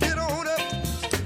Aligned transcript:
Get 0.00 0.18
on 0.18 0.46
up. 0.48 0.58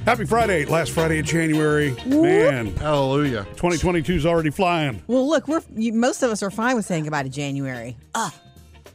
Happy 0.04 0.25
Friday, 0.25 0.64
last 0.64 0.93
Friday 0.93 1.19
of 1.19 1.27
January. 1.27 1.95
Man, 2.07 2.75
Hallelujah. 2.77 3.45
2022 3.57 4.14
is 4.14 4.27
already 4.27 4.51
flying. 4.51 5.03
Well, 5.07 5.29
look, 5.29 5.48
we're 5.48 5.62
you, 5.75 5.93
most 5.93 6.23
of 6.23 6.30
us 6.30 6.43
are 6.43 6.51
fine 6.51 6.77
with 6.77 6.85
saying 6.87 7.04
goodbye 7.04 7.22
to 7.25 7.29
January. 7.29 7.96
Ah, 8.14 8.34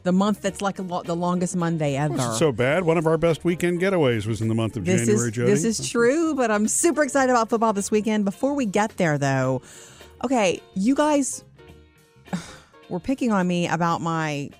the 0.02 0.12
month 0.12 0.40
that's 0.42 0.60
like 0.60 0.78
a 0.78 0.82
lo- 0.82 1.02
the 1.02 1.16
longest 1.16 1.56
Monday 1.56 1.96
ever. 1.96 2.14
Wasn't 2.14 2.34
so 2.34 2.52
bad. 2.52 2.84
One 2.84 2.98
of 2.98 3.06
our 3.06 3.16
best 3.16 3.44
weekend 3.44 3.80
getaways 3.80 4.26
was 4.26 4.40
in 4.40 4.48
the 4.48 4.54
month 4.54 4.76
of 4.76 4.84
this 4.84 5.06
January, 5.06 5.28
is 5.28 5.34
Jody. 5.34 5.50
this 5.50 5.64
is 5.64 5.88
true, 5.88 6.34
but 6.34 6.50
I'm 6.50 6.68
super 6.68 7.02
excited 7.02 7.30
about 7.30 7.48
football 7.48 7.72
this 7.72 7.90
weekend. 7.90 8.24
Before 8.24 8.54
we 8.54 8.66
get 8.66 8.96
there, 8.96 9.16
though, 9.18 9.62
okay, 10.24 10.60
you 10.74 10.94
guys 10.94 11.44
were 12.88 13.00
picking 13.00 13.32
on 13.32 13.46
me 13.46 13.68
about 13.68 14.00
my 14.00 14.50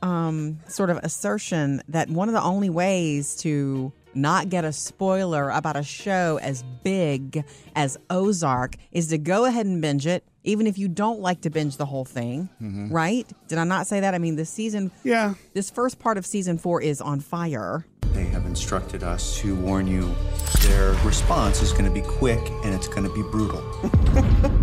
um 0.00 0.60
sort 0.68 0.90
of 0.90 0.98
assertion 0.98 1.82
that 1.88 2.08
one 2.08 2.28
of 2.28 2.34
the 2.34 2.42
only 2.42 2.70
ways 2.70 3.34
to 3.36 3.92
not 4.18 4.48
get 4.48 4.64
a 4.64 4.72
spoiler 4.72 5.50
about 5.50 5.76
a 5.76 5.82
show 5.82 6.38
as 6.42 6.62
big 6.82 7.44
as 7.74 7.96
Ozark 8.10 8.76
is 8.92 9.08
to 9.08 9.18
go 9.18 9.44
ahead 9.44 9.66
and 9.66 9.80
binge 9.80 10.06
it, 10.06 10.24
even 10.44 10.66
if 10.66 10.76
you 10.76 10.88
don't 10.88 11.20
like 11.20 11.40
to 11.42 11.50
binge 11.50 11.76
the 11.76 11.86
whole 11.86 12.04
thing, 12.04 12.48
mm-hmm. 12.60 12.92
right? 12.92 13.26
Did 13.48 13.58
I 13.58 13.64
not 13.64 13.86
say 13.86 14.00
that? 14.00 14.14
I 14.14 14.18
mean, 14.18 14.36
this 14.36 14.50
season, 14.50 14.90
yeah. 15.04 15.34
this 15.54 15.70
first 15.70 15.98
part 15.98 16.18
of 16.18 16.26
season 16.26 16.58
four 16.58 16.82
is 16.82 17.00
on 17.00 17.20
fire. 17.20 17.86
They 18.12 18.24
have 18.26 18.46
instructed 18.46 19.02
us 19.02 19.38
to 19.38 19.54
warn 19.54 19.86
you 19.86 20.14
their 20.62 20.92
response 21.04 21.62
is 21.62 21.72
going 21.72 21.84
to 21.84 21.90
be 21.90 22.02
quick 22.02 22.40
and 22.64 22.74
it's 22.74 22.88
going 22.88 23.04
to 23.04 23.14
be 23.14 23.22
brutal. 23.22 23.62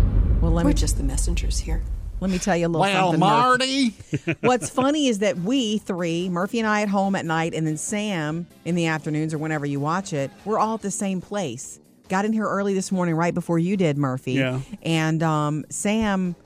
Well, 0.40 0.52
let 0.52 0.64
We're 0.64 0.70
me 0.70 0.74
just 0.74 0.98
the 0.98 1.02
messengers 1.02 1.58
here. 1.58 1.82
Let 2.20 2.30
me 2.30 2.38
tell 2.38 2.56
you 2.56 2.66
a 2.66 2.68
little 2.68 2.80
Well, 2.80 3.12
something. 3.12 3.20
Murph. 3.20 3.28
Marty. 3.28 3.94
What's 4.40 4.70
funny 4.70 5.08
is 5.08 5.18
that 5.20 5.38
we 5.38 5.78
three, 5.78 6.28
Murphy 6.28 6.58
and 6.58 6.68
I 6.68 6.82
at 6.82 6.88
home 6.88 7.14
at 7.14 7.24
night, 7.24 7.54
and 7.54 7.66
then 7.66 7.76
Sam 7.76 8.46
in 8.64 8.74
the 8.74 8.86
afternoons 8.86 9.34
or 9.34 9.38
whenever 9.38 9.66
you 9.66 9.80
watch 9.80 10.12
it, 10.12 10.30
we're 10.44 10.58
all 10.58 10.74
at 10.74 10.82
the 10.82 10.90
same 10.90 11.20
place. 11.20 11.78
Got 12.08 12.24
in 12.24 12.32
here 12.32 12.46
early 12.46 12.72
this 12.74 12.92
morning, 12.92 13.14
right 13.16 13.34
before 13.34 13.58
you 13.58 13.76
did, 13.76 13.98
Murphy. 13.98 14.34
Yeah. 14.34 14.60
And 14.82 15.22
um, 15.22 15.64
Sam, 15.70 16.36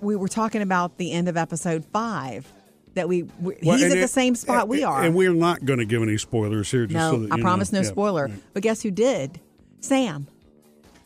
we 0.00 0.16
were 0.16 0.28
talking 0.28 0.62
about 0.62 0.96
the 0.98 1.12
end 1.12 1.28
of 1.28 1.36
episode 1.36 1.84
five. 1.92 2.46
That 2.94 3.08
we, 3.08 3.22
we 3.40 3.56
Well, 3.62 3.76
he's 3.76 3.84
and 3.84 3.92
at 3.92 4.00
the 4.00 4.08
same 4.08 4.34
spot 4.34 4.66
we 4.66 4.82
are. 4.82 5.04
And 5.04 5.14
we're 5.14 5.32
not 5.32 5.64
going 5.64 5.78
to 5.78 5.84
give 5.84 6.02
any 6.02 6.18
spoilers 6.18 6.72
here. 6.72 6.86
Just 6.86 6.94
no, 6.94 7.12
so 7.12 7.18
that 7.20 7.32
I 7.32 7.36
you 7.36 7.42
promise 7.42 7.70
know. 7.72 7.78
no 7.78 7.84
Yeah, 7.84 7.90
spoiler. 7.92 8.26
right. 8.26 8.42
But 8.52 8.64
guess 8.64 8.82
who 8.82 8.90
did? 8.90 9.38
Sam. 9.78 10.26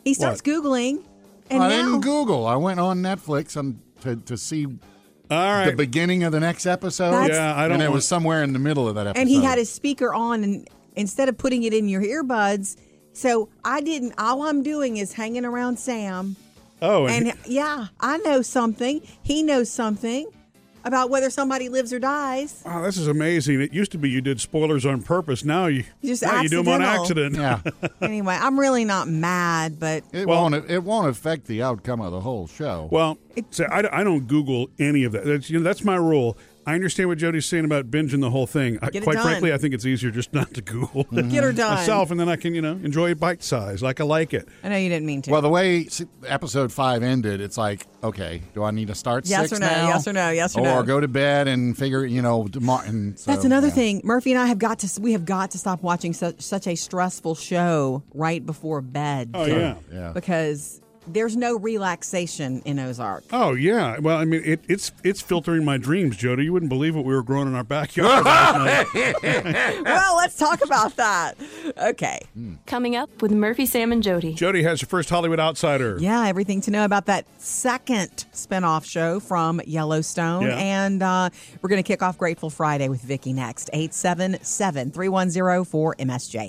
He 0.03 0.15
starts 0.15 0.41
What? 0.43 0.45
googling, 0.63 1.03
and 1.51 1.61
I 1.61 1.69
now 1.69 1.85
didn't 1.85 2.01
Google. 2.01 2.47
I 2.47 2.55
went 2.55 2.79
on 2.79 3.03
Netflix 3.03 3.55
and 3.55 3.79
to, 4.05 4.15
to 4.15 4.37
see 4.37 4.65
All 4.65 4.71
right. 5.29 5.65
the 5.69 5.75
beginning 5.75 6.23
of 6.23 6.31
the 6.31 6.39
next 6.39 6.65
episode. 6.65 7.11
That's- 7.11 7.29
Yeah, 7.37 7.53
I 7.55 7.63
don't 7.63 7.73
And 7.73 7.81
it 7.83 7.85
want- 7.87 7.95
was 7.95 8.07
somewhere 8.07 8.43
in 8.43 8.53
the 8.53 8.59
middle 8.59 8.87
of 8.87 8.95
that 8.95 9.07
episode. 9.07 9.19
and 9.21 9.29
he 9.29 9.43
had 9.43 9.57
his 9.57 9.69
speaker 9.69 10.13
on 10.13 10.43
and 10.43 10.67
instead 10.95 11.27
of 11.29 11.37
putting 11.37 11.63
it 11.63 11.73
in 11.73 11.89
your 11.89 12.01
earbuds 12.01 12.77
so 13.11 13.49
i 13.65 13.81
didn't 13.81 14.13
all 14.17 14.43
i'm 14.43 14.63
doing 14.63 14.95
is 14.97 15.11
hanging 15.13 15.43
around 15.43 15.77
sam 15.77 16.35
oh, 16.81 17.05
and, 17.07 17.27
and 17.29 17.37
yeah 17.45 17.87
i 17.99 18.17
know 18.19 18.41
something 18.41 19.01
he 19.21 19.43
knows 19.43 19.69
something 19.69 20.25
about 20.85 21.09
whether 21.09 21.29
somebody 21.29 21.67
lives 21.67 21.91
or 21.91 21.99
dies 21.99 22.61
wow, 22.65 22.81
this 22.83 22.97
is 22.97 23.07
amazing. 23.07 23.59
It 23.61 23.73
used 23.73 23.91
to 23.91 23.97
be 23.97 24.09
you 24.09 24.21
did 24.21 24.39
spoilers 24.39 24.85
on 24.85 25.01
purpose. 25.01 25.43
Now 25.43 25.65
you 25.65 25.83
Just 26.03 26.23
now 26.23 26.41
you 26.41 26.47
do 26.49 26.63
them 26.63 26.69
on 26.73 26.81
accident. 26.81 27.35
Yeah. 27.35 27.59
anyway 28.01 28.37
i'm 28.39 28.59
really 28.59 28.85
not 28.85 29.07
mad 29.07 29.79
but 29.79 30.03
It 30.13 30.27
Well- 30.27 30.43
won't. 30.43 30.69
It 30.69 30.83
won't 30.83 31.09
affect 31.09 31.47
the 31.47 31.61
outcome 31.63 31.99
of 32.01 32.11
the 32.11 32.21
whole 32.21 32.47
show. 32.47 32.87
Well, 32.91 33.17
so 33.51 33.65
I, 33.65 33.99
I 33.99 34.03
don't 34.03 34.27
Google 34.27 34.69
any 34.79 35.03
of 35.03 35.11
that. 35.13 35.25
That's, 35.25 35.49
you 35.49 35.57
know, 35.57 35.63
that's 35.63 35.83
my 35.83 35.95
rule. 35.95 36.37
I 36.65 36.73
understand 36.73 37.09
what 37.09 37.17
Jody's 37.17 37.45
saying 37.45 37.65
about 37.65 37.91
binging 37.91 38.21
the 38.21 38.31
whole 38.31 38.47
thing. 38.47 38.79
I, 38.81 38.89
Get 38.89 39.03
it 39.03 39.03
quite 39.03 39.15
done. 39.15 39.23
frankly, 39.25 39.53
I 39.53 39.57
think 39.57 39.73
it's 39.73 39.85
easier 39.85 40.09
just 40.09 40.33
not 40.33 40.53
to 40.55 40.61
Google 40.61 41.03
get 41.11 41.43
her 41.43 41.53
done 41.53 41.75
myself, 41.75 42.11
and 42.11 42.19
then 42.19 42.27
I 42.27 42.35
can, 42.35 42.55
you 42.55 42.61
know, 42.61 42.71
enjoy 42.71 43.11
it 43.11 43.19
bite 43.19 43.43
size, 43.43 43.83
like 43.83 44.01
I 44.01 44.03
like 44.03 44.33
it. 44.33 44.47
i 44.63 44.69
know 44.69 44.77
you 44.77 44.89
didn't 44.89 45.05
mean 45.05 45.21
to 45.23 45.31
well, 45.31 45.41
the 45.41 45.49
way 45.49 45.87
episode 46.25 46.71
five 46.71 47.03
ended, 47.03 47.41
it's 47.41 47.57
like, 47.57 47.85
okay, 48.03 48.41
do 48.53 48.63
I 48.63 48.71
need 48.71 48.87
to 48.87 48.95
start 48.95 49.27
Yes 49.27 49.49
six 49.49 49.53
or 49.53 49.59
no, 49.59 49.67
now? 49.67 49.87
yes 49.89 50.07
or 50.07 50.13
no, 50.13 50.29
yes 50.29 50.55
or 50.55 50.61
or 50.61 50.63
no. 50.63 50.75
Or 50.77 50.83
go 50.83 50.99
to 50.99 51.07
bed 51.07 51.47
and 51.47 51.77
figure, 51.77 52.05
you 52.05 52.21
know, 52.21 52.47
tomorrow. 52.47 52.85
And 52.85 53.17
so, 53.19 53.31
That's 53.31 53.45
another 53.45 53.67
yeah. 53.67 53.73
thing. 53.73 54.01
Murphy 54.03 54.31
and 54.31 54.41
I 54.41 54.47
have 54.47 54.59
got 54.59 54.79
to 54.79 55.01
we 55.01 55.11
have 55.13 55.25
got 55.25 55.51
to 55.51 55.57
stop 55.57 55.83
watching 55.83 56.13
such 56.13 56.41
such 56.41 56.67
a 56.67 56.75
stressful 56.75 57.35
show 57.35 58.03
right 58.13 58.43
before 58.45 58.81
bed. 58.81 59.31
Oh 59.33 59.45
yeah. 59.45 59.75
Yeah. 59.91 60.11
Because 60.13 60.81
there's 61.07 61.35
no 61.35 61.57
relaxation 61.57 62.61
in 62.65 62.79
Ozark. 62.79 63.23
Oh 63.31 63.53
yeah. 63.53 63.99
Well, 63.99 64.17
I 64.17 64.25
mean, 64.25 64.41
it, 64.43 64.61
it's 64.67 64.91
it's 65.03 65.21
filtering 65.21 65.63
my 65.65 65.77
dreams, 65.77 66.17
Jody. 66.17 66.45
You 66.45 66.53
wouldn't 66.53 66.69
believe 66.69 66.95
what 66.95 67.05
we 67.05 67.13
were 67.13 67.23
growing 67.23 67.47
in 67.47 67.55
our 67.55 67.63
backyard. 67.63 68.25
last 68.25 68.93
night. 68.95 69.83
well, 69.83 70.15
let's 70.17 70.35
talk 70.37 70.63
about 70.63 70.95
that. 70.97 71.35
Okay. 71.77 72.19
Coming 72.65 72.95
up 72.95 73.21
with 73.21 73.31
Murphy, 73.31 73.65
Sam, 73.65 73.91
and 73.91 74.01
Jody. 74.03 74.33
Jody 74.33 74.63
has 74.63 74.81
her 74.81 74.87
first 74.87 75.09
Hollywood 75.09 75.39
outsider. 75.39 75.97
Yeah, 75.99 76.27
everything 76.27 76.61
to 76.61 76.71
know 76.71 76.85
about 76.85 77.05
that 77.05 77.25
second 77.39 78.25
spinoff 78.33 78.85
show 78.85 79.19
from 79.19 79.61
Yellowstone. 79.65 80.43
Yeah. 80.43 80.57
And 80.57 81.03
uh, 81.03 81.29
we're 81.61 81.69
going 81.69 81.81
to 81.83 81.87
kick 81.87 82.01
off 82.01 82.17
Grateful 82.17 82.49
Friday 82.49 82.89
with 82.89 83.01
Vicky 83.01 83.33
next. 83.33 83.69
877 83.73 84.91
310 84.91 85.65
4MSJ. 85.65 86.47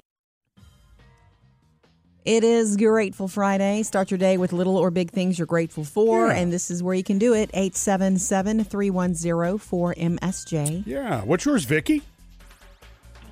It 2.26 2.42
is 2.42 2.76
Grateful 2.76 3.28
Friday. 3.28 3.84
Start 3.84 4.10
your 4.10 4.19
day 4.19 4.37
with 4.37 4.53
little 4.53 4.76
or 4.76 4.91
big 4.91 5.12
things 5.12 5.38
you're 5.38 5.47
grateful 5.47 5.84
for. 5.84 6.26
Yeah. 6.26 6.34
And 6.34 6.53
this 6.53 6.72
is 6.72 6.82
where 6.82 6.92
you 6.97 7.04
can 7.04 7.19
do 7.19 7.34
it. 7.34 7.50
877 7.54 8.64
310 8.64 9.59
4MSJ. 9.59 10.82
Yeah. 10.84 11.22
What's 11.22 11.44
yours, 11.44 11.65
Vicky? 11.66 12.03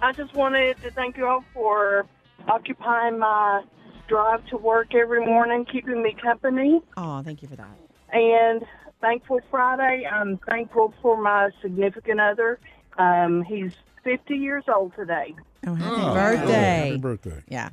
I 0.01 0.13
just 0.13 0.33
wanted 0.35 0.81
to 0.83 0.93
thank 0.93 1.17
you 1.17 1.27
all 1.27 1.45
for 1.53 2.07
occupying 2.47 3.19
my 3.19 3.65
drive 4.07 4.47
to 4.51 4.59
work 4.59 4.95
every 4.95 5.27
morning, 5.27 5.65
keeping 5.65 6.01
me 6.01 6.15
company. 6.23 6.81
Oh, 6.97 7.21
thank 7.25 7.43
you 7.43 7.49
for 7.49 7.57
that. 7.57 7.77
And 8.13 8.65
thankful 9.01 9.41
Friday. 9.51 10.07
I'm 10.07 10.39
thankful 10.49 10.95
for 11.03 11.21
my 11.21 11.51
significant 11.63 12.21
other. 12.21 12.61
Um, 12.97 13.43
he's 13.43 13.73
50 14.05 14.37
years 14.37 14.63
old 14.73 14.95
today. 14.95 15.35
Oh, 15.67 15.75
happy 15.75 16.01
Oh, 16.01 16.15
birthday. 16.15 16.87
Happy 16.91 16.97
birthday. 16.99 17.43
Yeah. 17.49 17.71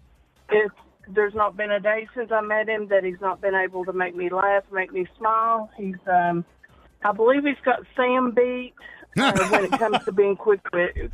It's, 0.50 0.74
there's 1.07 1.34
not 1.34 1.57
been 1.57 1.72
a 1.72 1.79
day 1.79 2.07
since 2.16 2.31
I 2.31 2.41
met 2.41 2.69
him 2.69 2.88
that 2.89 3.03
he's 3.03 3.19
not 3.22 3.41
been 3.41 3.56
able 3.56 3.85
to 3.85 3.94
make 3.94 4.16
me 4.16 4.29
laugh, 4.29 4.63
make 4.72 4.91
me 4.91 5.07
smile. 5.17 5.69
He's, 5.78 5.95
um, 6.07 6.45
I 7.03 7.12
believe 7.12 7.44
he's 7.44 7.56
got 7.63 7.79
Sam 7.95 8.31
beat 8.31 8.73
uh, 9.17 9.47
when 9.50 9.66
it 9.66 9.72
comes 9.72 10.03
to 10.06 10.12
being 10.12 10.35
quick 10.35 10.62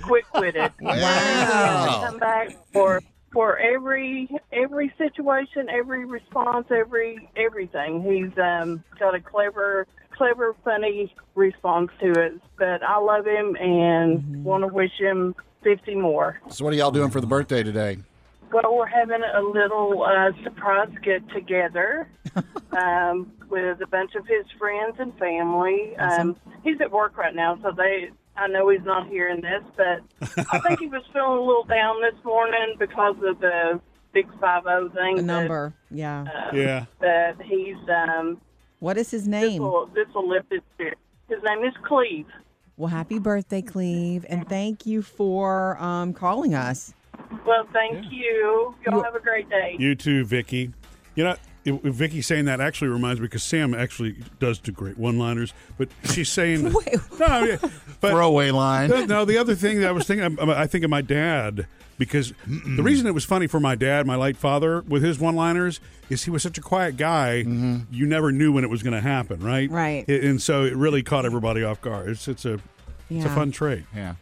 quick 0.03 0.25
witted. 0.33 0.71
Wow. 0.81 2.03
come 2.05 2.19
back 2.19 2.49
for 2.73 3.01
for 3.33 3.57
every 3.57 4.29
every 4.51 4.93
situation, 4.97 5.69
every 5.69 6.05
response, 6.05 6.67
every 6.71 7.29
everything. 7.35 8.01
He's 8.03 8.37
um, 8.37 8.83
got 8.99 9.15
a 9.15 9.19
clever, 9.19 9.87
clever, 10.11 10.55
funny 10.63 11.13
response 11.35 11.91
to 12.01 12.11
it. 12.11 12.41
But 12.57 12.83
I 12.83 12.97
love 12.97 13.25
him 13.25 13.55
and 13.55 14.43
want 14.43 14.63
to 14.63 14.67
wish 14.67 14.93
him 14.99 15.35
fifty 15.63 15.95
more. 15.95 16.39
So, 16.49 16.65
what 16.65 16.73
are 16.73 16.77
y'all 16.77 16.91
doing 16.91 17.09
for 17.11 17.21
the 17.21 17.27
birthday 17.27 17.63
today? 17.63 17.97
Well, 18.51 18.75
we're 18.75 18.85
having 18.85 19.21
a 19.23 19.41
little 19.41 20.03
uh, 20.03 20.31
surprise 20.43 20.89
get 21.03 21.27
together 21.29 22.07
um, 22.71 23.31
with 23.49 23.81
a 23.81 23.87
bunch 23.87 24.15
of 24.15 24.25
his 24.25 24.45
friends 24.57 24.95
and 24.99 25.17
family. 25.17 25.95
Um, 25.97 26.35
he's 26.63 26.79
at 26.81 26.91
work 26.91 27.17
right 27.17 27.35
now, 27.35 27.59
so 27.61 27.71
they. 27.75 28.09
I 28.35 28.47
know 28.47 28.69
he's 28.69 28.83
not 28.85 29.07
hearing 29.07 29.41
this, 29.41 29.63
but 29.75 30.45
I 30.51 30.59
think 30.67 30.79
he 30.79 30.85
was 30.87 31.01
feeling 31.11 31.39
a 31.39 31.41
little 31.41 31.63
down 31.63 31.95
this 32.01 32.23
morning 32.23 32.75
because 32.77 33.15
of 33.23 33.39
the 33.39 33.81
big 34.13 34.27
five 34.39 34.63
zero 34.63 34.89
thing. 34.89 35.15
The 35.15 35.21
that, 35.23 35.25
number. 35.25 35.73
Yeah. 35.89 36.21
uh, 36.21 36.55
Yeah. 36.55 36.85
that 37.01 37.41
he's 37.41 37.77
um, 37.89 38.39
What 38.79 38.97
is 38.97 39.09
his 39.09 39.27
name? 39.27 39.63
this 39.95 40.07
will 40.13 40.29
lift 40.29 40.51
his 40.51 40.61
spirit. 40.75 40.99
His 41.29 41.39
name 41.43 41.63
is 41.63 41.73
Cleve. 41.83 42.27
Well, 42.77 42.89
happy 42.89 43.17
birthday, 43.17 43.63
Cleve, 43.63 44.23
and 44.29 44.47
thank 44.47 44.85
you 44.85 45.01
for 45.01 45.81
um, 45.81 46.13
calling 46.13 46.53
us. 46.53 46.93
Well, 47.45 47.67
thank 47.73 48.11
you. 48.11 48.75
Y'all 48.85 49.03
have 49.03 49.15
a 49.15 49.19
great 49.19 49.49
day. 49.49 49.75
You 49.79 49.95
too, 49.95 50.25
Vicky. 50.25 50.73
You 51.15 51.23
know, 51.23 51.35
it, 51.65 51.81
Vicky 51.83 52.21
saying 52.21 52.45
that 52.45 52.61
actually 52.61 52.89
reminds 52.89 53.19
me 53.19 53.27
because 53.27 53.43
Sam 53.43 53.73
actually 53.73 54.17
does 54.39 54.59
do 54.59 54.71
great 54.71 54.97
one-liners, 54.97 55.53
but 55.77 55.89
she's 56.05 56.29
saying 56.29 56.63
no, 57.19 57.43
yeah, 57.43 57.57
but 57.99 58.11
Throwaway 58.11 58.51
line. 58.51 58.89
no, 58.89 59.05
no, 59.05 59.25
the 59.25 59.37
other 59.37 59.55
thing 59.55 59.81
that 59.81 59.89
I 59.89 59.91
was 59.91 60.05
thinking, 60.05 60.39
I, 60.39 60.61
I 60.61 60.67
think 60.67 60.83
of 60.83 60.89
my 60.89 61.01
dad 61.01 61.67
because 61.97 62.33
the 62.45 62.83
reason 62.83 63.07
it 63.07 63.13
was 63.13 63.25
funny 63.25 63.47
for 63.47 63.59
my 63.59 63.75
dad, 63.75 64.05
my 64.05 64.15
late 64.15 64.37
father, 64.37 64.81
with 64.81 65.01
his 65.01 65.19
one-liners 65.19 65.79
is 66.09 66.23
he 66.23 66.31
was 66.31 66.43
such 66.43 66.57
a 66.57 66.61
quiet 66.61 66.95
guy. 66.95 67.43
Mm-hmm. 67.43 67.91
You 67.91 68.05
never 68.05 68.31
knew 68.31 68.51
when 68.51 68.63
it 68.63 68.69
was 68.69 68.83
going 68.83 68.93
to 68.93 69.01
happen, 69.01 69.39
right? 69.39 69.69
Right. 69.69 70.07
And 70.07 70.41
so 70.41 70.63
it 70.63 70.75
really 70.75 71.01
caught 71.01 71.25
everybody 71.25 71.63
off 71.63 71.81
guard. 71.81 72.09
It's 72.09 72.27
it's 72.27 72.45
a 72.45 72.59
it's 73.09 73.25
a 73.25 73.29
fun 73.29 73.51
trait. 73.51 73.85
Yeah. 73.95 74.15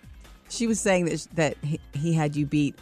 She 0.49 0.67
was 0.67 0.79
saying 0.79 1.05
that 1.05 1.27
that 1.33 1.57
he, 1.63 1.79
he 1.93 2.13
had 2.13 2.35
you 2.35 2.45
beat 2.45 2.75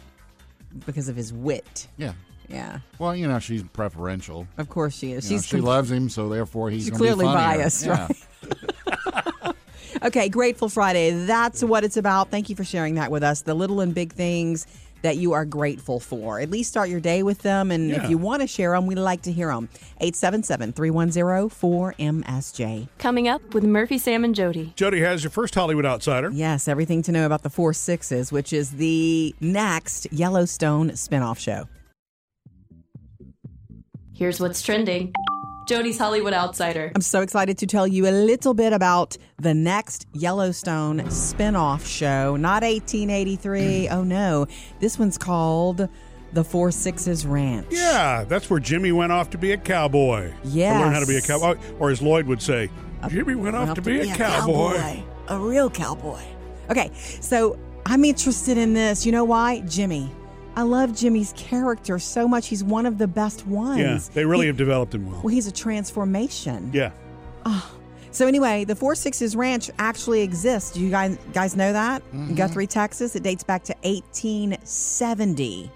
because 0.86 1.08
of 1.08 1.16
his 1.16 1.32
wit. 1.32 1.88
Yeah. 1.96 2.12
Yeah, 2.46 2.80
Well, 2.98 3.16
you 3.16 3.26
know, 3.26 3.38
she's 3.38 3.62
preferential. 3.62 4.46
of 4.58 4.68
course 4.68 4.94
she 4.94 5.12
is. 5.12 5.30
You 5.30 5.36
know, 5.36 5.40
She's 5.40 5.46
she 5.48 5.56
com- 5.56 5.64
loves 5.64 5.90
him, 5.90 6.10
so 6.10 6.28
therefore 6.28 6.68
he's 6.70 6.84
she's 6.84 6.90
clearly 6.96 7.24
biased, 7.24 7.86
Yeah. 7.86 8.06
right? 8.06 9.54
Okay, 10.02 10.28
Grateful 10.28 10.68
Friday. 10.68 11.12
That's 11.24 11.64
what 11.64 11.82
it's 11.84 11.96
about. 11.96 12.30
Thank 12.30 12.50
you 12.50 12.56
for 12.56 12.64
sharing 12.64 12.96
that 12.96 13.10
with 13.10 13.22
us. 13.22 13.40
The 13.42 13.54
little 13.54 13.80
and 13.80 13.94
big 13.94 14.12
things 14.12 14.66
that 15.04 15.18
you 15.18 15.34
are 15.34 15.44
grateful 15.44 16.00
for. 16.00 16.40
At 16.40 16.50
least 16.50 16.70
start 16.70 16.88
your 16.88 16.98
day 16.98 17.22
with 17.22 17.40
them. 17.42 17.70
And 17.70 17.90
Yeah. 17.90 18.02
if 18.02 18.08
you 18.10 18.16
want 18.16 18.40
to 18.40 18.46
share 18.48 18.72
them, 18.72 18.86
we'd 18.86 18.96
like 18.96 19.20
to 19.22 19.32
hear 19.32 19.48
them. 19.48 19.68
877 20.00 20.72
310 20.72 21.50
4MSJ. 21.50 22.88
Coming 22.98 23.28
up 23.28 23.52
with 23.54 23.64
Murphy, 23.64 23.98
Sam, 23.98 24.24
and 24.24 24.34
Jody. 24.34 24.72
Jody 24.76 25.00
has 25.00 25.22
your 25.22 25.30
first 25.30 25.54
Hollywood 25.54 25.84
Outsider. 25.84 26.30
Yes, 26.32 26.66
everything 26.68 27.02
to 27.02 27.12
know 27.12 27.26
about 27.26 27.42
the 27.42 27.50
Four 27.50 27.74
Sixes, 27.74 28.32
which 28.32 28.50
is 28.52 28.72
the 28.72 29.34
next 29.40 30.06
Yellowstone 30.10 30.90
spinoff 30.92 31.38
show. 31.38 31.68
Here's 34.14 34.40
what's 34.40 34.62
trending 34.62 35.12
Jody's 35.66 35.98
Hollywood 35.98 36.34
Outsider. 36.34 36.92
I'm 36.94 37.00
so 37.00 37.22
excited 37.22 37.56
to 37.58 37.66
tell 37.66 37.86
you 37.86 38.06
a 38.06 38.10
little 38.12 38.52
bit 38.52 38.72
about 38.74 39.16
the 39.38 39.54
next 39.54 40.06
Yellowstone 40.12 41.00
spinoff 41.04 41.86
show. 41.86 42.36
Not 42.36 42.62
1883. 42.62 43.88
oh 43.88 44.04
no. 44.04 44.46
This 44.80 44.98
one's 44.98 45.16
called 45.16 45.88
The 46.34 46.44
Four 46.44 46.70
Sixes 46.70 47.24
Ranch. 47.26 47.66
Yeah, 47.70 48.24
that's 48.24 48.50
where 48.50 48.60
Jimmy 48.60 48.92
went 48.92 49.10
off 49.12 49.30
to 49.30 49.38
be 49.38 49.52
a 49.52 49.56
cowboy. 49.56 50.32
Yeah. 50.44 50.80
Learn 50.80 50.92
how 50.92 51.00
to 51.00 51.06
be 51.06 51.16
a 51.16 51.22
cowboy. 51.22 51.56
Or 51.78 51.90
as 51.90 52.02
Lloyd 52.02 52.26
would 52.26 52.42
say, 52.42 52.68
Jimmy 53.08 53.34
went 53.34 53.56
off 53.56 53.68
Have 53.68 53.76
to 53.76 53.82
be 53.82 54.00
a 54.00 54.14
cowboy. 54.14 55.02
A 55.28 55.38
real 55.38 55.70
cowboy. 55.70 56.20
Okay, 56.70 56.90
so 56.94 57.58
I'm 57.86 58.04
interested 58.04 58.58
in 58.58 58.74
this. 58.74 59.06
You 59.06 59.12
know 59.12 59.24
why? 59.24 59.60
Jimmy. 59.60 60.10
I 60.56 60.62
love 60.62 60.94
Jimmy's 60.96 61.32
character 61.36 61.98
so 61.98 62.28
much. 62.28 62.46
He's 62.46 62.62
one 62.62 62.86
of 62.86 62.98
the 62.98 63.08
best 63.08 63.46
ones. 63.46 63.80
Yeah, 63.80 63.98
they 64.14 64.24
really 64.24 64.42
He- 64.44 64.48
have 64.48 64.56
developed 64.56 64.94
him 64.94 65.10
well. 65.10 65.20
Well, 65.24 65.34
he's 65.34 65.46
a 65.48 65.52
transformation. 65.52 66.70
Yeah. 66.72 66.90
Ah. 67.44 67.70
So 68.12 68.28
anyway, 68.28 68.64
the 68.64 68.76
Four 68.76 68.94
Sixes 68.94 69.34
Ranch 69.34 69.70
actually 69.80 70.20
exists. 70.22 70.70
Do 70.70 70.80
you 70.80 70.90
guys 70.90 71.18
guys 71.32 71.56
know 71.56 71.72
that 71.72 72.00
in 72.12 72.36
Guthrie, 72.36 72.68
Texas? 72.68 73.16
It 73.16 73.24
dates 73.24 73.42
back 73.42 73.64
to 73.64 73.74
1870, 73.82 75.70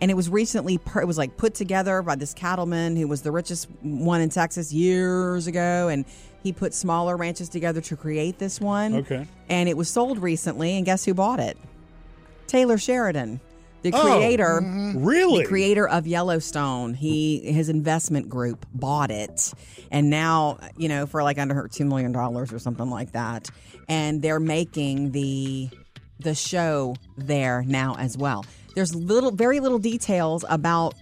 and 0.00 0.10
it 0.10 0.14
was 0.14 0.28
recently 0.28 0.78
per, 0.78 1.00
it 1.00 1.06
was 1.06 1.16
like 1.18 1.36
put 1.36 1.54
together 1.54 2.02
by 2.02 2.14
this 2.16 2.34
cattleman 2.34 2.96
who 2.96 3.08
was 3.08 3.22
the 3.22 3.30
richest 3.32 3.68
one 3.82 4.20
in 4.20 4.28
Texas 4.28 4.72
years 4.72 5.46
ago, 5.46 5.88
and 5.88 6.04
he 6.42 6.52
put 6.52 6.74
smaller 6.74 7.16
ranches 7.16 7.48
together 7.48 7.80
to 7.80 7.96
create 7.96 8.38
this 8.38 8.60
one. 8.60 8.94
Okay. 8.96 9.26
and 9.48 9.68
it 9.68 9.76
was 9.76 9.88
sold 9.88 10.18
recently, 10.18 10.76
and 10.76 10.84
guess 10.84 11.04
who 11.04 11.14
bought 11.14 11.40
it? 11.40 11.56
Taylor 12.46 12.78
Sheridan, 12.78 13.40
the 13.82 13.92
Oh, 13.92 14.00
creator 14.02 14.60
mm-hmm. 14.62 15.04
Really? 15.04 15.42
the 15.42 15.48
creator 15.48 15.88
of 15.88 16.06
Yellowstone, 16.06 16.94
he 16.94 17.40
his 17.52 17.68
investment 17.68 18.28
group 18.28 18.66
bought 18.74 19.10
it, 19.10 19.52
and 19.90 20.10
now 20.10 20.58
you 20.76 20.88
know 20.88 21.06
for 21.06 21.22
like 21.22 21.38
under 21.38 21.68
two 21.68 21.84
million 21.84 22.12
dollars 22.12 22.52
or 22.52 22.58
something 22.58 22.90
like 22.90 23.12
that, 23.12 23.48
and 23.88 24.22
they're 24.22 24.40
making 24.40 25.12
the 25.12 25.70
the 26.20 26.34
show 26.34 26.96
there 27.16 27.62
now 27.66 27.94
as 27.98 28.16
well. 28.18 28.44
There's 28.74 28.94
little, 28.94 29.30
very 29.30 29.60
little 29.60 29.78
details 29.78 30.44
about. 30.48 30.94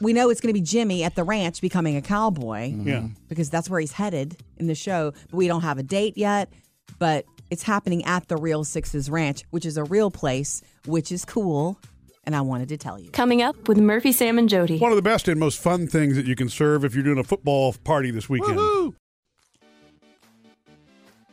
We 0.00 0.12
know 0.12 0.30
it's 0.30 0.40
going 0.40 0.52
to 0.52 0.58
be 0.58 0.64
Jimmy 0.64 1.04
at 1.04 1.14
the 1.14 1.22
ranch 1.22 1.60
becoming 1.60 1.96
a 1.96 2.02
cowboy 2.02 2.70
mm-hmm. 2.70 2.88
Yeah. 2.88 3.06
because 3.28 3.50
that's 3.50 3.70
where 3.70 3.78
he's 3.78 3.92
headed 3.92 4.36
in 4.56 4.66
the 4.66 4.74
show. 4.74 5.12
But 5.30 5.36
we 5.36 5.46
don't 5.46 5.60
have 5.60 5.78
a 5.78 5.82
date 5.84 6.16
yet. 6.16 6.52
But 6.98 7.24
it's 7.50 7.62
happening 7.62 8.04
at 8.04 8.26
the 8.26 8.36
Real 8.36 8.64
Sixes 8.64 9.08
Ranch, 9.08 9.44
which 9.50 9.64
is 9.64 9.76
a 9.76 9.84
real 9.84 10.10
place, 10.10 10.60
which 10.86 11.12
is 11.12 11.24
cool. 11.24 11.78
And 12.24 12.36
I 12.36 12.40
wanted 12.40 12.68
to 12.68 12.76
tell 12.76 12.98
you. 13.00 13.10
Coming 13.10 13.42
up 13.42 13.66
with 13.68 13.78
Murphy, 13.78 14.12
Sam, 14.12 14.38
and 14.38 14.48
Jody. 14.48 14.78
One 14.78 14.92
of 14.92 14.96
the 14.96 15.02
best 15.02 15.26
and 15.26 15.40
most 15.40 15.58
fun 15.60 15.88
things 15.88 16.14
that 16.16 16.24
you 16.26 16.36
can 16.36 16.48
serve 16.48 16.84
if 16.84 16.94
you're 16.94 17.02
doing 17.02 17.18
a 17.18 17.24
football 17.24 17.74
party 17.84 18.10
this 18.12 18.28
weekend. 18.28 18.58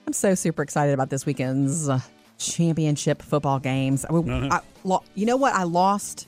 I'm 0.07 0.13
so 0.13 0.33
super 0.33 0.63
excited 0.63 0.93
about 0.93 1.11
this 1.11 1.25
weekend's 1.27 1.87
uh, 1.87 1.99
championship 2.39 3.21
football 3.21 3.59
games. 3.59 4.05
I- 4.05 4.13
Uh-huh. 4.13 4.47
I 4.51 4.59
lo- 4.83 5.03
you 5.13 5.27
know 5.27 5.37
what 5.37 5.53
I 5.53 5.63
lost 5.63 6.27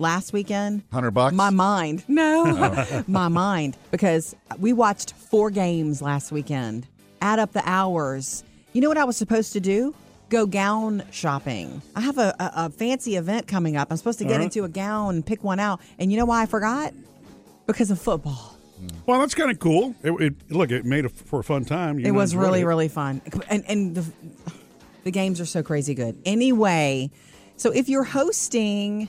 last 0.00 0.32
weekend? 0.32 0.82
100 0.90 1.12
bucks? 1.12 1.34
My 1.36 1.50
mind. 1.50 2.02
No, 2.08 3.04
my 3.06 3.28
mind. 3.28 3.76
Because 3.92 4.34
we 4.58 4.72
watched 4.72 5.12
four 5.12 5.50
games 5.50 6.02
last 6.02 6.32
weekend. 6.32 6.88
Add 7.22 7.38
up 7.38 7.52
the 7.52 7.62
hours. 7.64 8.42
You 8.72 8.80
know 8.80 8.88
what 8.88 8.98
I 8.98 9.04
was 9.04 9.16
supposed 9.16 9.52
to 9.52 9.60
do? 9.60 9.94
Go 10.30 10.46
gown 10.46 11.02
shopping. 11.10 11.82
I 11.94 12.00
have 12.00 12.16
a, 12.16 12.34
a, 12.40 12.52
a 12.66 12.70
fancy 12.70 13.16
event 13.16 13.46
coming 13.46 13.76
up. 13.76 13.88
I'm 13.90 13.96
supposed 13.98 14.18
to 14.20 14.24
get 14.24 14.40
into 14.40 14.64
a 14.64 14.68
gown 14.68 15.16
and 15.16 15.26
pick 15.26 15.44
one 15.44 15.60
out. 15.60 15.80
And 15.98 16.10
you 16.10 16.16
know 16.16 16.24
why 16.24 16.42
I 16.42 16.46
forgot? 16.46 16.94
Because 17.66 17.90
of 17.90 18.00
football. 18.00 18.56
Well, 19.06 19.20
that's 19.20 19.34
kind 19.34 19.50
of 19.50 19.58
cool. 19.58 19.94
It, 20.02 20.12
it, 20.22 20.50
look, 20.50 20.70
it 20.70 20.86
made 20.86 21.04
it 21.04 21.10
for 21.10 21.40
a 21.40 21.44
fun 21.44 21.66
time. 21.66 21.98
You 21.98 22.06
it 22.06 22.12
know, 22.12 22.14
was 22.18 22.34
really 22.34 22.60
it. 22.60 22.64
really 22.64 22.88
fun 22.88 23.20
and 23.50 23.62
and 23.68 23.94
the 23.94 24.04
the 25.04 25.10
games 25.10 25.40
are 25.40 25.46
so 25.46 25.62
crazy 25.62 25.94
good 25.94 26.16
anyway 26.26 27.10
so 27.56 27.70
if 27.72 27.88
you're 27.88 28.04
hosting 28.04 29.08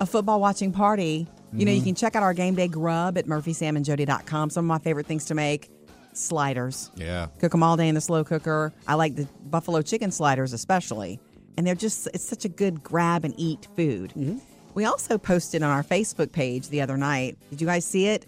a 0.00 0.06
football 0.06 0.40
watching 0.40 0.72
party 0.72 1.26
you 1.52 1.64
know 1.64 1.72
you 1.72 1.78
Mm-hmm. 1.78 1.86
can 1.86 1.94
check 1.94 2.16
out 2.16 2.22
our 2.22 2.34
game 2.34 2.54
day 2.54 2.68
grub 2.68 3.16
at 3.18 3.26
murphysamandjody.com 3.26 4.50
some 4.50 4.64
of 4.64 4.68
my 4.68 4.78
favorite 4.78 5.06
things 5.06 5.24
to 5.26 5.34
make 5.34 5.70
sliders. 6.16 6.90
Yeah. 6.96 7.28
cook 7.40 7.52
them 7.52 7.62
all 7.62 7.76
day 7.76 7.88
in 7.88 7.94
the 7.94 8.00
slow 8.00 8.24
cooker. 8.24 8.72
I 8.86 8.94
like 8.94 9.16
the 9.16 9.26
buffalo 9.44 9.82
chicken 9.82 10.10
sliders 10.10 10.52
especially. 10.52 11.20
And 11.56 11.66
they're 11.66 11.74
just 11.74 12.06
it's 12.14 12.24
such 12.24 12.44
a 12.44 12.48
good 12.48 12.82
grab 12.82 13.24
and 13.24 13.34
eat 13.38 13.66
food. 13.76 14.10
Mm-hmm. 14.10 14.38
we 14.74 14.84
also 14.84 15.16
posted 15.18 15.62
on 15.62 15.70
our 15.70 15.82
facebook 15.82 16.32
page 16.32 16.68
the 16.68 16.80
other 16.82 16.96
night. 16.96 17.38
Did 17.50 17.60
you 17.60 17.66
guys 17.66 17.84
see 17.84 18.06
it? 18.08 18.26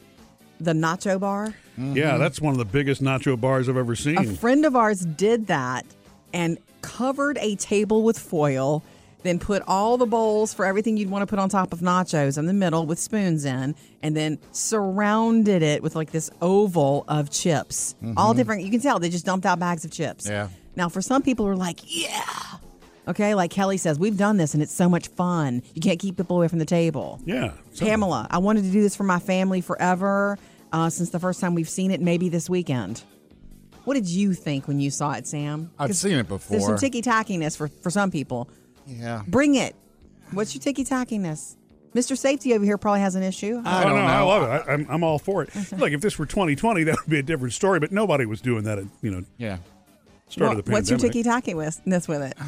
The 0.61 0.73
nacho 0.73 1.21
bar? 1.21 1.55
Yeah, 1.77 2.17
that's 2.19 2.41
one 2.41 2.53
of 2.53 2.59
the 2.59 2.65
biggest 2.65 3.01
nacho 3.03 3.41
bars 3.41 3.69
I've 3.69 3.77
ever 3.77 3.95
seen. 3.95 4.19
A 4.19 4.25
friend 4.25 4.65
of 4.65 4.75
ours 4.75 5.01
did 5.05 5.47
that 5.47 5.87
and 6.33 6.59
covered 6.83 7.39
a 7.41 7.55
table 7.57 8.03
with 8.03 8.19
foil, 8.19 8.83
then 9.23 9.39
put 9.39 9.63
all 9.67 9.97
the 9.97 10.07
bowls 10.07 10.55
for 10.55 10.65
everything 10.65 10.97
you'd 10.97 11.11
want 11.11 11.23
to 11.23 11.27
put 11.27 11.39
on 11.39 11.49
top 11.49 11.73
of 11.73 11.81
nachos 11.81 12.39
in 12.39 12.47
the 12.47 12.53
middle 12.53 12.87
with 12.87 12.99
spoons 12.99 13.45
in, 13.45 13.75
and 14.03 14.17
then 14.17 14.39
surrounded 14.53 15.63
it 15.63 15.83
with 15.83 15.97
like 15.97 16.11
this 16.13 16.31
oval 16.41 17.05
of 17.09 17.31
chips. 17.31 17.95
All 18.17 18.33
different. 18.35 18.63
You 18.63 18.71
can 18.71 18.81
tell 18.81 18.99
they 18.99 19.09
just 19.11 19.27
dumped 19.27 19.45
out 19.47 19.59
bags 19.59 19.85
of 19.85 19.91
chips. 19.91 20.29
Yeah. 20.29 20.49
Now, 20.77 20.89
for 20.89 21.03
some 21.03 21.23
people 21.23 21.45
who 21.47 21.51
are 21.53 21.57
like, 21.57 21.81
yeah. 21.85 22.23
Okay, 23.09 23.35
like 23.35 23.51
Kelly 23.51 23.79
says, 23.79 23.99
we've 23.99 24.19
done 24.19 24.37
this 24.37 24.53
and 24.55 24.63
it's 24.63 24.73
so 24.75 24.89
much 24.89 25.09
fun. 25.09 25.63
You 25.75 25.81
can't 25.81 25.99
keep 25.99 26.17
people 26.19 26.37
away 26.37 26.47
from 26.49 26.59
the 26.59 26.67
table. 26.67 27.21
yeah. 27.25 27.53
so- 27.73 27.87
Pamela, 27.87 28.27
I 28.31 28.39
wanted 28.39 28.65
to 28.65 28.71
do 28.71 28.83
this 28.83 28.95
for 28.95 29.05
my 29.05 29.19
family 29.19 29.61
forever 29.63 30.39
uh, 30.73 30.91
since 30.91 31.11
the 31.11 31.19
first 31.19 31.41
time 31.41 31.55
we've 31.55 31.69
seen 31.69 31.91
it, 31.91 32.01
maybe 32.03 32.29
this 32.29 32.49
weekend. 32.51 33.03
What 33.85 33.95
did 33.95 34.07
you 34.07 34.35
think 34.35 34.69
when 34.69 34.79
you 34.81 34.91
saw 34.91 35.13
it, 35.13 35.27
Sam? 35.27 35.71
I've 35.79 35.97
seen 35.97 36.19
it 36.19 36.29
before. 36.29 36.51
There's 36.51 36.67
some 36.67 36.77
ticky 36.77 37.01
tackiness 37.01 37.57
for, 37.57 37.69
for 37.69 37.89
some 37.89 38.11
people. 38.11 38.51
Yeah. 38.89 39.23
Bring 39.27 39.55
it. 39.55 39.77
What's 40.33 40.55
your 40.55 40.63
ticky 40.63 40.85
tackiness? 40.85 41.57
Mr. 41.95 42.17
Safety 42.17 42.55
over 42.55 42.65
here 42.65 42.77
probably 42.79 43.01
has 43.01 43.15
an 43.15 43.23
issue. 43.23 43.63
I 43.65 43.81
oh, 43.83 43.89
don't 43.89 43.97
no, 43.97 44.03
I 44.03 44.21
love 44.21 44.43
it. 44.43 44.69
I, 44.69 44.73
I'm, 44.73 44.87
I'm 44.91 45.05
all 45.05 45.19
for 45.19 45.43
it. 45.43 45.51
Look, 45.79 45.91
if 45.93 46.01
this 46.01 46.19
were 46.19 46.27
2020, 46.27 46.85
that 46.85 46.97
would 47.01 47.11
be 47.11 47.19
a 47.19 47.23
different 47.23 47.55
story, 47.55 47.81
but 47.81 47.93
nobody 47.93 48.27
was 48.27 48.41
doing 48.41 48.65
that 48.65 48.79
at, 48.79 48.85
you 49.01 49.11
know, 49.11 49.25
Yeah. 49.39 49.59
start 50.29 50.49
What- 50.51 50.59
of 50.59 50.65
the 50.65 50.71
pandemic. 50.71 50.73
what's 50.73 50.91
your 50.91 50.99
pandemic. 50.99 51.43
ticky 51.43 51.57
tackiness 51.57 52.09
with 52.09 52.23
it? 52.23 52.37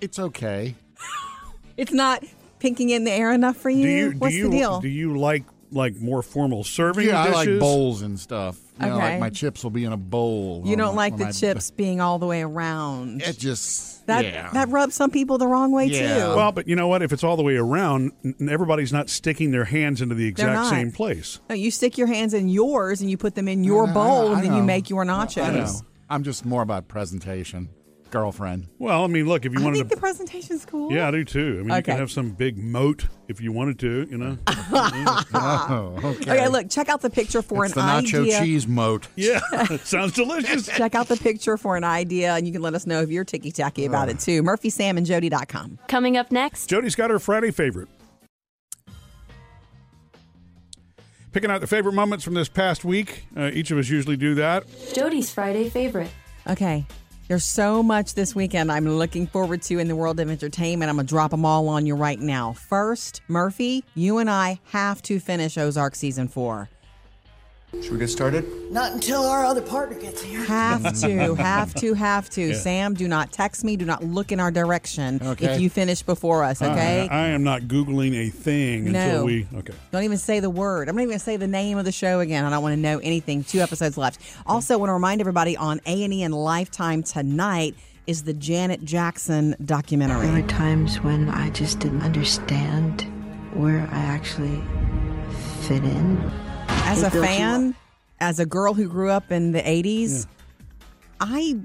It's 0.00 0.18
okay. 0.18 0.74
It's 1.76 1.92
not 1.92 2.24
pinking 2.58 2.90
in 2.90 3.04
the 3.04 3.10
air 3.12 3.32
enough 3.32 3.56
for 3.56 3.70
you. 3.70 3.82
do 3.84 3.90
you, 3.90 4.10
What's 4.18 4.32
do 4.34 4.38
you, 4.38 4.44
the 4.44 4.50
deal? 4.50 4.80
Do 4.80 4.88
you 4.88 5.16
like 5.18 5.44
like 5.72 5.96
more 5.96 6.22
formal 6.22 6.64
serving 6.64 7.06
Yeah, 7.06 7.22
I 7.22 7.30
like 7.30 7.58
bowls 7.60 8.02
and 8.02 8.18
stuff. 8.18 8.58
You 8.80 8.86
know, 8.86 8.96
Okay. 8.96 9.10
like 9.12 9.20
my 9.20 9.30
chips 9.30 9.62
will 9.62 9.70
be 9.70 9.84
in 9.84 9.92
a 9.92 9.96
bowl. 9.96 10.62
you 10.66 10.74
don't 10.76 10.94
I- 10.94 10.96
like 10.96 11.16
the 11.16 11.26
I- 11.26 11.32
chips 11.32 11.70
being 11.70 12.00
all 12.00 12.18
the 12.18 12.26
way 12.26 12.42
around. 12.42 13.22
It 13.22 13.38
just 13.38 13.99
that 14.10 14.24
yeah. 14.24 14.50
that 14.52 14.68
rubs 14.68 14.94
some 14.94 15.10
people 15.10 15.38
the 15.38 15.46
wrong 15.46 15.72
way 15.72 15.86
Yeah. 15.86 16.14
too. 16.30 16.36
Well, 16.36 16.52
but 16.52 16.68
you 16.68 16.76
know 16.76 16.88
what? 16.88 17.02
If 17.02 17.12
it's 17.12 17.24
all 17.24 17.36
the 17.36 17.42
way 17.42 17.56
around, 17.56 18.12
n- 18.24 18.48
everybody's 18.50 18.92
not 18.92 19.08
sticking 19.08 19.50
their 19.50 19.64
hands 19.64 20.00
into 20.02 20.14
the 20.14 20.26
exact 20.26 20.68
same 20.68 20.92
place. 20.92 21.40
No, 21.48 21.54
you 21.54 21.70
stick 21.70 21.96
your 21.98 22.06
hands 22.06 22.34
in 22.34 22.48
yours 22.48 23.00
and 23.00 23.10
you 23.10 23.16
put 23.16 23.34
them 23.34 23.48
in 23.48 23.64
your 23.64 23.84
I 23.84 23.86
know, 23.88 23.94
bowl 23.94 24.28
I 24.28 24.34
and 24.34 24.44
then 24.44 24.54
you 24.56 24.62
make 24.62 24.90
your 24.90 25.04
nachos. 25.04 25.42
I 25.44 25.50
know. 25.52 25.72
I'm 26.08 26.22
just 26.24 26.44
more 26.44 26.62
about 26.62 26.88
presentation, 26.88 27.68
girlfriend. 28.10 28.66
Well, 28.78 29.04
I 29.04 29.06
mean, 29.06 29.26
look, 29.26 29.44
if 29.46 29.52
you 29.52 29.60
I 29.60 29.64
wanted 29.64 29.76
think 29.78 29.88
to. 29.90 29.94
the 29.96 30.00
presentation's 30.00 30.64
cool. 30.64 30.92
yeah, 30.92 31.08
I 31.08 31.10
do 31.10 31.24
too. 31.24 31.40
I 31.40 31.58
mean, 31.60 31.68
you 31.68 31.72
Okay. 31.74 31.82
can 31.92 31.96
have 31.98 32.10
some 32.10 32.30
big 32.30 32.58
moat 32.58 33.06
if 33.28 33.40
you 33.40 33.52
wanted 33.52 33.78
to, 33.80 34.06
you 34.10 34.18
know? 34.18 34.36
Oh, 35.32 35.94
okay. 36.02 36.32
Okay, 36.32 36.48
look, 36.48 36.68
check 36.68 36.88
out 36.88 37.00
the 37.00 37.10
picture 37.10 37.42
for 37.42 37.64
it's 37.64 37.76
an 37.76 37.86
the 37.86 37.92
nacho 37.92 38.22
idea. 38.22 38.40
cheese 38.40 38.66
moat. 38.66 39.06
yeah, 39.16 39.40
sounds 39.84 40.12
delicious. 40.12 40.66
Check 40.66 40.94
out 40.94 41.08
the 41.08 41.16
picture 41.16 41.56
for 41.56 41.76
an 41.76 41.84
idea, 41.84 42.34
and 42.34 42.46
you 42.46 42.52
can 42.52 42.62
let 42.62 42.74
us 42.74 42.86
know 42.86 43.00
if 43.02 43.10
you're 43.10 43.24
ticky 43.24 43.52
tacky 43.52 43.84
about 43.84 44.08
it 44.08 44.18
too. 44.18 44.42
MurphySamandJody.com. 44.42 45.78
Coming 45.88 46.16
up 46.16 46.30
next, 46.32 46.66
Jody's 46.68 46.94
got 46.96 47.10
her 47.10 47.18
Friday 47.18 47.50
favorite. 47.50 47.88
Picking 51.32 51.50
out 51.50 51.60
the 51.60 51.66
favorite 51.68 51.92
moments 51.92 52.24
from 52.24 52.34
this 52.34 52.48
past 52.48 52.84
week. 52.84 53.24
Uh, 53.36 53.50
each 53.52 53.70
of 53.70 53.78
us 53.78 53.88
usually 53.88 54.16
do 54.16 54.34
that. 54.34 54.64
Jody's 54.94 55.30
Friday 55.32 55.68
favorite. 55.68 56.10
Okay. 56.48 56.84
There's 57.30 57.44
so 57.44 57.80
much 57.80 58.14
this 58.14 58.34
weekend 58.34 58.72
I'm 58.72 58.88
looking 58.88 59.28
forward 59.28 59.62
to 59.62 59.78
in 59.78 59.86
the 59.86 59.94
world 59.94 60.18
of 60.18 60.28
entertainment. 60.28 60.90
I'm 60.90 60.96
going 60.96 61.06
to 61.06 61.08
drop 61.08 61.30
them 61.30 61.44
all 61.44 61.68
on 61.68 61.86
you 61.86 61.94
right 61.94 62.18
now. 62.18 62.54
First, 62.54 63.20
Murphy, 63.28 63.84
you 63.94 64.18
and 64.18 64.28
I 64.28 64.58
have 64.72 65.00
to 65.02 65.20
finish 65.20 65.56
Ozark 65.56 65.94
season 65.94 66.26
four. 66.26 66.68
Should 67.72 67.92
we 67.92 67.98
get 67.98 68.08
started? 68.08 68.44
Not 68.72 68.92
until 68.92 69.22
our 69.24 69.44
other 69.44 69.62
partner 69.62 69.98
gets 69.98 70.20
here. 70.22 70.42
Have 70.44 70.82
to, 71.00 71.34
have 71.36 71.72
to, 71.74 71.94
have 71.94 72.28
to. 72.30 72.54
Sam, 72.54 72.94
do 72.94 73.06
not 73.06 73.30
text 73.32 73.62
me. 73.64 73.76
Do 73.76 73.84
not 73.84 74.02
look 74.02 74.32
in 74.32 74.40
our 74.40 74.50
direction 74.50 75.20
Okay. 75.22 75.46
if 75.54 75.60
you 75.60 75.70
finish 75.70 76.02
before 76.02 76.42
us, 76.42 76.60
okay? 76.60 77.08
I, 77.10 77.26
I 77.26 77.28
am 77.28 77.42
not 77.44 77.62
Googling 77.62 78.14
a 78.26 78.30
thing 78.30 78.90
No. 78.92 78.98
until 79.00 79.24
we. 79.24 79.46
Okay. 79.54 79.72
Don't 79.92 80.02
even 80.02 80.18
say 80.18 80.40
the 80.40 80.50
word. 80.50 80.88
I'm 80.88 80.96
not 80.96 81.02
even 81.02 81.10
going 81.10 81.18
to 81.20 81.24
say 81.24 81.36
the 81.36 81.46
name 81.46 81.78
of 81.78 81.84
the 81.84 81.92
show 81.92 82.20
again. 82.20 82.44
I 82.44 82.50
don't 82.50 82.62
want 82.62 82.74
to 82.74 82.80
know 82.80 82.98
anything. 82.98 83.44
Two 83.44 83.60
episodes 83.60 83.96
left. 83.96 84.20
Also, 84.46 84.76
want 84.76 84.88
to 84.90 84.94
remind 84.94 85.20
everybody 85.20 85.56
on 85.56 85.80
A&E 85.86 86.22
and 86.22 86.34
Lifetime 86.34 87.02
tonight 87.04 87.76
is 88.06 88.24
the 88.24 88.32
Janet 88.34 88.84
Jackson 88.84 89.54
documentary. 89.64 90.26
There 90.26 90.42
were 90.42 90.48
times 90.48 91.00
when 91.00 91.28
I 91.28 91.50
just 91.50 91.78
didn't 91.78 92.02
understand 92.02 93.02
where 93.54 93.88
I 93.92 93.98
actually 94.00 94.60
fit 95.62 95.84
in. 95.84 96.30
As 96.90 97.02
a 97.02 97.10
fan, 97.10 97.74
as 98.20 98.38
a 98.38 98.46
girl 98.46 98.74
who 98.74 98.88
grew 98.88 99.10
up 99.10 99.30
in 99.30 99.52
the 99.52 99.62
80s, 99.62 100.26
I 101.20 101.58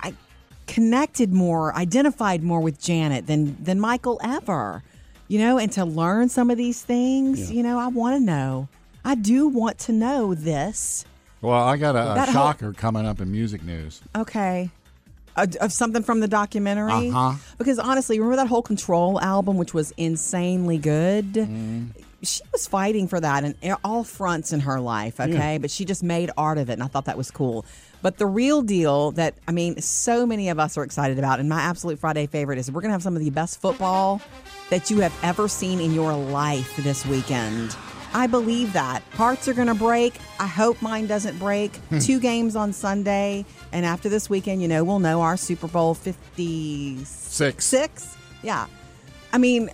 I 0.00 0.14
connected 0.66 1.32
more, 1.32 1.74
identified 1.76 2.42
more 2.42 2.60
with 2.60 2.80
Janet 2.80 3.26
than 3.26 3.62
than 3.62 3.78
Michael 3.80 4.20
ever. 4.22 4.82
You 5.28 5.38
know, 5.38 5.58
and 5.58 5.70
to 5.72 5.84
learn 5.84 6.30
some 6.30 6.50
of 6.50 6.56
these 6.56 6.80
things, 6.82 7.50
you 7.52 7.62
know, 7.62 7.78
I 7.78 7.88
want 7.88 8.16
to 8.16 8.20
know. 8.24 8.68
I 9.04 9.14
do 9.14 9.46
want 9.48 9.78
to 9.80 9.92
know 9.92 10.34
this. 10.34 11.04
Well, 11.42 11.62
I 11.62 11.76
got 11.76 11.96
a, 11.96 12.14
a 12.14 12.24
whole- 12.24 12.32
shocker 12.32 12.72
coming 12.72 13.06
up 13.06 13.20
in 13.20 13.30
music 13.30 13.62
news. 13.62 14.00
Okay. 14.16 14.70
Of 15.36 15.72
something 15.72 16.02
from 16.02 16.18
the 16.18 16.26
documentary? 16.26 16.90
Uh-huh. 17.10 17.34
Because 17.58 17.78
honestly, 17.78 18.18
remember 18.18 18.36
that 18.36 18.48
whole 18.48 18.62
Control 18.62 19.20
album, 19.20 19.56
which 19.56 19.72
was 19.72 19.92
insanely 19.96 20.78
good? 20.78 21.34
Mm-hmm. 21.34 21.84
She 22.22 22.42
was 22.52 22.66
fighting 22.66 23.06
for 23.06 23.20
that 23.20 23.44
in 23.44 23.76
all 23.84 24.02
fronts 24.02 24.52
in 24.52 24.60
her 24.60 24.80
life, 24.80 25.20
okay? 25.20 25.58
But 25.58 25.70
she 25.70 25.84
just 25.84 26.02
made 26.02 26.30
art 26.36 26.58
of 26.58 26.68
it, 26.68 26.72
and 26.74 26.82
I 26.82 26.86
thought 26.86 27.04
that 27.04 27.16
was 27.16 27.30
cool. 27.30 27.64
But 28.02 28.18
the 28.18 28.26
real 28.26 28.62
deal 28.62 29.12
that, 29.12 29.34
I 29.46 29.52
mean, 29.52 29.80
so 29.80 30.26
many 30.26 30.48
of 30.48 30.58
us 30.58 30.76
are 30.76 30.82
excited 30.82 31.18
about, 31.18 31.38
and 31.38 31.48
my 31.48 31.60
absolute 31.60 31.98
Friday 32.00 32.26
favorite 32.26 32.58
is 32.58 32.70
we're 32.70 32.80
going 32.80 32.90
to 32.90 32.94
have 32.94 33.02
some 33.02 33.14
of 33.14 33.22
the 33.22 33.30
best 33.30 33.60
football 33.60 34.20
that 34.70 34.90
you 34.90 35.00
have 35.00 35.16
ever 35.22 35.48
seen 35.48 35.80
in 35.80 35.92
your 35.94 36.14
life 36.14 36.76
this 36.78 37.06
weekend. 37.06 37.76
I 38.14 38.26
believe 38.26 38.72
that. 38.72 39.02
Hearts 39.12 39.48
are 39.48 39.54
going 39.54 39.68
to 39.68 39.74
break. 39.74 40.14
I 40.40 40.46
hope 40.46 40.80
mine 40.80 41.06
doesn't 41.06 41.38
break. 41.38 41.76
Hmm. 41.76 41.98
Two 41.98 42.20
games 42.20 42.56
on 42.56 42.72
Sunday. 42.72 43.44
And 43.70 43.84
after 43.84 44.08
this 44.08 44.30
weekend, 44.30 44.62
you 44.62 44.68
know, 44.68 44.82
we'll 44.82 44.98
know 44.98 45.20
our 45.20 45.36
Super 45.36 45.68
Bowl 45.68 45.94
56. 45.94 47.64
Six. 47.64 48.16
Yeah. 48.42 48.66
I 49.32 49.38
mean, 49.38 49.70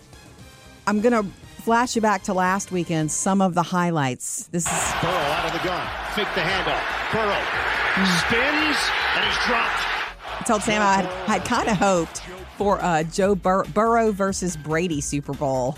I'm 0.86 1.00
going 1.00 1.12
to 1.12 1.30
flash 1.64 1.96
you 1.96 2.02
back 2.02 2.22
to 2.24 2.34
last 2.34 2.70
weekend, 2.72 3.10
some 3.10 3.40
of 3.40 3.54
the 3.54 3.62
highlights. 3.62 4.48
This 4.52 4.66
is 4.66 4.92
Burrow 5.00 5.12
out 5.12 5.46
of 5.46 5.52
the 5.52 5.66
gun. 5.66 5.86
Fake 6.14 6.28
the 6.34 6.42
handoff. 6.42 7.12
Burrow 7.12 7.42
spins 8.18 8.78
and 9.16 9.24
he's 9.24 9.46
dropped. 9.46 9.80
I 10.40 10.42
told 10.46 10.62
Sam 10.62 10.82
I 10.82 10.96
had, 10.96 11.06
I 11.06 11.32
had 11.38 11.44
kind 11.44 11.68
of 11.68 11.76
hoped 11.78 12.20
for 12.58 12.82
uh, 12.82 13.02
Joe 13.04 13.34
Bur- 13.34 13.64
Burrow 13.72 14.12
versus 14.12 14.56
Brady 14.56 15.00
Super 15.00 15.32
Bowl. 15.32 15.74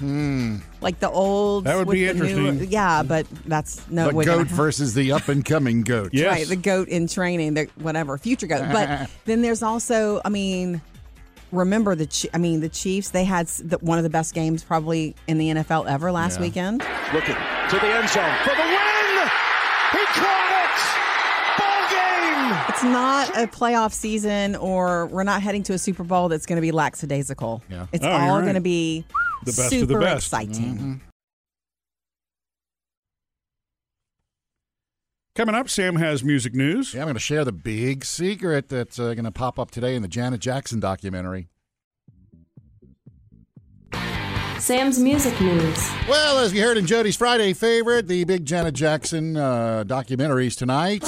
Like 0.80 0.98
the 0.98 1.10
old. 1.10 1.64
That 1.64 1.76
would 1.76 1.88
be 1.88 2.06
the 2.06 2.14
new- 2.14 2.24
interesting. 2.24 2.70
yeah, 2.70 3.02
but 3.02 3.26
that's 3.46 3.88
no. 3.88 4.06
the 4.06 4.12
goat 4.12 4.24
gonna- 4.24 4.44
versus 4.44 4.94
the 4.94 5.12
up 5.12 5.28
and 5.28 5.44
coming 5.44 5.82
goat. 5.82 6.10
Yes. 6.12 6.30
Right, 6.38 6.48
the 6.48 6.56
goat 6.56 6.88
in 6.88 7.06
training, 7.06 7.54
the 7.54 7.68
whatever, 7.76 8.18
future 8.18 8.46
goat. 8.46 8.66
But 8.72 9.08
then 9.24 9.42
there's 9.42 9.62
also, 9.62 10.20
I 10.24 10.30
mean, 10.30 10.80
remember 11.52 11.94
the, 11.94 12.06
Chi- 12.06 12.28
I 12.34 12.38
mean, 12.38 12.60
the 12.60 12.68
Chiefs. 12.68 13.10
They 13.10 13.24
had 13.24 13.46
the, 13.48 13.78
one 13.78 13.98
of 13.98 14.04
the 14.04 14.10
best 14.10 14.34
games 14.34 14.62
probably 14.64 15.14
in 15.26 15.38
the 15.38 15.48
NFL 15.50 15.86
ever 15.88 16.10
last 16.12 16.36
Yeah. 16.36 16.42
weekend. 16.42 16.80
Looking 17.12 17.34
to 17.34 17.76
the 17.78 17.86
end 17.86 18.08
zone 18.08 18.36
for 18.44 18.54
the 18.54 18.62
win. 18.62 19.30
He 19.92 20.04
caught 20.14 20.50
it. 20.64 21.58
Ball 21.58 21.90
game. 21.90 22.64
It's 22.68 22.82
not 22.82 23.28
a 23.36 23.46
playoff 23.46 23.92
season, 23.92 24.56
or 24.56 25.06
we're 25.06 25.22
not 25.24 25.42
heading 25.42 25.62
to 25.64 25.72
a 25.74 25.78
Super 25.78 26.04
Bowl 26.04 26.28
that's 26.28 26.46
going 26.46 26.56
to 26.56 26.60
be 26.62 26.72
lackadaisical. 26.72 27.62
Yeah. 27.70 27.86
It's 27.92 28.04
Oh, 28.04 28.08
all 28.10 28.18
right. 28.36 28.42
going 28.42 28.54
to 28.54 28.60
be 28.60 29.04
The 29.44 29.52
best 29.52 29.58
of 29.58 29.70
super 29.70 29.94
the 29.94 30.00
best. 30.00 30.32
Mm-hmm. 30.32 30.94
Coming 35.36 35.54
up, 35.54 35.68
Sam 35.68 35.96
has 35.96 36.24
music 36.24 36.54
news. 36.54 36.94
Yeah, 36.94 37.02
I'm 37.02 37.08
going 37.08 37.14
to 37.14 37.20
share 37.20 37.44
the 37.44 37.52
big 37.52 38.06
secret 38.06 38.70
that's 38.70 38.98
uh, 38.98 39.12
going 39.12 39.26
to 39.26 39.30
pop 39.30 39.58
up 39.58 39.70
today 39.70 39.94
in 39.94 40.00
the 40.00 40.08
Janet 40.08 40.40
Jackson 40.40 40.80
documentary. 40.80 41.50
Sam's 44.58 44.98
music 44.98 45.38
news. 45.38 45.90
Well, 46.08 46.38
as 46.38 46.54
you 46.54 46.62
heard 46.62 46.78
in 46.78 46.86
Jody's 46.86 47.16
Friday 47.16 47.52
favorite, 47.52 48.08
the 48.08 48.24
big 48.24 48.46
Janet 48.46 48.72
Jackson 48.72 49.36
uh, 49.36 49.84
documentaries 49.86 50.56
tonight. 50.56 51.04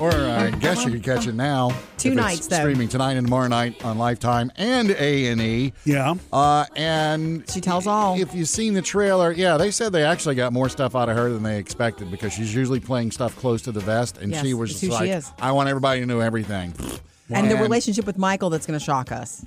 Or 0.00 0.10
uh, 0.10 0.44
I 0.44 0.50
guess 0.50 0.84
you 0.86 0.92
could 0.92 1.02
catch 1.02 1.26
it 1.26 1.34
now. 1.34 1.72
Two 1.98 2.14
nights, 2.14 2.46
though. 2.46 2.60
Streaming 2.60 2.88
tonight 2.88 3.12
and 3.18 3.26
tomorrow 3.26 3.48
night 3.48 3.84
on 3.84 3.98
Lifetime 3.98 4.50
and 4.56 4.90
A 4.92 5.26
and 5.26 5.40
E. 5.42 5.72
Yeah. 5.84 6.14
Uh, 6.32 6.64
and 6.74 7.44
She 7.50 7.60
tells 7.60 7.86
all. 7.86 8.18
If 8.18 8.34
you've 8.34 8.48
seen 8.48 8.72
the 8.72 8.80
trailer, 8.82 9.30
yeah, 9.30 9.58
they 9.58 9.70
said 9.70 9.92
they 9.92 10.02
actually 10.04 10.36
got 10.36 10.54
more 10.54 10.70
stuff 10.70 10.96
out 10.96 11.10
of 11.10 11.16
her 11.16 11.30
than 11.30 11.42
they 11.42 11.58
expected 11.58 12.10
because 12.10 12.32
she's 12.32 12.54
usually 12.54 12.80
playing 12.80 13.10
stuff 13.10 13.36
close 13.36 13.60
to 13.62 13.72
the 13.72 13.80
vest, 13.80 14.16
and 14.16 14.32
Yes, 14.32 14.42
she 14.42 14.54
was 14.54 14.70
it's 14.70 14.80
just 14.80 14.92
who 14.92 15.04
she 15.04 15.10
like, 15.10 15.18
is. 15.18 15.30
"I 15.38 15.52
want 15.52 15.68
everybody 15.68 16.00
to 16.00 16.06
know 16.06 16.20
everything." 16.20 16.72
and 17.32 17.48
the 17.50 17.56
relationship 17.56 18.06
with 18.06 18.18
Michael 18.18 18.50
that's 18.50 18.66
going 18.66 18.78
to 18.78 18.84
shock 18.84 19.12
us. 19.12 19.44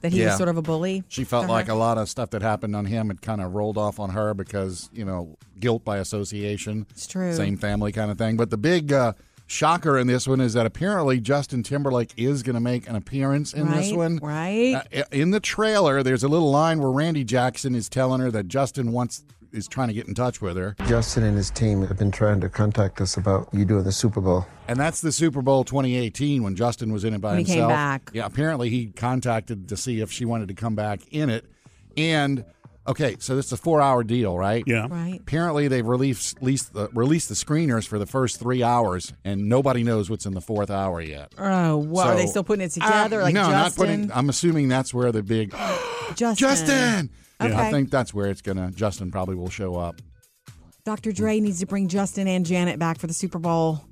That 0.00 0.12
he 0.12 0.20
Yeah. 0.20 0.28
was 0.30 0.36
sort 0.36 0.48
of 0.48 0.56
a 0.56 0.62
bully. 0.62 1.04
She 1.08 1.22
felt 1.24 1.46
to 1.46 1.52
like 1.52 1.68
a 1.68 1.74
lot 1.74 1.96
of 1.98 2.08
stuff 2.08 2.30
that 2.30 2.42
happened 2.42 2.74
on 2.74 2.86
him 2.86 3.06
had 3.08 3.22
kind 3.22 3.40
of 3.40 3.54
rolled 3.54 3.78
off 3.78 4.00
on 4.00 4.10
her 4.10 4.34
because 4.34 4.88
you 4.92 5.04
know 5.04 5.36
guilt 5.60 5.84
by 5.84 5.98
association. 5.98 6.86
It's 6.90 7.06
true. 7.06 7.32
Same 7.34 7.56
family 7.58 7.92
kind 7.92 8.10
of 8.10 8.16
thing. 8.18 8.36
But 8.36 8.48
the 8.50 8.56
big 8.56 8.92
uh, 8.92 9.12
shocker 9.50 9.98
in 9.98 10.06
this 10.06 10.28
one 10.28 10.40
is 10.40 10.52
that 10.54 10.64
apparently 10.64 11.18
Justin 11.20 11.62
Timberlake 11.62 12.12
is 12.16 12.42
going 12.42 12.54
to 12.54 12.60
make 12.60 12.88
an 12.88 12.94
appearance 12.94 13.52
in 13.52 13.68
this 13.70 13.92
one. 13.92 14.18
right. 14.22 14.80
Uh, 14.94 15.02
in 15.10 15.32
the 15.32 15.40
trailer, 15.40 16.02
there's 16.02 16.22
a 16.22 16.28
little 16.28 16.50
line 16.50 16.78
where 16.80 16.90
Randy 16.90 17.24
Jackson 17.24 17.74
is 17.74 17.88
telling 17.88 18.20
her 18.20 18.30
that 18.30 18.46
Justin 18.48 18.92
wants 18.92 19.24
is 19.52 19.66
trying 19.66 19.88
to 19.88 19.94
get 19.94 20.06
in 20.06 20.14
touch 20.14 20.40
with 20.40 20.56
her, 20.56 20.76
Justin 20.86 21.24
and 21.24 21.36
his 21.36 21.50
team 21.50 21.84
have 21.84 21.98
been 21.98 22.12
trying 22.12 22.40
to 22.40 22.48
contact 22.48 23.00
us 23.00 23.16
about 23.16 23.48
you 23.52 23.64
doing 23.64 23.82
the 23.82 23.90
Super 23.90 24.20
Bowl. 24.20 24.46
and 24.68 24.78
that's 24.78 25.00
the 25.00 25.10
Super 25.10 25.42
Bowl 25.42 25.64
2018 25.64 26.44
when 26.44 26.54
Justin 26.54 26.92
was 26.92 27.02
in 27.02 27.14
it 27.14 27.20
by 27.20 27.30
When 27.30 27.38
he 27.38 27.44
came 27.44 27.54
himself. 27.54 27.70
back. 27.72 28.10
Yeah, 28.14 28.26
apparently 28.26 28.70
he 28.70 28.86
contacted 28.86 29.68
to 29.70 29.76
see 29.76 30.00
if 30.00 30.12
she 30.12 30.24
wanted 30.24 30.46
to 30.48 30.54
come 30.54 30.76
back 30.76 31.00
in 31.10 31.30
it, 31.30 31.46
and 31.96 32.44
okay, 32.90 33.16
so 33.18 33.36
this 33.36 33.46
is 33.46 33.52
a 33.52 33.56
four-hour 33.56 34.04
deal, 34.04 34.36
right? 34.36 34.62
Yeah. 34.66 34.86
Right. 34.90 35.18
Apparently, 35.20 35.68
they've 35.68 35.86
released 35.86 36.38
released 36.40 36.72
the, 36.74 36.88
released 36.92 37.28
the 37.28 37.34
screeners 37.34 37.86
for 37.86 37.98
the 37.98 38.06
first 38.06 38.38
three 38.38 38.62
hours, 38.62 39.12
and 39.24 39.48
nobody 39.48 39.82
knows 39.82 40.10
what's 40.10 40.26
in 40.26 40.34
the 40.34 40.40
fourth 40.40 40.70
hour 40.70 41.00
yet. 41.00 41.32
Oh, 41.38 41.76
what 41.78 42.08
are 42.08 42.16
they 42.16 42.26
still 42.26 42.44
putting 42.44 42.64
it 42.64 42.70
together? 42.72 43.20
Uh, 43.20 43.24
like 43.24 43.34
no, 43.34 43.42
Justin, 43.42 43.52
not 43.52 43.76
putting. 43.76 44.12
I'm 44.12 44.28
assuming 44.28 44.68
that's 44.68 44.92
where 44.92 45.12
the 45.12 45.22
big 45.22 45.50
Justin. 46.14 46.34
Justin. 46.36 47.10
Okay. 47.40 47.54
I 47.54 47.70
think 47.70 47.90
that's 47.90 48.12
where 48.12 48.26
it's 48.26 48.42
gonna. 48.42 48.70
Justin 48.70 49.10
probably 49.10 49.36
will 49.36 49.50
show 49.50 49.76
up. 49.76 49.96
Dr. 50.84 51.12
Dre 51.12 51.40
needs 51.40 51.60
to 51.60 51.66
bring 51.66 51.88
Justin 51.88 52.26
and 52.26 52.44
Janet 52.44 52.78
back 52.78 52.98
for 52.98 53.06
the 53.06 53.14
Super 53.14 53.38
Bowl. 53.38 53.84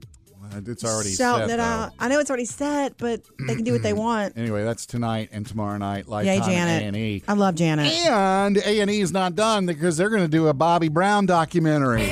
Uh, 0.55 0.61
It's 0.67 0.85
already 0.85 1.11
Shouting 1.13 1.49
set, 1.49 1.55
it 1.55 1.57
though. 1.59 1.63
out. 1.65 1.93
I 1.99 2.09
know 2.09 2.19
it's 2.21 2.31
already 2.31 2.45
set, 2.45 2.97
but 2.99 3.21
they 3.47 3.55
can 3.55 3.65
do 3.65 3.73
what 3.73 3.83
they 3.83 3.93
want. 3.95 4.37
Anyway, 4.37 4.65
that's 4.65 4.87
tonight 4.87 5.29
and 5.33 5.47
tomorrow 5.47 5.77
night. 5.79 6.05
Yay, 6.07 6.11
Lifetime 6.11 6.43
Janet. 6.51 6.83
A 6.83 6.87
and 6.87 6.97
E. 6.97 7.23
I 7.29 7.33
love 7.35 7.55
Janet. 7.55 7.93
And 7.93 8.57
A 8.59 8.81
and 8.81 8.91
E 8.91 9.01
is 9.01 9.13
not 9.13 9.35
done 9.35 9.67
because 9.67 9.97
they're 9.97 10.11
going 10.11 10.23
to 10.23 10.29
do 10.29 10.49
a 10.49 10.55
Bobby 10.55 10.89
Brown 10.89 11.27
documentary. 11.27 12.11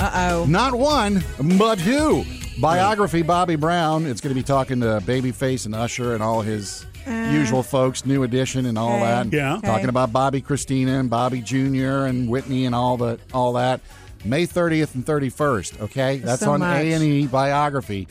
Uh 0.00 0.10
oh. 0.32 0.46
Not 0.48 0.74
one, 0.74 1.22
but 1.58 1.78
two. 1.78 2.24
Biography 2.60 3.22
Bobby 3.22 3.56
Brown. 3.56 4.06
It's 4.06 4.20
going 4.20 4.34
to 4.34 4.38
be 4.40 4.44
talking 4.44 4.80
to 4.80 5.00
Babyface 5.04 5.66
and 5.66 5.74
Usher 5.74 6.14
and 6.14 6.22
all 6.22 6.40
his 6.42 6.86
usual 7.06 7.62
folks, 7.62 8.04
New 8.06 8.22
Edition 8.22 8.66
and 8.66 8.78
all 8.78 8.94
Okay. 8.96 9.00
that. 9.04 9.32
Yeah. 9.32 9.56
Okay. 9.56 9.66
Talking 9.66 9.88
about 9.88 10.12
Bobbi 10.12 10.42
Kristina 10.44 11.00
and 11.00 11.10
Bobby 11.10 11.40
Jr. 11.40 12.06
and 12.06 12.28
Whitney 12.28 12.64
and 12.66 12.74
all 12.74 12.96
the 12.96 13.18
all 13.32 13.54
that. 13.54 13.80
May 14.24 14.46
30th 14.46 14.94
and 14.94 15.04
31st, 15.04 15.80
okay? 15.82 16.16
That's 16.18 16.40
So 16.42 16.52
on. 16.52 16.62
A&E 16.62 17.26
Biography. 17.26 18.08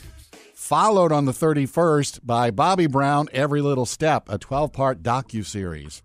Followed 0.54 1.12
on 1.12 1.24
the 1.26 1.32
31st 1.32 2.20
by 2.24 2.50
Bobby 2.50 2.86
Brown 2.86 3.28
Every 3.32 3.60
Little 3.60 3.84
Step, 3.84 4.28
a 4.28 4.38
12-part 4.38 5.02
docu-series. 5.02 6.02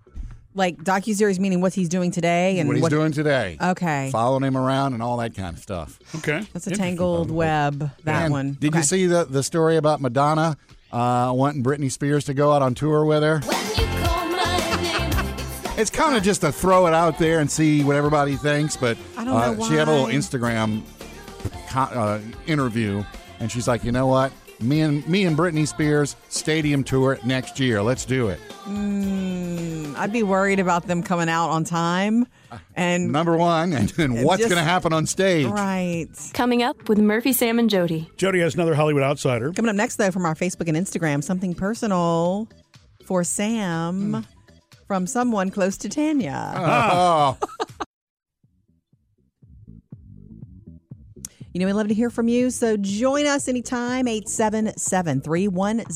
Like 0.56 0.78
docu-series 0.78 1.40
meaning 1.40 1.62
what 1.62 1.74
he's 1.76 1.88
doing 1.88 2.12
today 2.12 2.60
and 2.60 2.68
what 2.68 2.76
he's 2.76 2.82
what- 2.82 2.90
doing 2.90 3.12
today. 3.12 3.58
Okay. 3.62 4.10
Following 4.12 4.44
him 4.44 4.58
around 4.58 4.94
and 4.94 5.02
all 5.04 5.18
that 5.18 5.36
kind 5.36 5.56
of 5.56 5.62
stuff. 5.62 6.00
Okay. 6.16 6.42
That's 6.52 6.68
a 6.68 6.72
tangled 6.72 7.30
web. 7.32 7.92
That 8.04 8.24
And 8.24 8.32
one. 8.34 8.58
Did 8.60 8.70
Okay. 8.70 8.80
you 8.80 8.84
see 8.84 9.06
the, 9.06 9.26
the 9.26 9.44
story 9.44 9.78
about 9.78 10.02
Madonna 10.02 10.58
uh, 10.92 11.32
wanting 11.34 11.64
Britney 11.64 11.92
Spears 11.92 12.26
to 12.26 12.34
go 12.34 12.52
out 12.52 12.62
on 12.64 12.74
tour 12.74 13.06
with 13.06 13.22
her? 13.24 13.42
It's 15.80 15.90
kind 15.90 16.18
of 16.18 16.24
just 16.24 16.42
to 16.42 16.52
throw 16.52 16.88
it 16.88 16.94
out 16.94 17.18
there 17.18 17.40
and 17.40 17.50
see 17.50 17.84
what 17.86 17.96
everybody 17.96 18.36
thinks, 18.36 18.76
but 18.76 18.98
I 19.18 19.24
don't 19.24 19.34
uh, 19.36 19.54
know 19.54 19.68
she 19.68 19.76
had 19.76 19.88
a 19.88 19.92
little 19.92 20.06
why. 20.08 20.14
Instagram 20.14 20.82
co- 21.70 21.80
uh, 22.00 22.20
interview, 22.48 23.04
and 23.40 23.50
she's 23.50 23.66
like, 23.68 23.84
you 23.86 23.92
know 23.94 24.08
what? 24.08 24.34
Me 24.60 24.82
and 24.82 25.08
me 25.08 25.24
and 25.24 25.38
Britney 25.38 25.66
Spears 25.66 26.18
stadium 26.28 26.84
tour 26.84 27.18
next 27.24 27.62
year. 27.62 27.82
Let's 27.82 28.04
do 28.04 28.28
it. 28.28 28.42
Mm, 28.66 29.96
I'd 29.96 30.12
be 30.12 30.22
worried 30.22 30.60
about 30.60 30.86
them 30.86 31.02
coming 31.02 31.30
out 31.30 31.50
on 31.50 31.64
time. 31.64 32.28
And 32.76 33.14
Number 33.14 33.38
one, 33.38 33.72
and, 33.72 33.98
and 34.00 34.26
what's 34.26 34.40
just- 34.42 34.50
going 34.50 34.62
to 34.62 34.70
happen 34.70 34.92
on 34.92 35.06
stage? 35.06 35.46
right. 35.46 36.08
Coming 36.34 36.62
up 36.62 36.90
with 36.90 36.98
Murphy, 36.98 37.32
Sam, 37.32 37.58
and 37.58 37.70
Jody. 37.70 38.10
Jody 38.18 38.40
has 38.42 38.56
another 38.56 38.76
Hollywood 38.76 39.04
outsider. 39.04 39.54
Coming 39.54 39.70
up 39.70 39.78
next, 39.78 39.96
though, 39.96 40.12
from 40.12 40.26
our 40.26 40.36
Facebook 40.36 40.68
and 40.68 40.76
Instagram, 40.76 41.24
something 41.24 41.54
personal 41.54 42.50
for 43.06 43.24
Sam 43.24 44.26
from 44.90 45.06
someone 45.06 45.52
close 45.52 45.78
to 45.78 45.88
Tanya. 45.88 46.52
Oh, 46.58 47.38
You 51.54 51.60
know, 51.60 51.66
we 51.68 51.74
love 51.74 51.88
to 51.90 51.94
hear 51.94 52.10
from 52.10 52.28
you. 52.28 52.52
So 52.52 52.78
join 52.78 53.26
us 53.26 53.48
anytime, 53.48 54.08
877 54.08 55.22
310 55.22 55.88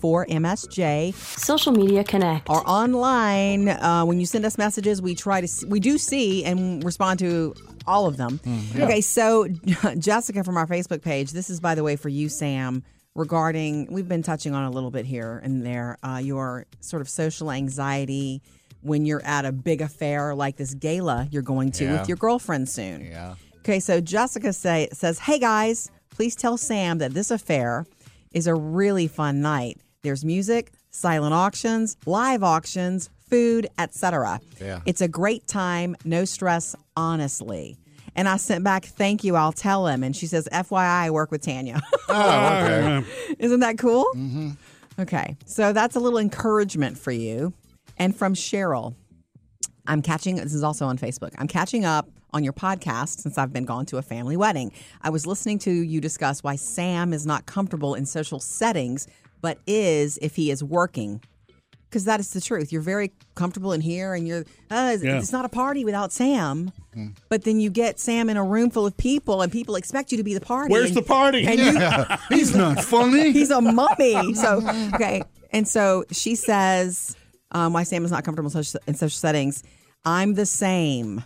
4MSJ. 0.00 1.14
Social 1.14 1.72
Media 1.72 2.02
Connect. 2.04 2.48
Or 2.48 2.62
online, 2.68 3.68
uh, 3.68 4.04
when 4.04 4.20
you 4.20 4.26
send 4.26 4.44
us 4.44 4.56
messages, 4.58 5.02
we 5.02 5.14
try 5.16 5.40
to, 5.40 5.48
see, 5.48 5.66
we 5.66 5.80
do 5.80 5.98
see 5.98 6.44
and 6.44 6.82
respond 6.84 7.18
to 7.18 7.54
all 7.86 8.06
of 8.06 8.16
them. 8.16 8.40
Okay, 8.76 9.00
so 9.00 9.48
Jessica 9.98 10.44
from 10.44 10.56
our 10.56 10.66
Facebook 10.66 11.02
page, 11.02 11.32
this 11.32 11.50
is, 11.50 11.60
by 11.60 11.74
the 11.74 11.82
way, 11.82 11.96
for 11.96 12.08
you, 12.08 12.28
Sam, 12.28 12.82
regarding, 13.14 13.86
we've 13.90 14.08
been 14.08 14.22
touching 14.22 14.54
on 14.54 14.64
a 14.64 14.70
little 14.70 14.90
bit 14.90 15.06
here 15.06 15.40
and 15.44 15.64
there, 15.64 15.98
uh, 16.02 16.20
your 16.22 16.66
sort 16.80 17.02
of 17.02 17.08
social 17.08 17.50
anxiety 17.50 18.42
when 18.80 19.04
you're 19.06 19.22
at 19.24 19.44
a 19.44 19.52
big 19.52 19.80
affair 19.80 20.34
like 20.34 20.56
this 20.56 20.74
gala 20.74 21.28
you're 21.30 21.42
going 21.42 21.70
to 21.72 21.84
Yeah. 21.84 22.00
with 22.00 22.08
your 22.08 22.16
girlfriend 22.16 22.68
soon. 22.68 23.04
yeah. 23.04 23.34
Okay, 23.60 23.78
so 23.78 24.00
Jessica 24.00 24.52
say, 24.52 24.88
says, 24.92 25.20
Hey 25.20 25.38
guys, 25.38 25.88
please 26.10 26.34
tell 26.34 26.56
Sam 26.56 26.98
that 26.98 27.14
this 27.14 27.30
affair 27.30 27.86
is 28.32 28.46
a 28.48 28.54
really 28.54 29.06
fun 29.06 29.40
night. 29.40 29.78
There's 30.02 30.24
music, 30.24 30.72
silent 30.90 31.32
auctions, 31.32 31.96
live 32.04 32.42
auctions, 32.42 33.08
food, 33.30 33.68
etc. 33.78 34.40
Yeah. 34.60 34.80
It's 34.84 35.00
a 35.00 35.06
great 35.06 35.46
time, 35.46 35.94
no 36.04 36.24
stress, 36.24 36.74
honestly. 36.96 37.76
And 38.14 38.28
I 38.28 38.36
sent 38.36 38.64
back, 38.64 38.84
Thank 38.84 39.24
you, 39.24 39.36
I'll 39.36 39.52
tell 39.52 39.86
him. 39.86 40.02
And 40.02 40.14
she 40.14 40.26
says, 40.26 40.48
FYI, 40.52 40.76
I 40.78 41.10
work 41.10 41.30
with 41.30 41.42
Tanya. 41.42 41.80
Oh, 42.14 42.18
okay. 42.18 43.06
Isn't 43.38 43.60
that 43.60 43.78
cool? 43.78 44.04
Mm-hmm. 44.14 44.50
Okay, 44.98 45.34
so 45.46 45.72
that's 45.72 45.96
a 45.96 46.00
little 46.00 46.18
encouragement 46.18 46.98
for 46.98 47.10
you. 47.10 47.54
And 47.96 48.14
from 48.14 48.34
Cheryl, 48.34 48.94
I'm 49.86 50.02
catching, 50.02 50.36
this 50.36 50.52
is 50.52 50.62
also 50.62 50.84
on 50.84 50.98
Facebook, 50.98 51.32
I'm 51.38 51.48
catching 51.48 51.86
up 51.86 52.10
on 52.32 52.44
your 52.44 52.52
podcast 52.52 53.20
since 53.20 53.38
I've 53.38 53.52
been 53.52 53.64
gone 53.64 53.86
to 53.86 53.96
a 53.96 54.02
family 54.02 54.36
wedding. 54.36 54.72
I 55.00 55.10
was 55.10 55.26
listening 55.26 55.58
to 55.60 55.70
you 55.70 56.00
discuss 56.00 56.42
why 56.42 56.56
Sam 56.56 57.12
is 57.12 57.26
not 57.26 57.46
comfortable 57.46 57.94
in 57.94 58.04
social 58.04 58.40
settings, 58.40 59.06
but 59.40 59.58
is 59.66 60.18
if 60.20 60.36
he 60.36 60.50
is 60.50 60.62
working. 60.62 61.22
Because 61.92 62.04
that 62.06 62.20
is 62.20 62.30
the 62.30 62.40
truth. 62.40 62.72
You're 62.72 62.80
very 62.80 63.12
comfortable 63.34 63.74
in 63.74 63.82
here, 63.82 64.14
and 64.14 64.26
you're, 64.26 64.46
uh, 64.70 64.96
Yeah. 65.02 65.18
it's 65.18 65.30
not 65.30 65.44
a 65.44 65.48
party 65.50 65.84
without 65.84 66.10
Sam. 66.10 66.72
But 67.28 67.44
then 67.44 67.60
you 67.60 67.68
get 67.68 68.00
Sam 68.00 68.30
in 68.30 68.38
a 68.38 68.42
room 68.44 68.70
full 68.70 68.86
of 68.86 68.96
people, 68.96 69.42
and 69.42 69.52
people 69.52 69.76
expect 69.76 70.10
you 70.10 70.16
to 70.16 70.24
be 70.24 70.32
the 70.32 70.40
party. 70.40 70.72
Where's 70.72 70.88
and- 70.88 70.96
the 70.96 71.02
party? 71.02 71.46
And 71.46 71.58
you, 71.60 72.36
He's 72.36 72.54
not 72.56 72.82
funny. 72.82 73.30
He's 73.38 73.50
a 73.50 73.60
mummy. 73.60 74.32
So 74.32 74.62
okay, 74.94 75.22
and 75.50 75.68
so 75.68 76.04
she 76.10 76.34
says, 76.34 77.14
um, 77.50 77.74
"Why 77.74 77.82
Sam 77.82 78.06
is 78.06 78.10
not 78.10 78.24
comfortable 78.24 78.48
in 78.48 78.52
social, 78.64 78.80
in 78.86 78.94
social 78.94 79.10
settings? 79.18 79.62
I'm 80.06 80.32
the 80.32 80.46
same. 80.46 81.22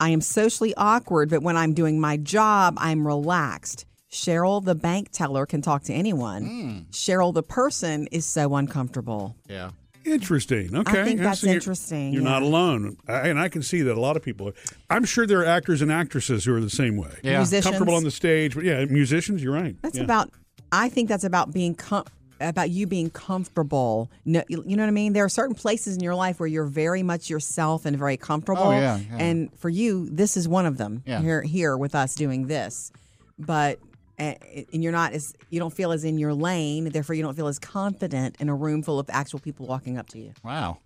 I 0.00 0.10
am 0.10 0.20
socially 0.20 0.74
awkward, 0.76 1.30
but 1.30 1.42
when 1.42 1.56
I'm 1.56 1.72
doing 1.72 1.98
my 1.98 2.18
job, 2.18 2.74
I'm 2.76 3.06
relaxed." 3.06 3.86
Cheryl, 4.12 4.62
the 4.64 4.74
bank 4.74 5.10
teller, 5.12 5.46
can 5.46 5.62
talk 5.62 5.84
to 5.84 5.94
anyone. 5.94 6.86
Cheryl, 6.90 7.32
the 7.32 7.44
person, 7.44 8.08
is 8.10 8.26
so 8.26 8.54
uncomfortable. 8.56 9.36
Yeah. 9.48 9.70
Interesting. 10.04 10.74
Okay, 10.74 11.00
I 11.00 11.04
think 11.04 11.20
that's 11.20 11.40
so 11.40 11.46
you're- 11.46 11.56
interesting, 11.56 12.12
You're 12.12 12.22
yeah. 12.22 12.28
not 12.30 12.42
alone, 12.42 12.96
I, 13.06 13.28
and 13.28 13.38
I 13.38 13.48
can 13.48 13.62
see 13.62 13.82
that 13.82 13.96
a 13.96 14.00
lot 14.00 14.16
of 14.16 14.22
people. 14.22 14.48
Are. 14.48 14.54
I'm 14.88 15.04
sure 15.04 15.26
there 15.26 15.40
are 15.40 15.46
actors 15.46 15.82
and 15.82 15.92
actresses 15.92 16.44
who 16.44 16.54
are 16.54 16.60
the 16.60 16.70
same 16.70 16.96
way. 16.96 17.10
Yeah. 17.22 17.38
Musicians. 17.38 17.64
comfortable 17.66 17.94
on 17.94 18.04
the 18.04 18.10
stage, 18.10 18.54
but 18.54 18.64
yeah, 18.64 18.84
musicians. 18.86 19.42
You're 19.42 19.52
right. 19.54 19.76
That's 19.82 19.96
Yeah. 19.98 20.04
about. 20.04 20.30
I 20.72 20.88
think 20.88 21.08
that's 21.08 21.24
about 21.24 21.52
being 21.52 21.74
com- 21.74 22.04
about 22.40 22.70
you 22.70 22.86
being 22.86 23.10
comfortable. 23.10 24.10
No, 24.24 24.42
you 24.48 24.64
you 24.66 24.76
know 24.76 24.82
what 24.84 24.88
I 24.88 24.92
mean. 24.92 25.12
There 25.12 25.24
are 25.24 25.28
certain 25.28 25.54
places 25.54 25.96
in 25.96 26.02
your 26.02 26.14
life 26.14 26.40
where 26.40 26.46
you're 26.46 26.64
very 26.64 27.02
much 27.02 27.28
yourself 27.28 27.84
and 27.84 27.98
very 27.98 28.16
comfortable. 28.16 28.62
Oh, 28.62 28.70
yeah, 28.70 28.98
yeah. 28.98 29.16
And 29.18 29.50
for 29.58 29.68
you, 29.68 30.08
this 30.10 30.36
is 30.36 30.48
one 30.48 30.64
of 30.64 30.78
them. 30.78 31.02
Yeah. 31.06 31.20
Here, 31.20 31.42
here 31.42 31.76
with 31.76 31.94
us 31.94 32.14
doing 32.14 32.46
this, 32.46 32.90
but. 33.38 33.78
Uh, 34.20 34.34
And 34.72 34.82
you're 34.82 34.92
not 34.92 35.12
as 35.14 35.34
you 35.48 35.58
don't 35.58 35.72
feel 35.72 35.90
as 35.92 36.04
in 36.04 36.18
your 36.18 36.34
lane, 36.34 36.90
therefore 36.90 37.14
you 37.16 37.22
don't 37.22 37.34
feel 37.34 37.48
as 37.48 37.58
confident 37.58 38.36
in 38.40 38.48
a 38.48 38.54
room 38.54 38.82
full 38.82 38.98
of 38.98 39.08
actual 39.10 39.38
people 39.40 39.66
walking 39.66 39.98
up 39.98 40.08
to 40.10 40.18
you. 40.18 40.32
Wow. 40.44 40.78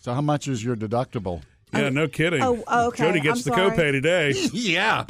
So 0.00 0.14
how 0.14 0.20
much 0.22 0.46
is 0.48 0.64
your 0.64 0.76
deductible? 0.76 1.42
Yeah, 1.74 1.88
no 1.90 2.08
kidding. 2.08 2.42
Oh, 2.42 2.62
okay. 2.88 3.04
Jody 3.04 3.20
gets 3.20 3.46
I'm 3.46 3.50
the 3.52 3.56
sorry. 3.58 3.70
copay 3.76 3.92
today. 3.92 4.32
yeah. 4.52 5.04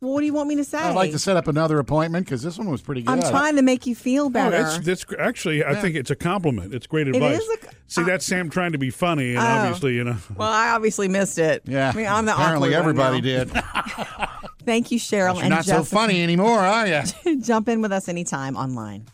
Well, 0.00 0.12
what 0.12 0.20
do 0.20 0.26
you 0.26 0.32
want 0.32 0.48
me 0.48 0.54
to 0.56 0.64
say? 0.64 0.78
I'd 0.78 0.94
like 0.94 1.10
to 1.10 1.18
set 1.18 1.36
up 1.36 1.48
another 1.48 1.80
appointment 1.80 2.24
because 2.24 2.40
this 2.40 2.56
one 2.56 2.70
was 2.70 2.80
pretty 2.80 3.02
good. 3.02 3.10
I'm 3.12 3.20
trying 3.30 3.56
to 3.56 3.62
make 3.62 3.84
you 3.84 3.96
feel 3.96 4.26
Oh, 4.26 4.30
better. 4.30 4.50
that's, 4.62 4.78
that's 4.78 5.02
gr- 5.04 5.18
actually, 5.20 5.64
I 5.64 5.74
think 5.74 5.96
it's 5.96 6.10
a 6.12 6.14
compliment. 6.16 6.72
It's 6.72 6.86
great 6.86 7.08
advice. 7.08 7.40
is 7.40 7.48
a 7.48 7.62
c- 7.66 7.68
See, 7.88 8.02
that's 8.04 8.24
Sam 8.24 8.48
trying 8.48 8.70
to 8.72 8.78
be 8.78 8.90
funny, 8.90 9.30
and 9.30 9.38
Oh. 9.40 9.42
obviously, 9.42 9.94
you 9.94 10.04
know. 10.04 10.16
well, 10.36 10.48
I 10.52 10.70
obviously 10.70 11.08
missed 11.08 11.38
it. 11.40 11.62
Yeah. 11.66 11.90
I 11.92 11.96
mean, 11.96 12.06
I'm 12.06 12.26
the 12.26 12.32
Apparently 12.34 12.76
awkward 12.76 12.96
one 12.96 13.06
everybody 13.16 13.36
now. 13.36 13.44
did. 13.44 14.28
Thank 14.68 14.90
you, 14.90 14.98
Cheryl. 14.98 15.36
You're 15.36 15.44
and 15.44 15.48
not 15.48 15.64
so 15.64 15.82
funny 15.82 16.22
anymore, 16.22 16.58
are 16.58 16.86
you? 16.86 17.40
Jump 17.40 17.70
in 17.70 17.80
with 17.80 17.90
us 17.90 18.06
anytime 18.06 18.54
online. 18.54 19.06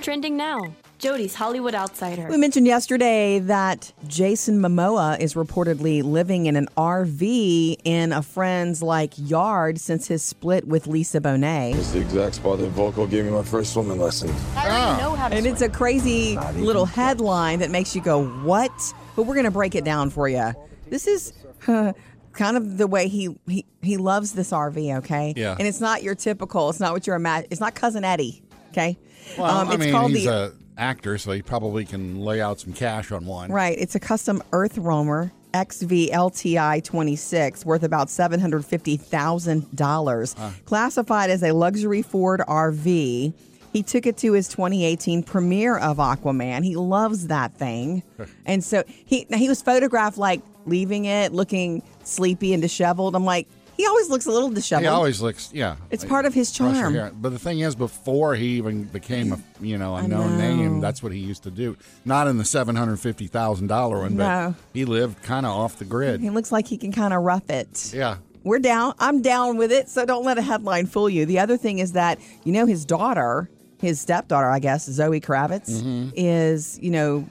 Trending 0.00 0.36
now. 0.36 0.72
Jody's 1.00 1.34
Hollywood 1.34 1.74
Outsider. 1.74 2.28
We 2.28 2.36
mentioned 2.36 2.68
yesterday 2.68 3.40
that 3.40 3.92
Jason 4.06 4.60
Momoa 4.60 5.18
is 5.18 5.34
reportedly 5.34 6.04
living 6.04 6.46
in 6.46 6.54
an 6.54 6.68
RV 6.76 7.80
in 7.82 8.12
a 8.12 8.22
friend's 8.22 8.80
like 8.80 9.14
yard 9.16 9.80
since 9.80 10.06
his 10.06 10.22
split 10.22 10.68
with 10.68 10.86
Lisa 10.86 11.20
Bonet. 11.20 11.74
It's 11.74 11.90
the 11.90 12.02
exact 12.02 12.36
spot 12.36 12.60
that 12.60 12.72
Volko 12.76 13.10
gave 13.10 13.24
me 13.24 13.32
my 13.32 13.42
first 13.42 13.72
swimming 13.72 13.98
lesson. 13.98 14.30
And 14.54 15.46
it's 15.46 15.62
a 15.62 15.68
crazy 15.68 16.38
little 16.54 16.86
headline 16.86 17.58
that 17.58 17.72
makes 17.72 17.96
you 17.96 18.02
go, 18.02 18.24
"What?" 18.44 18.70
But 19.16 19.24
we're 19.24 19.34
going 19.34 19.46
to 19.46 19.50
break 19.50 19.74
it 19.74 19.84
down 19.84 20.10
for 20.10 20.28
you. 20.28 20.52
This 20.90 21.08
is 21.08 21.32
uh, 21.68 21.92
kind 22.32 22.56
of 22.56 22.78
the 22.78 22.86
way 22.86 23.08
he, 23.08 23.36
he 23.46 23.64
he 23.82 23.96
loves 23.96 24.32
this 24.32 24.50
RV, 24.52 24.98
okay? 24.98 25.34
Yeah. 25.36 25.56
And 25.58 25.66
it's 25.66 25.80
not 25.80 26.02
your 26.02 26.14
typical. 26.14 26.70
It's 26.70 26.80
not 26.80 26.92
what 26.92 27.06
you're 27.06 27.16
imagine. 27.16 27.48
It's 27.50 27.60
not 27.60 27.74
cousin 27.74 28.04
Eddie, 28.04 28.42
okay? 28.70 28.96
Well, 29.38 29.58
Um, 29.58 29.68
I 29.68 29.74
it's 29.74 29.80
mean, 29.84 29.92
called 29.92 30.12
he's 30.12 30.24
the 30.24 30.54
a 30.76 30.80
actor, 30.80 31.18
so 31.18 31.32
he 31.32 31.42
probably 31.42 31.84
can 31.84 32.20
lay 32.20 32.40
out 32.40 32.60
some 32.60 32.72
cash 32.72 33.12
on 33.12 33.26
one. 33.26 33.50
Right. 33.52 33.76
It's 33.78 33.94
a 33.94 34.00
custom 34.00 34.42
Earth 34.52 34.78
Roamer 34.78 35.32
XV 35.54 35.90
LTI 36.12 36.82
26 36.84 37.66
worth 37.66 37.82
about 37.82 38.08
$750,000. 38.08 40.64
Classified 40.64 41.30
as 41.30 41.42
a 41.42 41.52
luxury 41.52 42.02
Ford 42.02 42.40
RV. 42.46 43.32
He 43.72 43.82
took 43.84 44.04
it 44.06 44.16
to 44.18 44.32
his 44.32 44.48
2018 44.48 45.22
premiere 45.22 45.78
of 45.78 45.98
Aquaman. 45.98 46.64
He 46.64 46.74
loves 46.76 47.28
that 47.28 47.52
thing. 47.54 48.02
and 48.46 48.64
so 48.64 48.82
he 48.86 49.26
now 49.28 49.38
he 49.38 49.48
was 49.48 49.62
photographed 49.62 50.18
like 50.18 50.40
leaving 50.66 51.04
it 51.04 51.32
looking 51.32 51.82
sleepy 52.10 52.52
and 52.52 52.60
disheveled. 52.62 53.14
I'm 53.16 53.24
like, 53.24 53.48
he 53.76 53.86
always 53.86 54.10
looks 54.10 54.26
a 54.26 54.30
little 54.30 54.50
disheveled. 54.50 54.82
He 54.84 54.88
always 54.88 55.22
looks, 55.22 55.50
yeah. 55.54 55.76
It's 55.90 56.04
part 56.04 56.26
of 56.26 56.34
his 56.34 56.52
charm. 56.52 56.74
hair. 56.74 57.10
But 57.14 57.30
the 57.30 57.38
thing 57.38 57.60
is, 57.60 57.74
before 57.74 58.34
he 58.34 58.58
even 58.58 58.84
became 58.84 59.32
a 59.32 59.38
you 59.60 59.78
know 59.78 59.96
a 59.96 60.06
known 60.06 60.36
name, 60.36 60.80
that's 60.80 61.02
what 61.02 61.12
he 61.12 61.18
used 61.18 61.44
to 61.44 61.50
do. 61.50 61.76
Not 62.04 62.26
in 62.26 62.36
the 62.36 62.44
seven 62.44 62.76
hundred 62.76 62.98
fifty 62.98 63.26
thousand 63.26 63.68
dollar 63.68 64.00
one, 64.00 64.16
but 64.16 64.24
No. 64.28 64.54
he 64.74 64.84
lived 64.84 65.22
kind 65.22 65.46
of 65.46 65.52
off 65.52 65.78
the 65.78 65.86
grid. 65.86 66.20
He 66.20 66.28
looks 66.28 66.52
like 66.52 66.66
he 66.66 66.76
can 66.76 66.92
kind 66.92 67.14
of 67.14 67.22
rough 67.22 67.48
it. 67.48 67.92
Yeah. 67.94 68.18
We're 68.42 68.58
down. 68.58 68.94
I'm 68.98 69.22
down 69.22 69.56
with 69.56 69.70
it. 69.72 69.88
So 69.88 70.04
don't 70.04 70.24
let 70.24 70.36
a 70.38 70.42
headline 70.42 70.86
fool 70.86 71.08
you. 71.08 71.24
The 71.26 71.38
other 71.38 71.56
thing 71.58 71.78
is 71.78 71.92
that, 71.92 72.18
you 72.44 72.52
know, 72.52 72.64
his 72.66 72.84
daughter, 72.86 73.50
his 73.78 74.00
stepdaughter, 74.00 74.48
I 74.48 74.58
guess, 74.60 74.86
Zoe 74.86 75.20
Kravitz, 75.20 75.70
Mm-hmm. 75.82 76.10
is, 76.16 76.78
you 76.82 76.90
know, 76.90 77.28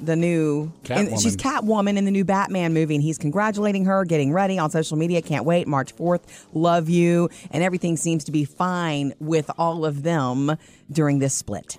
the 0.00 0.16
new 0.16 0.72
and 0.88 1.20
she's 1.20 1.36
Catwoman 1.36 1.96
in 1.96 2.04
the 2.04 2.10
new 2.10 2.24
Batman 2.24 2.72
movie, 2.72 2.94
and 2.94 3.02
he's 3.02 3.18
congratulating 3.18 3.84
her, 3.84 4.04
getting 4.04 4.32
ready 4.32 4.58
on 4.58 4.70
social 4.70 4.96
media. 4.96 5.22
Can't 5.22 5.44
wait, 5.44 5.68
March 5.68 5.92
fourth. 5.92 6.48
Love 6.52 6.88
you, 6.88 7.28
and 7.50 7.62
everything 7.62 7.96
seems 7.96 8.24
to 8.24 8.32
be 8.32 8.44
fine 8.44 9.14
with 9.20 9.50
all 9.58 9.84
of 9.84 10.02
them 10.02 10.56
during 10.90 11.18
this 11.18 11.34
split. 11.34 11.78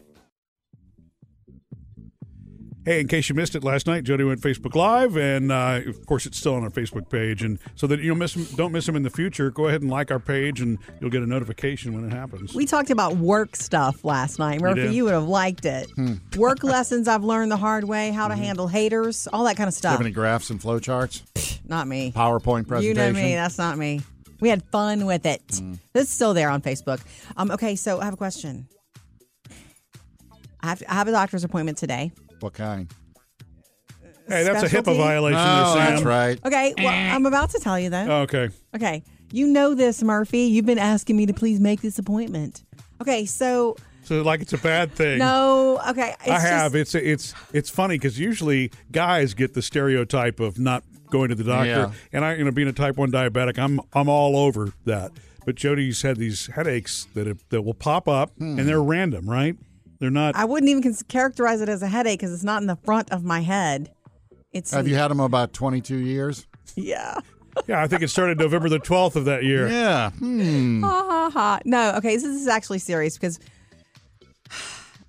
Hey, 2.84 3.00
in 3.00 3.08
case 3.08 3.30
you 3.30 3.36
missed 3.36 3.54
it 3.54 3.64
last 3.64 3.86
night, 3.86 4.04
Jody 4.06 4.24
went 4.24 4.42
Facebook 4.42 4.74
Live, 4.74 5.16
and 5.16 5.52
uh, 5.52 5.82
of 5.86 6.04
course, 6.08 6.26
it's 6.26 6.40
still 6.40 6.56
on 6.56 6.64
our 6.64 6.72
Facebook 6.72 7.12
page. 7.12 7.44
And 7.44 7.60
so 7.76 7.86
that 7.86 8.00
you 8.00 8.16
don't 8.16 8.58
don't 8.58 8.72
miss 8.72 8.88
them 8.88 8.96
in 8.96 9.04
the 9.04 9.12
future, 9.12 9.52
go 9.52 9.68
ahead 9.68 9.84
and 9.84 9.92
like 9.92 10.10
our 10.10 10.20
page, 10.20 10.62
and 10.62 10.80
you'll 11.00 11.12
get 11.12 11.22
a 11.22 11.28
notification 11.28 11.94
when 11.94 12.06
it 12.06 12.12
happens. 12.12 12.56
We 12.56 12.66
talked 12.66 12.90
about 12.90 13.18
work 13.18 13.56
stuff 13.56 14.04
last 14.04 14.40
night. 14.40 14.62
Murphy, 14.62 14.82
did? 14.82 14.94
you 14.96 15.04
would 15.04 15.14
have 15.14 15.28
liked 15.28 15.66
it. 15.66 15.92
Work 16.38 16.64
lessons 16.64 17.08
I've 17.08 17.24
learned 17.24 17.52
the 17.52 17.58
hard 17.58 17.84
way, 17.84 18.10
how 18.10 18.28
to 18.28 18.36
handle 18.36 18.68
haters, 18.68 19.28
all 19.32 19.44
that 19.44 19.58
kind 19.58 19.68
of 19.68 19.76
stuff. 19.76 19.92
Do 19.92 19.94
you 19.94 19.98
have 20.00 20.06
any 20.08 20.14
graphs 20.14 20.50
and 20.50 20.60
flowcharts? 20.60 21.60
Not 21.68 21.88
me. 21.88 22.12
PowerPoint 22.12 22.68
presentation. 22.68 22.84
You 22.84 22.94
know 22.96 23.12
me. 23.14 23.36
That's 23.36 23.60
not 23.60 23.78
me. 23.78 24.02
We 24.40 24.50
had 24.50 24.64
fun 24.72 25.06
with 25.06 25.28
it. 25.28 25.62
It's 25.94 26.10
still 26.10 26.34
there 26.34 26.50
on 26.50 26.64
Facebook. 26.64 27.00
Um, 27.38 27.52
okay, 27.52 27.76
so 27.76 28.02
I 28.02 28.06
have 28.06 28.16
a 28.16 28.18
question. 28.18 28.68
I 30.62 30.70
have, 30.70 30.84
I 30.90 30.94
have 30.96 31.08
a 31.08 31.12
doctor's 31.12 31.44
appointment 31.44 31.78
today. 31.78 32.12
What 32.42 32.54
kind? 32.54 32.92
Hey, 34.28 34.44
that's 34.44 34.64
a 34.64 34.70
specialty. 34.70 34.92
HIPAA 34.92 34.98
violation. 34.98 35.40
Oh, 35.42 35.74
there, 35.76 35.86
Sam. 35.86 35.94
that's 35.96 36.04
right. 36.06 36.40
Okay, 36.46 36.74
well, 36.78 36.88
I'm 37.16 37.26
about 37.26 37.50
to 37.52 37.60
tell 37.60 37.80
you 37.80 37.90
that. 37.90 38.10
Okay. 38.10 38.50
Okay, 38.76 39.04
you 39.32 39.48
know 39.48 39.74
this, 39.76 40.02
Murphy. 40.04 40.42
You've 40.44 40.66
been 40.66 40.80
asking 40.80 41.18
me 41.18 41.26
to 41.26 41.34
please 41.34 41.60
make 41.60 41.82
this 41.82 42.00
appointment. 42.00 42.64
Okay, 43.02 43.26
so 43.26 43.76
So 44.04 44.22
like 44.22 44.42
it's 44.42 44.54
a 44.54 44.58
bad 44.58 44.92
thing. 44.94 45.20
no, 45.20 45.82
okay, 45.90 46.16
it's 46.22 46.30
I 46.30 46.40
have. 46.40 46.72
Just, 46.74 46.96
It's 46.96 47.34
it's 47.34 47.34
it's 47.54 47.70
funny 47.70 47.96
because 47.96 48.18
usually 48.20 48.72
guys 48.92 49.34
get 49.34 49.54
the 49.54 49.62
stereotype 49.62 50.40
of 50.40 50.58
not 50.60 50.84
going 51.10 51.30
to 51.30 51.36
the 51.36 51.44
doctor, 51.44 51.68
Yeah. 51.68 51.92
and 52.14 52.24
I, 52.24 52.36
you 52.36 52.46
know, 52.46 52.52
being 52.52 52.70
a 52.70 52.74
type 52.74 52.96
one 52.98 53.12
diabetic, 53.12 53.60
I'm 53.60 53.82
I'm 53.94 54.08
all 54.08 54.38
over 54.38 54.72
that. 54.86 55.12
But 55.46 55.56
Jody's 55.56 56.04
had 56.04 56.18
these 56.18 56.46
headaches 56.48 57.08
that 57.16 57.26
have, 57.28 57.44
that 57.50 57.64
will 57.64 57.74
pop 57.74 58.08
up, 58.08 58.32
Hmm. 58.38 58.60
and 58.60 58.70
they're 58.70 58.82
random, 58.84 59.30
right? 59.30 59.58
They're 60.02 60.10
not. 60.10 60.36
I 60.36 60.44
wouldn't 60.46 60.70
even 60.70 60.94
characterize 61.08 61.62
it 61.62 61.70
as 61.70 61.82
a 61.84 61.88
headache 61.88 62.20
because 62.20 62.34
it's 62.34 62.44
not 62.44 62.62
in 62.62 62.68
the 62.68 62.76
front 62.76 63.12
of 63.12 63.24
my 63.24 63.40
head. 63.42 63.92
It's 64.52 64.72
Have 64.72 64.88
you 64.88 64.96
had 64.96 65.10
them 65.12 65.20
about 65.22 65.54
22 65.54 65.96
years? 65.96 66.48
yeah. 66.76 67.20
yeah, 67.68 67.82
I 67.84 67.88
think 67.88 68.02
it 68.02 68.08
started 68.10 68.40
November 68.40 68.68
the 68.68 68.80
12th 68.80 69.16
of 69.16 69.26
that 69.26 69.44
year. 69.44 69.68
Yeah. 69.70 70.10
Hmm. 70.10 70.82
Ha 70.82 71.06
ha 71.08 71.30
ha. 71.32 71.60
No, 71.66 71.94
okay, 71.98 72.16
this 72.16 72.24
is 72.26 72.48
actually 72.48 72.80
serious 72.80 73.16
because 73.16 73.40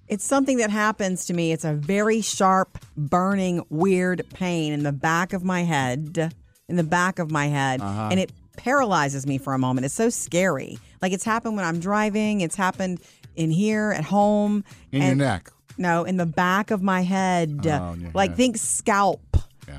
it's 0.08 0.24
something 0.24 0.58
that 0.58 0.70
happens 0.70 1.24
to 1.26 1.34
me. 1.34 1.52
It's 1.52 1.64
a 1.64 1.72
very 1.72 2.20
sharp, 2.20 2.78
burning, 2.96 3.64
weird 3.70 4.26
pain 4.34 4.72
in 4.74 4.82
the 4.82 4.92
back 4.92 5.32
of 5.32 5.42
my 5.42 5.62
head, 5.62 6.32
in 6.68 6.76
the 6.76 6.84
back 6.84 7.18
of 7.18 7.30
my 7.30 7.46
head, 7.46 7.80
Uh-huh. 7.80 8.08
and 8.10 8.20
it 8.20 8.30
paralyzes 8.58 9.26
me 9.26 9.38
for 9.38 9.54
a 9.54 9.58
moment. 9.58 9.86
It's 9.86 9.94
so 9.94 10.10
scary. 10.10 10.78
Like 11.00 11.12
it's 11.12 11.24
happened 11.24 11.56
when 11.56 11.64
I'm 11.64 11.80
driving. 11.80 12.42
It's 12.42 12.56
happened 12.56 13.00
in 13.36 13.50
here 13.50 13.92
at 13.92 14.04
home. 14.04 14.64
In 14.90 15.02
your 15.02 15.14
neck. 15.14 15.50
No, 15.78 16.04
in 16.04 16.16
the 16.16 16.26
back 16.26 16.70
of 16.70 16.82
my 16.82 17.00
head. 17.00 17.66
Oh, 17.66 17.96
like 18.14 18.30
head. 18.30 18.36
think 18.36 18.56
scalp. 18.56 19.20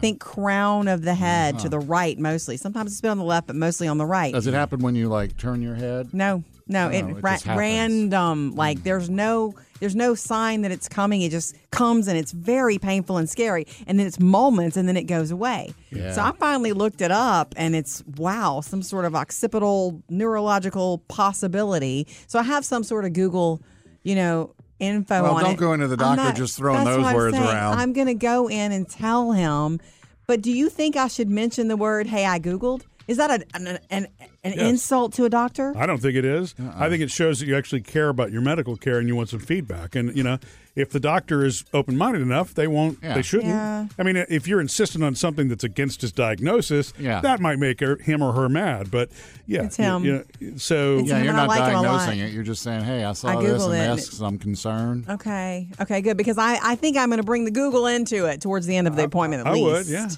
Think 0.02 0.20
crown 0.20 0.88
of 0.88 1.04
the 1.04 1.14
head 1.14 1.56
to 1.56 1.60
uh-huh. 1.60 1.70
the 1.70 1.80
right 1.80 2.18
mostly. 2.18 2.58
Sometimes 2.58 2.92
it's 2.92 3.02
been 3.02 3.12
on 3.12 3.20
the 3.20 3.24
left, 3.24 3.46
but 3.46 3.56
mostly 3.56 3.88
on 3.88 4.00
the 4.00 4.06
right. 4.06 4.34
Does 4.34 4.48
it 4.48 4.56
happen 4.56 4.80
when 4.80 4.96
you 4.96 5.08
like 5.08 5.38
turn 5.38 5.62
your 5.62 5.76
head? 5.76 6.14
No, 6.14 6.44
no, 6.68 6.88
Oh, 6.88 6.90
it, 6.90 7.06
it 7.06 7.22
ra- 7.22 7.38
random. 7.46 8.56
Like 8.56 8.80
mm. 8.80 8.84
there's 8.84 9.10
no 9.10 9.54
there's 9.84 9.98
no 9.98 10.16
sign 10.16 10.62
that 10.62 10.72
it's 10.72 10.88
coming. 10.88 11.22
It 11.24 11.32
just 11.32 11.58
comes 11.70 12.08
and 12.08 12.18
it's 12.18 12.32
very 12.32 12.78
painful 12.78 13.18
and 13.18 13.30
scary, 13.30 13.68
and 13.86 14.00
then 14.00 14.08
it's 14.08 14.18
moments 14.18 14.78
and 14.78 14.88
then 14.88 14.96
it 14.96 15.04
goes 15.04 15.30
away. 15.30 15.74
Yeah. 15.92 16.14
So 16.14 16.22
I 16.22 16.32
finally 16.32 16.72
looked 16.72 17.02
it 17.02 17.12
up, 17.12 17.54
and 17.58 17.76
it's 17.76 18.02
wow, 18.16 18.62
some 18.62 18.82
sort 18.82 19.04
of 19.04 19.14
occipital 19.14 20.02
neurological 20.10 21.00
possibility. 21.10 22.08
So 22.28 22.40
I 22.40 22.44
have 22.44 22.64
some 22.64 22.84
sort 22.84 23.04
of 23.04 23.12
Google, 23.12 23.62
you 24.04 24.16
know. 24.16 24.56
Info 24.80 25.24
Well, 25.24 25.36
on 25.36 25.44
don't 25.44 25.54
it. 25.54 25.60
go 25.60 25.72
into 25.72 25.88
the 25.88 25.96
doctor 25.96 26.34
just 26.34 26.58
throwing 26.58 26.84
those 26.84 27.14
words 27.14 27.38
saying. 27.38 27.48
around. 27.48 27.80
I'm 27.80 27.94
going 27.94 28.08
to 28.08 28.14
go 28.16 28.50
in 28.50 28.74
and 28.74 28.90
tell 28.90 29.32
him. 29.32 29.80
But 30.28 30.42
do 30.42 30.52
you 30.52 30.68
think 30.70 30.98
I 30.98 31.08
should 31.08 31.30
mention 31.30 31.70
the 31.70 31.78
word? 31.78 32.08
Hey, 32.08 32.26
I 32.26 32.38
googled. 32.40 32.82
Is 33.08 33.18
that 33.18 33.30
a, 33.32 33.46
an 33.56 33.80
an, 33.90 34.08
an 34.44 34.54
insult 34.54 35.14
to 35.14 35.26
a 35.26 35.30
doctor? 35.30 35.74
I 35.76 35.86
don't 35.86 36.02
think 36.02 36.16
it 36.16 36.26
is. 36.26 36.56
Uh-uh. 36.60 36.72
I 36.76 36.90
think 36.90 37.02
it 37.04 37.12
shows 37.12 37.40
that 37.40 37.48
you 37.48 37.58
actually 37.58 37.82
care 37.82 38.10
about 38.10 38.32
your 38.32 38.42
medical 38.42 38.78
care 38.78 39.00
and 39.00 39.08
you 39.08 39.16
want 39.16 39.30
some 39.30 39.40
feedback. 39.40 39.96
And 39.96 40.16
you 40.16 40.24
know, 40.24 40.38
if 40.76 40.90
the 40.90 41.00
doctor 41.02 41.44
is 41.46 41.66
open 41.74 41.98
minded 41.98 42.22
enough, 42.22 42.54
they 42.54 42.68
won't. 42.68 43.00
Yeah. 43.04 43.16
They 43.16 43.22
shouldn't. 43.22 43.50
Yeah. 43.50 43.88
I 44.00 44.04
mean, 44.04 44.16
if 44.30 44.48
you're 44.48 44.62
insistent 44.62 45.04
on 45.04 45.16
something 45.16 45.50
that's 45.50 45.64
against 45.66 46.02
his 46.02 46.12
diagnosis, 46.14 46.94
Yeah. 46.98 47.20
that 47.22 47.40
might 47.42 47.60
make 47.60 47.82
her, 47.82 47.98
him 47.98 48.22
or 48.24 48.32
her 48.34 48.48
mad. 48.48 48.90
But 48.90 49.10
yeah, 49.46 49.64
It's 49.64 49.76
him. 49.76 50.04
You, 50.06 50.26
you 50.40 50.52
know, 50.52 50.58
so 50.58 51.00
It's 51.00 51.10
Yeah, 51.10 51.18
him 51.18 51.26
you're 51.26 51.34
not 51.34 51.48
like 51.50 51.60
him 51.60 51.80
a 51.80 51.82
lot. 51.82 51.84
diagnosing 51.84 52.20
it. 52.20 52.32
You're 52.34 52.44
just 52.44 52.62
saying, 52.64 52.84
hey, 52.86 53.04
I 53.04 53.12
saw 53.14 53.38
I 53.38 53.44
this 53.44 53.64
and 53.66 53.74
it 53.74 53.78
and 53.78 53.98
this, 54.00 54.20
it- 54.20 54.24
I'm 54.24 54.38
concerned. 54.40 55.06
Okay. 55.10 55.68
Okay, 55.82 56.02
good. 56.02 56.16
Because 56.18 56.38
I, 56.38 56.58
I 56.64 56.76
think 56.76 56.96
I'm 56.98 57.10
going 57.10 57.18
to 57.20 57.26
bring 57.26 57.44
the 57.46 57.52
Google 57.52 57.86
into 57.88 58.26
it 58.26 58.40
towards 58.42 58.66
the 58.66 58.76
end 58.78 58.88
of 58.88 58.96
the 58.96 59.04
appointment 59.04 59.42
at 59.42 59.48
I 59.48 59.54
least. 59.56 59.64
would, 59.66 59.88
yeah. 59.88 60.10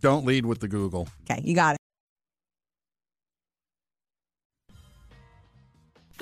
Don't 0.00 0.24
lead 0.24 0.46
with 0.46 0.60
the 0.60 0.68
Google. 0.68 1.06
Okay, 1.30 1.42
you 1.44 1.54
got 1.54 1.74
it. 1.74 1.79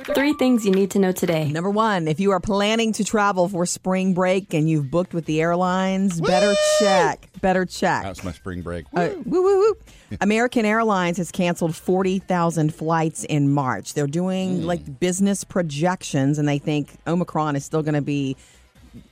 Three 0.04 0.32
things 0.34 0.64
you 0.64 0.72
need 0.72 0.92
to 0.92 0.98
know 0.98 1.12
today. 1.12 1.50
Number 1.50 1.70
one, 1.70 2.08
if 2.08 2.20
you 2.20 2.30
are 2.30 2.40
planning 2.40 2.92
to 2.94 3.04
travel 3.04 3.48
for 3.48 3.66
spring 3.66 4.14
break 4.14 4.54
and 4.54 4.68
you've 4.68 4.90
booked 4.90 5.12
with 5.12 5.24
the 5.26 5.40
airlines, 5.40 6.20
better 6.20 6.54
check. 6.78 7.28
Better 7.40 7.64
check. 7.66 8.04
That's 8.04 8.24
my 8.24 8.32
spring 8.32 8.62
break. 8.62 8.87
Uh, 8.94 9.11
woo, 9.24 9.42
woo, 9.42 9.58
woo. 9.58 9.76
American 10.20 10.64
Airlines 10.64 11.18
has 11.18 11.30
canceled 11.30 11.76
40,000 11.76 12.74
flights 12.74 13.24
in 13.24 13.50
March. 13.52 13.94
They're 13.94 14.06
doing 14.06 14.64
like 14.64 15.00
business 15.00 15.44
projections, 15.44 16.38
and 16.38 16.48
they 16.48 16.58
think 16.58 16.96
Omicron 17.06 17.56
is 17.56 17.64
still 17.64 17.82
going 17.82 17.94
to 17.94 18.00
be, 18.02 18.37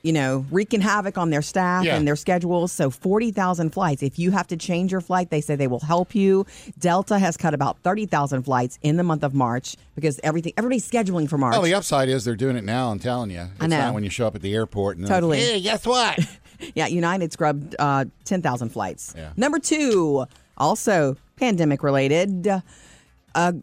you 0.03 0.13
know, 0.13 0.45
wreaking 0.51 0.81
havoc 0.81 1.19
on 1.19 1.31
their 1.31 1.43
staff 1.43 1.85
Yeah. 1.85 1.97
and 1.97 2.07
their 2.07 2.17
schedules. 2.17 2.73
So 2.73 2.91
40,000 2.91 3.71
flights. 3.71 4.03
If 4.03 4.19
you 4.19 4.31
have 4.31 4.47
to 4.49 4.57
change 4.57 4.93
your 4.93 5.01
flight, 5.01 5.31
they 5.31 5.41
say 5.41 5.57
they 5.57 5.67
will 5.67 5.81
help 5.81 6.15
you. 6.15 6.47
Delta 6.79 7.19
has 7.19 7.37
cut 7.37 7.55
about 7.55 7.79
30,000 7.83 8.43
flights 8.43 8.79
in 8.83 8.97
the 8.97 9.03
month 9.03 9.23
of 9.25 9.35
March 9.35 9.77
because 9.95 10.21
everything 10.23 10.53
everybody's 10.57 10.89
scheduling 10.89 11.29
for 11.29 11.39
March. 11.39 11.53
Well, 11.53 11.63
the 11.63 11.75
upside 11.75 12.09
is 12.09 12.25
they're 12.25 12.37
doing 12.37 12.57
it 12.57 12.65
now. 12.65 12.91
I'm 12.91 12.99
telling 12.99 13.31
you. 13.31 13.41
It's 13.41 13.51
I 13.61 13.67
know. 13.67 13.79
not 13.79 13.95
when 13.95 14.05
you 14.05 14.11
show 14.11 14.27
up 14.27 14.35
at 14.35 14.43
the 14.43 14.55
airport 14.55 14.97
and 14.99 15.07
Totally. 15.07 15.39
Like, 15.39 15.47
hey, 15.47 15.61
guess 15.61 15.87
what? 15.87 16.19
Yeah, 16.75 16.87
United 16.87 17.35
scrubbed 17.35 17.77
uh, 17.79 18.07
10,000 18.25 18.71
flights. 18.71 19.13
Yeah. 19.15 19.33
Number 19.37 19.59
two, 19.59 20.25
also 20.57 21.19
pandemic 21.37 21.83
related. 21.83 22.49
A 23.39 23.55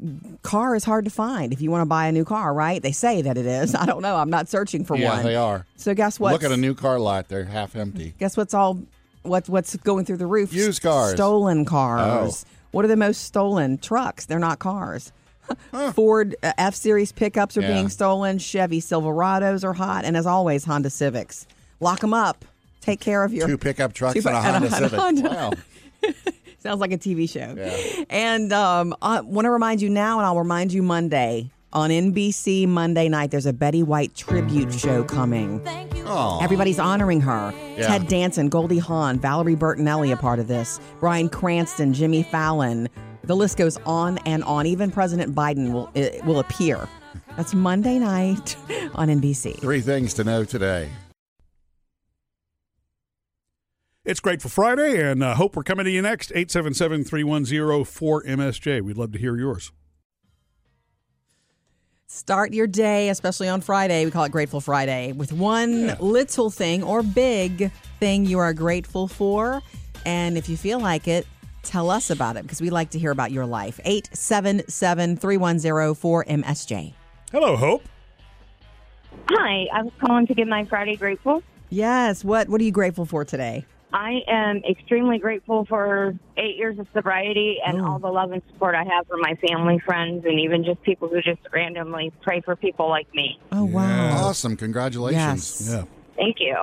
car 0.43 0.75
is 0.75 0.83
hard 0.83 1.05
to 1.05 1.12
find 1.12 1.51
if 1.51 1.59
you 1.59 1.71
want 1.71 1.81
to 1.81 1.86
buy 1.88 2.05
a 2.05 2.12
new 2.12 2.23
car, 2.23 2.53
right? 2.53 2.79
They 2.81 2.91
say 2.91 3.23
that 3.23 3.38
it 3.39 3.45
is. 3.47 3.73
I 3.83 3.86
don't 3.88 4.01
know. 4.03 4.15
I'm 4.15 4.29
not 4.29 4.47
searching 4.47 4.86
for 4.86 4.95
yeah, 4.95 5.15
one. 5.15 5.25
they 5.25 5.36
are. 5.36 5.65
So 5.77 5.93
guess 5.95 6.19
what? 6.19 6.31
Look 6.31 6.43
at 6.43 6.51
a 6.51 6.57
new 6.57 6.75
car 6.75 6.99
lot; 6.99 7.27
they're 7.27 7.43
half 7.45 7.75
empty. 7.75 8.13
Guess 8.19 8.38
what's 8.38 8.53
all 8.53 8.79
what 9.23 9.49
what's 9.49 9.75
going 9.77 10.05
through 10.05 10.17
the 10.17 10.27
roof? 10.27 10.53
Used 10.53 10.81
cars. 10.83 11.13
Stolen 11.15 11.65
cars. 11.65 12.45
Oh. 12.47 12.49
What 12.71 12.86
are 12.86 12.88
the 12.88 12.95
most 12.97 13.23
stolen? 13.25 13.77
Trucks. 13.79 14.25
They're 14.25 14.39
not 14.39 14.59
cars. 14.59 15.12
Ford 15.93 16.36
uh, 16.43 16.53
F 16.57 16.75
Series 16.75 17.12
pickups 17.12 17.57
are 17.57 17.62
Yeah. 17.62 17.73
being 17.73 17.89
stolen. 17.89 18.38
Chevy 18.38 18.79
Silverados 18.79 19.63
are 19.63 19.73
hot, 19.73 20.05
and 20.05 20.15
as 20.15 20.25
always, 20.25 20.63
Honda 20.65 20.89
Civics. 20.89 21.47
Lock 21.79 21.99
them 21.99 22.13
up. 22.13 22.45
Take 22.81 22.99
care 22.99 23.23
of 23.23 23.33
your 23.33 23.47
Two 23.47 23.57
pickup 23.57 23.93
trucks 23.93 24.13
Two 24.21 24.27
and 24.27 24.36
a 24.38 24.39
and 24.39 24.45
Honda 24.45 24.67
a- 24.67 24.75
and 24.75 24.86
a 24.86 24.89
Civic. 24.89 24.99
Honda. 24.99 25.29
Wow. 26.03 26.12
Sounds 26.63 26.80
like 26.80 26.93
a 26.93 26.97
TV 26.97 27.30
show. 27.30 27.54
Yeah. 27.58 28.06
And 28.10 28.54
um, 28.54 28.95
I 29.02 29.19
want 29.19 29.43
to 29.43 29.52
remind 29.52 29.82
you 29.82 29.89
now, 29.89 30.17
and 30.17 30.26
I'll 30.26 30.38
remind 30.38 30.71
you 30.71 30.82
Monday 30.82 31.52
on 31.73 31.89
NBC 31.89 32.69
Monday 32.69 33.10
night. 33.10 33.32
There's 33.32 33.45
a 33.45 33.52
Betty 33.52 33.84
White 33.84 34.15
tribute 34.15 34.73
show 34.73 35.04
coming. 35.04 35.62
Aw. 35.67 36.41
Everybody's 36.41 36.80
honoring 36.80 37.19
her. 37.19 37.54
Yeah. 37.76 37.88
Ted 37.88 38.08
Danson, 38.08 38.47
Goldie 38.47 38.78
Hawn, 38.78 39.19
Valerie 39.19 39.58
Bertinelli 39.58 40.13
a 40.13 40.15
part 40.15 40.39
of 40.39 40.47
this. 40.47 40.80
Bryan 41.02 41.28
Cranston, 41.28 41.93
Jimmy 41.93 42.23
Fallon. 42.23 42.88
The 43.26 43.36
list 43.36 43.58
goes 43.58 43.76
on 43.86 44.17
and 44.19 44.41
on. 44.45 44.65
Even 44.65 44.89
President 44.89 45.36
Biden 45.36 45.73
will 45.73 45.91
will 46.23 46.39
appear. 46.39 46.88
That's 47.36 47.54
Monday 47.54 47.99
night 47.99 48.56
on 48.95 49.10
NBC. 49.10 49.60
Three 49.60 49.82
things 49.82 50.13
to 50.13 50.23
know 50.23 50.45
today. 50.45 50.89
It's 54.05 54.19
Grateful 54.19 54.49
Friday, 54.49 55.01
and 55.01 55.23
uh, 55.23 55.33
hope 55.33 55.55
we're 55.55 55.63
coming 55.63 55.85
to 55.85 55.89
you 55.89 56.01
next. 56.01 56.29
877 56.31 57.05
310 57.05 57.57
4MSJ. 57.85 58.81
We'd 58.81 58.97
love 58.97 59.13
to 59.13 59.17
hear 59.17 59.37
yours. 59.37 59.71
Start 62.07 62.51
your 62.51 62.67
day, 62.67 63.07
especially 63.07 63.47
on 63.47 63.61
Friday. 63.61 64.03
We 64.03 64.11
call 64.11 64.25
it 64.25 64.31
Grateful 64.33 64.59
Friday, 64.59 65.13
with 65.13 65.31
one 65.31 65.95
little 66.01 66.49
thing 66.49 66.83
or 66.83 67.01
big 67.01 67.71
thing 68.01 68.25
you 68.25 68.39
are 68.39 68.53
grateful 68.53 69.07
for. 69.07 69.61
And 70.05 70.37
if 70.37 70.49
you 70.49 70.57
feel 70.57 70.81
like 70.81 71.07
it, 71.07 71.25
tell 71.61 71.89
us 71.89 72.09
about 72.09 72.35
it 72.35 72.43
because 72.43 72.59
we 72.59 72.69
like 72.69 72.89
to 72.89 72.99
hear 72.99 73.11
about 73.11 73.31
your 73.31 73.45
life. 73.45 73.79
877 73.85 75.15
310 75.15 75.71
4MSJ. 75.71 76.93
Hello, 77.31 77.55
Hope. 77.55 77.83
Hi, 79.29 79.65
I 79.73 79.81
was 79.83 79.93
calling 80.01 80.27
to 80.27 80.33
give 80.33 80.49
my 80.49 80.65
Friday 80.65 80.97
grateful. 80.97 81.41
Yes. 81.69 82.25
What, 82.25 82.49
what 82.49 82.59
are 82.59 82.65
you 82.65 82.71
grateful 82.73 83.05
for 83.05 83.23
today? 83.23 83.65
I 83.93 84.21
am 84.27 84.63
extremely 84.67 85.19
grateful 85.19 85.65
for 85.65 86.15
eight 86.36 86.58
years 86.58 86.79
of 86.79 86.88
sobriety 86.95 87.60
and 87.63 87.79
oh. 87.79 87.86
all 87.86 87.99
the 87.99 88.10
love 88.10 88.32
and 88.32 88.41
support 88.51 88.73
I 88.73 88.84
have 88.84 89.06
from 89.08 89.21
my 89.21 89.36
family, 89.36 89.77
friends, 89.86 90.25
and 90.25 90.39
even 90.39 90.63
just 90.65 90.82
people 90.82 91.10
who 91.10 91.21
just 91.21 91.41
randomly 91.53 92.12
pray 92.23 92.41
for 92.41 92.56
people 92.56 92.89
like 92.89 93.13
me. 93.13 93.39
Oh, 93.51 93.65
wow. 93.65 94.25
Awesome. 94.25 94.58
Congratulations. 94.58 95.69
Yes. 95.69 95.69
Yeah. 95.69 95.84
Thank 96.15 96.38
you. 96.39 96.58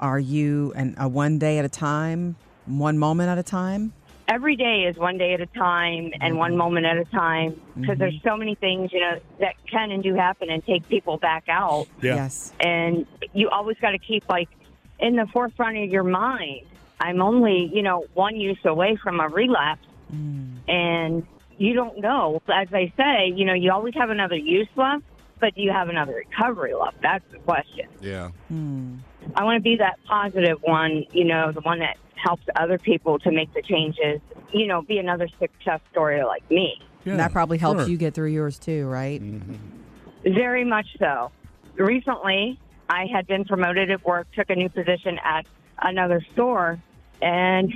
Are 0.00 0.18
you 0.18 0.72
an, 0.74 0.96
a 0.98 1.08
one 1.08 1.38
day 1.38 1.58
at 1.58 1.64
a 1.64 1.68
time, 1.68 2.34
one 2.66 2.98
moment 2.98 3.28
at 3.28 3.38
a 3.38 3.44
time? 3.44 3.92
Every 4.26 4.56
day 4.56 4.86
is 4.88 4.96
one 4.96 5.18
day 5.18 5.34
at 5.34 5.40
a 5.40 5.46
time 5.46 6.10
and 6.20 6.36
one 6.36 6.52
mm-hmm. 6.52 6.58
moment 6.58 6.86
at 6.86 6.96
a 6.96 7.04
time 7.04 7.60
because 7.78 7.98
there's 7.98 8.14
mm-hmm. 8.14 8.28
so 8.28 8.36
many 8.36 8.56
things, 8.56 8.92
you 8.92 9.00
know, 9.00 9.20
that 9.38 9.54
can 9.70 9.92
and 9.92 10.02
do 10.02 10.14
happen 10.14 10.50
and 10.50 10.64
take 10.66 10.88
people 10.88 11.18
back 11.18 11.44
out. 11.48 11.86
Yeah. 12.00 12.16
Yes. 12.16 12.52
and 12.58 13.06
you 13.34 13.50
always 13.50 13.76
got 13.80 13.90
to 13.90 13.98
keep 13.98 14.28
like 14.28 14.48
in 14.98 15.14
the 15.14 15.26
forefront 15.32 15.76
of 15.76 15.90
your 15.90 16.02
mind 16.02 16.66
i'm 17.02 17.20
only 17.20 17.70
you 17.72 17.82
know 17.82 18.04
one 18.14 18.36
use 18.36 18.58
away 18.64 18.96
from 19.02 19.20
a 19.20 19.28
relapse 19.28 19.86
mm. 20.12 20.56
and 20.68 21.26
you 21.58 21.74
don't 21.74 21.98
know 21.98 22.40
as 22.48 22.68
i 22.72 22.92
say 22.96 23.32
you 23.34 23.44
know 23.44 23.54
you 23.54 23.70
always 23.70 23.94
have 23.94 24.10
another 24.10 24.36
use 24.36 24.68
left 24.76 25.04
but 25.40 25.54
do 25.54 25.60
you 25.60 25.72
have 25.72 25.88
another 25.88 26.14
recovery 26.14 26.74
left 26.74 27.00
that's 27.02 27.24
the 27.30 27.38
question 27.38 27.86
Yeah. 28.00 28.30
Hmm. 28.48 28.98
i 29.34 29.44
want 29.44 29.56
to 29.56 29.62
be 29.62 29.76
that 29.76 29.98
positive 30.06 30.58
one 30.62 31.04
you 31.12 31.24
know 31.24 31.52
the 31.52 31.60
one 31.60 31.80
that 31.80 31.96
helps 32.22 32.44
other 32.56 32.78
people 32.78 33.18
to 33.18 33.30
make 33.30 33.52
the 33.52 33.62
changes, 33.62 34.20
you 34.52 34.66
know, 34.66 34.82
be 34.82 34.98
another 34.98 35.28
success 35.40 35.80
story 35.90 36.22
like 36.24 36.48
me. 36.50 36.80
And 37.04 37.18
that 37.18 37.32
probably 37.32 37.58
helps 37.58 37.80
sure. 37.80 37.88
you 37.88 37.96
get 37.96 38.14
through 38.14 38.28
yours 38.28 38.58
too, 38.58 38.86
right? 38.86 39.20
Mm-hmm. 39.20 40.34
Very 40.34 40.64
much 40.64 40.86
so. 40.98 41.32
Recently, 41.74 42.60
I 42.88 43.06
had 43.12 43.26
been 43.26 43.44
promoted 43.44 43.90
at 43.90 44.04
work, 44.04 44.28
took 44.36 44.50
a 44.50 44.54
new 44.54 44.68
position 44.68 45.18
at 45.24 45.46
another 45.80 46.24
store, 46.32 46.80
and 47.22 47.72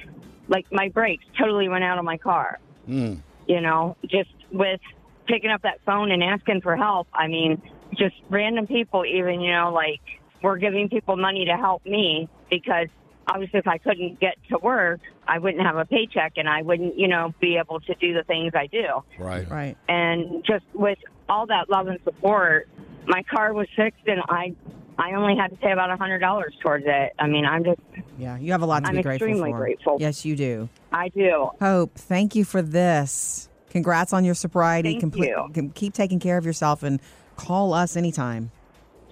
like 0.49 0.67
my 0.71 0.89
brakes 0.89 1.25
totally 1.39 1.69
went 1.69 1.85
out 1.85 1.99
on 1.99 2.05
my 2.05 2.19
car. 2.19 2.59
Mm. 2.89 3.23
You 3.47 3.61
know, 3.61 3.97
just 4.09 4.31
with 4.53 4.81
picking 5.27 5.51
up 5.51 5.63
that 5.63 5.81
phone 5.85 6.11
and 6.11 6.23
asking 6.23 6.61
for 6.61 6.77
help. 6.77 7.09
I 7.13 7.29
mean, 7.29 7.61
just 7.97 8.15
random 8.29 8.67
people, 8.67 9.05
even, 9.05 9.41
you 9.41 9.53
know, 9.53 9.73
like 9.73 10.01
were 10.43 10.57
giving 10.57 10.89
people 10.89 11.17
money 11.17 11.47
to 11.47 11.57
help 11.57 11.85
me 11.85 12.29
because 12.51 12.89
obviously 13.29 13.59
if 13.59 13.67
I 13.67 13.79
couldn't 13.79 14.21
get 14.21 14.35
to 14.51 14.59
work, 14.59 15.01
I 15.27 15.39
wouldn't 15.39 15.65
have 15.65 15.77
a 15.77 15.85
paycheck 15.85 16.35
and 16.37 16.49
I 16.49 16.63
wouldn't, 16.63 16.99
you 16.99 17.09
know, 17.09 17.35
be 17.41 17.57
able 17.57 17.81
to 17.81 17.95
do 17.95 18.15
the 18.15 18.23
things 18.23 18.53
I 18.55 18.67
do. 18.67 18.87
Right. 19.19 19.49
Right. 19.49 19.77
And 19.89 20.45
just 20.45 20.65
with 20.73 20.99
all 21.29 21.47
that 21.47 21.69
love 21.69 21.89
and 21.89 21.99
support, 22.05 22.69
my 23.07 23.23
car 23.23 23.53
was 23.53 23.67
fixed 23.77 24.07
and 24.07 24.21
I 24.29 24.55
I 24.99 25.13
only 25.13 25.37
had 25.37 25.49
to 25.51 25.57
pay 25.57 25.73
about 25.73 25.91
a 25.91 25.97
hundred 25.97 26.21
dollars 26.21 26.55
towards 26.63 26.85
it. 26.87 27.13
I 27.19 27.27
mean, 27.27 27.45
I'm 27.45 27.65
just 27.65 27.79
Yeah, 28.19 28.39
you 28.39 28.53
have 28.53 28.63
a 28.63 28.67
lot 28.67 28.85
to 28.85 28.89
I'm 28.91 28.97
be 28.97 29.03
grateful 29.03 29.29
extremely 29.29 29.53
for. 29.53 29.59
grateful. 29.59 29.97
Yes, 30.01 30.25
you 30.25 30.37
do. 30.37 30.69
I 30.93 31.09
do. 31.11 31.51
Hope, 31.61 31.95
thank 31.95 32.35
you 32.35 32.45
for 32.45 32.63
this. 32.63 33.49
Congrats 33.71 34.13
on 34.15 34.25
your 34.25 34.35
sobriety. 34.35 34.99
Thank 34.99 35.17
you. 35.17 35.49
com- 35.55 35.71
Keep 35.71 35.93
taking 35.93 36.19
care 36.19 36.39
of 36.39 36.47
yourself 36.47 36.83
and 36.83 37.01
call 37.37 37.75
us 37.75 37.97
anytime. 37.97 38.51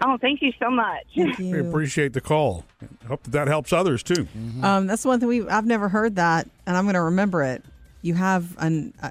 Oh, 0.05 0.17
thank 0.21 0.41
you 0.43 0.53
so 0.59 0.71
much. 0.71 1.05
Thank 1.15 1.39
We 1.39 1.59
appreciate 1.61 2.15
the 2.15 2.21
call. 2.21 2.65
Hope 3.07 3.23
that, 3.25 3.33
that 3.33 3.49
helps 3.49 3.73
others 3.73 4.03
too. 4.03 4.27
Um, 4.63 4.87
that's 4.87 5.05
one 5.05 5.21
thing 5.21 5.29
we 5.29 5.47
I've 5.49 5.67
never 5.67 5.89
heard 5.89 6.17
that, 6.17 6.49
and 6.67 6.77
I'm 6.77 6.85
going 6.85 6.95
to 6.95 7.03
remember 7.03 7.43
it. 7.45 7.63
You 8.03 8.15
have 8.15 8.57
an 8.59 8.93
uh, 9.03 9.11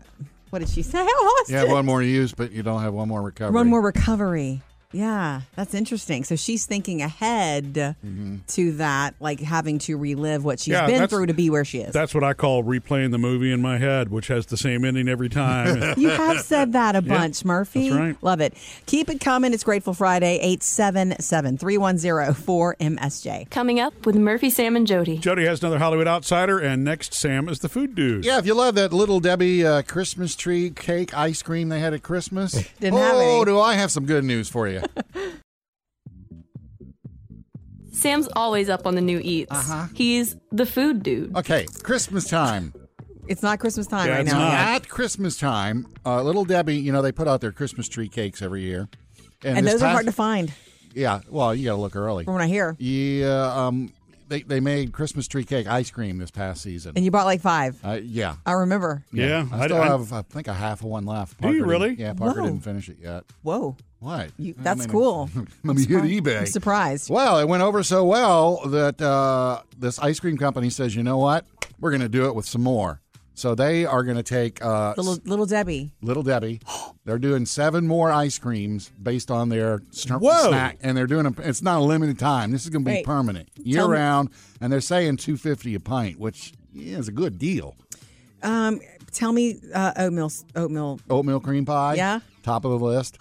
what 0.50 0.60
did 0.60 0.70
she 0.70 0.82
say? 0.82 1.00
I 1.02 1.36
lost 1.40 1.50
You 1.52 1.58
have 1.58 1.70
it. 1.70 1.72
one 1.72 1.86
more 1.86 2.02
use, 2.04 2.34
but 2.34 2.52
you 2.52 2.64
don't 2.64 2.82
have 2.82 2.94
one 2.94 3.08
more 3.08 3.22
recovery. 3.22 3.54
One 3.54 3.70
more 3.70 3.82
recovery. 3.82 4.62
Yeah, 4.94 5.42
that's 5.56 5.74
interesting. 5.74 6.24
So 6.24 6.36
she's 6.36 6.66
thinking 6.66 7.02
ahead 7.02 7.74
Mm-hmm. 7.74 8.38
to 8.48 8.72
that, 8.74 9.16
like 9.20 9.40
having 9.40 9.80
to 9.80 9.98
relive 9.98 10.44
what 10.46 10.60
she's 10.60 10.74
Yeah, 10.74 10.86
been 10.86 11.08
through 11.08 11.26
to 11.28 11.34
be 11.34 11.50
where 11.50 11.66
she 11.66 11.80
is. 11.80 11.94
That's 11.94 12.14
what 12.14 12.24
I 12.24 12.34
call 12.34 12.64
replaying 12.64 13.12
the 13.12 13.18
movie 13.18 13.52
in 13.52 13.62
my 13.62 13.78
head, 13.80 14.10
which 14.10 14.28
has 14.28 14.46
the 14.46 14.58
same 14.58 14.86
ending 14.86 15.08
every 15.08 15.30
time. 15.30 15.94
You 16.04 16.10
have 16.10 16.42
said 16.42 16.74
that 16.74 16.96
a 16.96 17.04
Yeah, 17.04 17.18
bunch, 17.18 17.44
Murphy. 17.46 17.90
that's 17.90 18.00
right. 18.00 18.18
Love 18.22 18.40
it. 18.42 18.54
Keep 18.86 19.10
it 19.10 19.20
coming. 19.22 19.54
It's 19.54 19.64
Grateful 19.64 19.94
Friday, 19.94 20.36
877 20.42 21.58
310 21.58 22.34
4MSJ. 22.34 23.50
Coming 23.50 23.80
up 23.80 24.06
with 24.06 24.16
Murphy, 24.16 24.50
Sam, 24.50 24.76
and 24.76 24.86
Jody. 24.86 25.18
Jody 25.18 25.46
has 25.46 25.62
another 25.62 25.80
Hollywood 25.80 26.08
outsider, 26.08 26.60
and 26.60 26.84
next 26.84 27.14
Sam 27.14 27.48
is 27.50 27.60
the 27.60 27.70
food 27.70 27.96
dude. 27.96 28.26
Yeah, 28.26 28.38
if 28.40 28.46
you 28.46 28.54
love 28.54 28.76
that 28.76 28.94
little 28.94 29.20
Debbie 29.20 29.66
uh, 29.66 29.82
Christmas 29.84 30.36
tree 30.36 30.70
cake 30.70 31.16
ice 31.18 31.42
cream 31.42 31.70
they 31.70 31.80
had 31.80 31.94
at 31.94 32.04
Christmas, 32.04 32.52
Didn't 32.80 33.00
have 33.00 33.16
oh, 33.16 33.20
any. 33.38 33.46
do 33.46 33.60
I 33.60 33.74
have 33.76 33.92
some 33.92 34.06
good 34.06 34.24
news 34.24 34.50
for 34.50 34.68
you? 34.68 34.82
Sam's 37.92 38.28
always 38.36 38.70
up 38.70 38.86
on 38.88 38.96
the 38.96 39.02
new 39.02 39.20
eats. 39.24 39.52
Uh-huh. 39.52 39.88
He's 39.94 40.36
the 40.52 40.66
food 40.66 41.04
dude. 41.04 41.36
Okay, 41.38 41.66
Christmas 41.84 42.28
time. 42.28 42.74
It's 43.28 43.42
not 43.44 43.60
Christmas 43.60 43.88
time 43.88 44.08
Yeah, 44.08 44.14
right 44.14 44.22
it's 44.22 44.32
now. 44.32 44.40
not. 44.40 44.54
At 44.54 44.90
Christmas 44.90 45.38
time, 45.38 45.88
uh, 46.06 46.22
little 46.24 46.44
Debbie, 46.44 46.76
you 46.76 46.92
know, 46.92 47.02
they 47.02 47.12
put 47.14 47.28
out 47.28 47.40
their 47.40 47.52
Christmas 47.54 47.88
tree 47.88 48.10
cakes 48.10 48.42
every 48.42 48.62
year, 48.64 48.90
And 49.44 49.66
this 49.66 49.74
those 49.76 49.82
are 49.82 49.86
past- 49.86 49.94
hard 49.94 50.06
to 50.08 50.12
find 50.12 50.52
Yeah, 50.94 51.22
well, 51.30 51.56
you 51.56 51.66
got 51.66 51.76
to 51.76 51.82
look 51.82 51.96
early. 51.96 52.26
from 52.26 52.34
what 52.34 52.44
I 52.44 52.48
hear. 52.48 52.76
Yeah, 52.80 53.68
um, 53.68 53.94
they 54.34 54.42
they 54.42 54.60
made 54.60 54.92
Christmas 54.92 55.28
tree 55.28 55.44
cake 55.44 55.68
ice 55.68 55.92
cream 55.92 56.18
this 56.18 56.32
past 56.32 56.62
season. 56.64 56.94
And 56.96 57.06
you 57.06 57.12
bought 57.12 57.26
like 57.26 57.42
five. 57.42 57.80
Uh, 57.84 58.00
yeah, 58.04 58.36
I 58.46 58.54
remember. 58.54 59.04
Yeah, 59.12 59.46
I 59.52 59.62
I- 59.62 59.66
still 59.66 59.82
I- 59.82 59.88
have, 59.88 60.12
I 60.12 60.22
think, 60.24 60.48
a 60.48 60.54
half 60.54 60.80
of 60.82 60.86
one 60.88 61.06
left. 61.06 61.40
Do 61.42 61.54
you 61.54 61.66
really? 61.66 61.94
Yeah, 61.94 62.14
Parker 62.14 62.42
Whoa. 62.42 62.48
didn't 62.48 62.64
finish 62.64 62.90
it 62.90 62.98
yet. 63.02 63.24
Whoa. 63.44 63.78
What? 64.00 64.32
You, 64.38 64.54
I 64.60 64.64
that's 64.64 64.80
mean, 64.82 64.90
cool. 64.90 65.30
Let 65.64 65.76
me 65.78 65.84
hit 65.86 65.90
surprised- 65.90 66.12
eBay. 66.14 66.40
I'm 66.40 66.46
surprised. 66.48 67.10
Well, 67.10 67.40
it 67.40 67.48
went 67.48 67.64
over 67.64 67.84
so 67.84 68.04
well 68.04 68.58
that 68.68 69.02
uh, 69.02 69.62
this 69.78 69.98
ice 70.00 70.20
cream 70.20 70.38
company 70.38 70.70
says, 70.70 70.94
you 70.96 71.04
know 71.04 71.18
what? 71.20 71.46
We're 71.80 71.92
going 71.92 72.02
to 72.02 72.10
do 72.10 72.26
it 72.28 72.36
with 72.36 72.46
some 72.46 72.62
more. 72.64 73.00
So 73.36 73.56
they 73.56 73.86
are 73.86 74.04
going 74.04 74.18
to 74.18 74.24
take 74.24 74.64
uh, 74.64 74.94
Little 74.96 75.18
little 75.26 75.46
Debbie. 75.46 75.92
Little 76.02 76.24
Debbie. 76.24 76.62
They're 77.06 77.20
doing 77.20 77.46
seven 77.46 77.88
more 77.88 78.12
ice 78.12 78.38
creams 78.40 78.90
based 79.02 79.30
on 79.32 79.50
their 79.50 79.82
sn- 79.92 80.14
Whoa. 80.20 80.50
snack, 80.50 80.78
and 80.82 80.96
they're 80.96 81.08
doing 81.08 81.26
a, 81.26 81.34
It's 81.42 81.62
not 81.62 81.80
a 81.80 81.84
limited 81.84 82.18
time. 82.18 82.52
This 82.52 82.64
is 82.64 82.70
going 82.70 82.86
to 82.86 82.90
be 82.90 82.96
Wait. 82.98 83.06
permanent, 83.06 83.50
year 83.58 83.80
Tell 83.80 83.90
me- 83.90 83.98
round, 83.98 84.30
and 84.62 84.72
they're 84.72 84.80
saying 84.80 85.18
two 85.18 85.36
fifty 85.36 85.76
a 85.76 85.80
pint, 85.82 86.18
which 86.20 86.54
yeah, 86.72 86.98
is 86.98 87.10
a 87.10 87.12
good 87.12 87.38
deal. 87.38 87.76
Um, 88.42 88.80
tell 89.12 89.34
me 89.34 89.60
uh, 89.74 89.92
oatmeal 89.98 90.32
oatmeal. 90.56 91.00
Oatmeal 91.10 91.40
cream 91.42 91.66
pie, 91.66 91.96
Yeah. 91.96 92.20
top 92.44 92.64
of 92.66 92.72
the 92.72 92.80
list. 92.86 93.18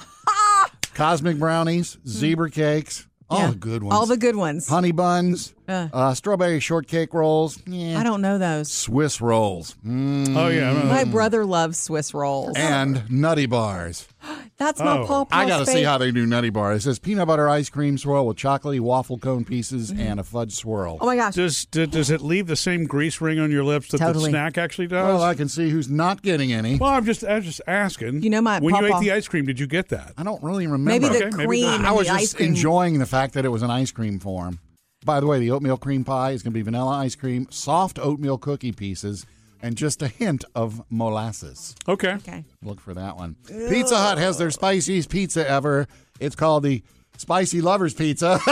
Cosmic 0.94 1.38
brownies, 1.38 1.96
zebra 2.06 2.50
cakes, 2.50 3.06
all 3.30 3.40
Yeah. 3.40 3.50
the 3.50 3.56
good 3.56 3.82
ones. 3.82 3.94
All 3.98 4.06
the 4.06 4.16
good 4.16 4.36
ones. 4.36 4.68
honey 4.68 4.92
buns, 4.92 5.54
Uh. 5.68 5.88
uh, 5.92 6.14
strawberry 6.14 6.58
shortcake 6.60 7.14
rolls, 7.14 7.62
yeah. 7.66 7.98
I 7.98 8.02
don't 8.02 8.20
know 8.20 8.36
those. 8.38 8.70
Swiss 8.70 9.20
rolls, 9.20 9.76
mm, 9.86 10.36
Oh 10.36 10.48
yeah, 10.48 10.64
I 10.64 10.68
remember 10.68 10.86
My 10.88 11.04
that. 11.04 11.12
brother 11.12 11.44
loves 11.44 11.78
Swiss 11.78 12.12
rolls. 12.12 12.52
and 12.56 13.08
nutty 13.10 13.46
bars. 13.46 14.08
That's 14.58 14.78
my 14.80 14.98
Oh. 14.98 15.06
Paw 15.06 15.26
I 15.32 15.46
got 15.46 15.58
to 15.58 15.66
see 15.66 15.82
how 15.82 15.98
they 15.98 16.10
do 16.12 16.26
nutty 16.26 16.50
bars. 16.50 16.78
It 16.78 16.82
says 16.82 16.98
peanut 16.98 17.26
butter 17.26 17.48
ice 17.48 17.68
cream 17.70 17.98
swirl 17.98 18.26
with 18.26 18.36
chocolatey 18.36 18.78
waffle 18.80 19.18
cone 19.18 19.44
pieces 19.44 19.90
and 19.90 20.20
a 20.20 20.22
fudge 20.22 20.54
swirl. 20.54 20.98
Oh 21.00 21.06
my 21.06 21.16
gosh. 21.16 21.34
Does 21.34 21.64
d- 21.66 21.86
does 21.86 22.10
it 22.10 22.20
leave 22.20 22.46
the 22.46 22.54
same 22.56 22.84
grease 22.84 23.20
ring 23.20 23.40
on 23.40 23.50
your 23.50 23.64
lips 23.64 23.88
that 23.88 23.98
Totally. 23.98 24.26
the 24.26 24.30
snack 24.30 24.58
actually 24.58 24.86
does? 24.88 25.06
well, 25.06 25.22
I 25.22 25.34
can 25.34 25.48
see 25.48 25.70
who's 25.70 25.88
not 25.88 26.22
getting 26.22 26.52
any. 26.52 26.76
Well, 26.76 26.90
I'm 26.90 27.04
just 27.04 27.24
I 27.24 27.36
was 27.36 27.44
just 27.44 27.60
asking. 27.66 28.22
You 28.22 28.30
know 28.30 28.40
my 28.40 28.60
when 28.60 28.74
you 28.74 28.80
Pawpaw- 28.82 28.98
ate 28.98 29.02
the 29.02 29.12
ice 29.12 29.26
cream, 29.26 29.46
did 29.46 29.58
you 29.58 29.66
get 29.66 29.88
that? 29.88 30.12
I 30.16 30.22
don't 30.22 30.42
really 30.42 30.66
remember. 30.66 30.90
Maybe 30.90 31.08
the 31.18 31.26
Okay, 31.26 31.44
cream 31.44 31.82
not. 31.82 31.84
I 31.84 31.92
was 31.92 32.06
the 32.06 32.12
just 32.14 32.22
ice 32.22 32.34
cream. 32.34 32.48
enjoying 32.50 32.98
the 32.98 33.06
fact 33.06 33.34
that 33.34 33.44
it 33.44 33.48
was 33.48 33.62
an 33.62 33.70
ice 33.70 33.90
cream 33.90 34.18
form. 34.20 34.58
By 35.04 35.20
the 35.20 35.26
way, 35.26 35.38
the 35.40 35.50
oatmeal 35.50 35.76
cream 35.76 36.04
pie 36.04 36.30
is 36.30 36.42
going 36.42 36.52
to 36.52 36.58
be 36.58 36.62
vanilla 36.62 36.92
ice 36.98 37.14
cream, 37.14 37.46
soft 37.50 37.98
oatmeal 37.98 38.38
cookie 38.38 38.72
pieces, 38.72 39.26
and 39.60 39.76
just 39.76 40.02
a 40.02 40.08
hint 40.08 40.44
of 40.54 40.82
molasses. 40.90 41.74
Okay. 41.88 42.12
Okay. 42.14 42.44
Look 42.62 42.80
for 42.80 42.94
that 42.94 43.16
one. 43.16 43.36
Pizza 43.46 43.96
Hut 43.96 44.18
has 44.18 44.38
their 44.38 44.50
spiciest 44.50 45.08
pizza 45.08 45.48
ever. 45.48 45.86
It's 46.20 46.36
called 46.36 46.62
the 46.64 46.82
Spicy 47.16 47.60
Lovers 47.60 47.94
Pizza. 47.94 48.40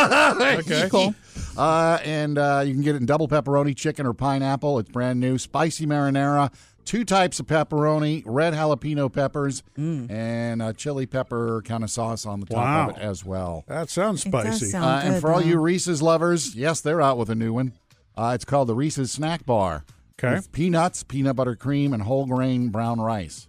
Okay. 0.61 0.89
Cool. 0.91 1.15
Uh, 1.57 1.99
and 2.05 2.39
uh, 2.39 2.63
you 2.65 2.73
can 2.73 2.83
get 2.83 2.95
it 2.95 2.99
in 2.99 3.07
double 3.07 3.29
pepperoni, 3.29 3.77
chicken, 3.77 4.07
or 4.07 4.13
pineapple. 4.13 4.79
It's 4.79 4.91
brand 4.91 5.21
new. 5.21 5.39
Spicy 5.39 5.87
marinara, 5.87 6.53
two 6.85 7.05
types 7.05 7.38
of 7.40 7.47
pepperoni, 7.47 8.23
red 8.27 8.55
jalapeno 8.55 9.12
peppers, 9.12 9.62
and 9.77 10.62
a 10.62 10.73
chili 10.73 11.07
pepper 11.07 11.62
kind 11.64 11.85
of 11.85 11.90
sauce 11.90 12.27
on 12.27 12.40
the 12.40 12.47
top 12.47 12.57
Wow. 12.57 12.90
of 12.90 12.97
it 12.97 13.01
as 13.03 13.25
well. 13.25 13.64
That 13.69 13.90
sounds 13.90 14.23
spicy. 14.23 14.66
sound- 14.66 14.85
Uh, 14.85 15.01
and 15.05 15.14
good, 15.14 15.21
for 15.21 15.33
all 15.33 15.43
you. 15.43 15.59
Reese's 15.59 16.03
lovers, 16.03 16.55
yes, 16.55 16.81
they're 16.81 17.01
out 17.03 17.19
with 17.19 17.31
a 17.31 17.35
new 17.35 17.53
one. 17.53 17.73
Uh, 18.16 18.33
it's 18.35 18.45
called 18.45 18.69
the 18.69 18.75
Reese's 18.75 19.11
Snack 19.12 19.47
Bar. 19.47 19.85
Okay. 20.23 20.35
With 20.35 20.53
peanuts, 20.53 21.03
peanut 21.03 21.37
butter 21.37 21.57
cream, 21.57 21.93
and 21.95 22.03
whole 22.03 22.27
grain 22.27 22.69
brown 22.69 23.01
rice. 23.01 23.47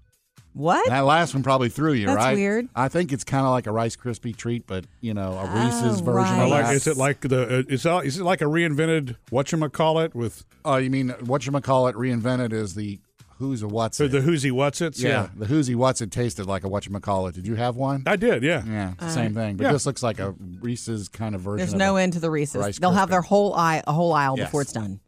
What? 0.54 0.88
That 0.90 1.02
last 1.06 1.34
one 1.34 1.44
probably 1.44 1.70
threw 1.70 1.94
you, 1.94 2.08
That's 2.08 2.18
right? 2.18 2.34
weird. 2.36 2.68
I 2.76 2.90
think 2.90 3.14
it's 3.14 3.24
kind 3.24 3.46
of 3.46 3.52
like 3.52 3.68
a 3.68 3.72
Rice 3.72 3.96
Krispie 3.96 4.36
treat, 4.36 4.68
but 4.68 4.86
you 5.00 5.14
know, 5.14 5.32
a 5.38 5.46
Reese's 5.66 6.02
Oh, 6.02 6.04
version 6.04 6.36
I 6.36 6.44
of 6.44 6.50
like, 6.50 6.66
that. 6.66 6.76
is 6.76 6.88
it 6.88 6.98
like 6.98 7.22
the 7.22 7.60
uh, 7.60 7.64
is, 7.70 7.86
it, 7.86 8.06
is 8.06 8.20
it 8.20 8.24
like 8.24 8.42
a 8.42 8.46
reinvented 8.46 9.16
whatchamacallit 9.32 10.14
with 10.14 10.44
Oh, 10.66 10.76
you 10.76 10.90
mean 10.90 11.10
what 11.26 11.46
you 11.46 11.52
call 11.62 11.88
it? 11.88 11.96
Reinvented 11.96 12.52
is 12.54 12.76
the 12.76 13.00
who's 13.42 13.62
a 13.64 13.68
what's 13.68 14.00
it? 14.00 14.12
the 14.12 14.22
whoosy 14.22 14.52
what's 14.52 14.80
it? 14.82 14.98
yeah, 15.00 15.30
the 15.36 15.48
who's 15.48 15.68
he 15.68 15.76
what's 15.76 16.00
it 16.00 16.12
tasted 16.12 16.46
like 16.46 16.64
a 16.64 16.70
what 16.70 16.86
you 16.86 17.00
call 17.00 17.28
it. 17.28 17.36
Did 17.36 17.48
you 17.48 17.56
have 17.56 17.76
one? 17.76 18.04
I 18.06 18.16
did. 18.16 18.44
Yeah. 18.44 18.64
yeah, 18.66 18.92
it's 18.92 19.00
the 19.00 19.06
uh, 19.06 19.10
same 19.10 19.34
thing, 19.34 19.58
but 19.58 19.66
yeah. 19.66 19.72
this 19.74 19.86
looks 19.86 20.04
like 20.04 20.20
a 20.20 20.36
Reese's 20.62 21.10
kind 21.10 21.36
of 21.36 21.42
version. 21.42 21.58
There's 21.58 21.74
of 21.74 21.80
no 21.80 21.98
end 21.98 22.14
to 22.14 22.20
the 22.20 22.30
Reese's. 22.30 22.62
Rice 22.62 22.80
They'll 22.80 22.92
have 22.92 23.10
their 23.10 23.22
whole 23.22 23.54
aisle, 23.54 23.84
a 23.88 23.94
whole 23.94 24.14
aisle 24.14 24.38
Yes. 24.38 24.48
before 24.48 24.62
it's 24.62 24.72
done. 24.72 25.00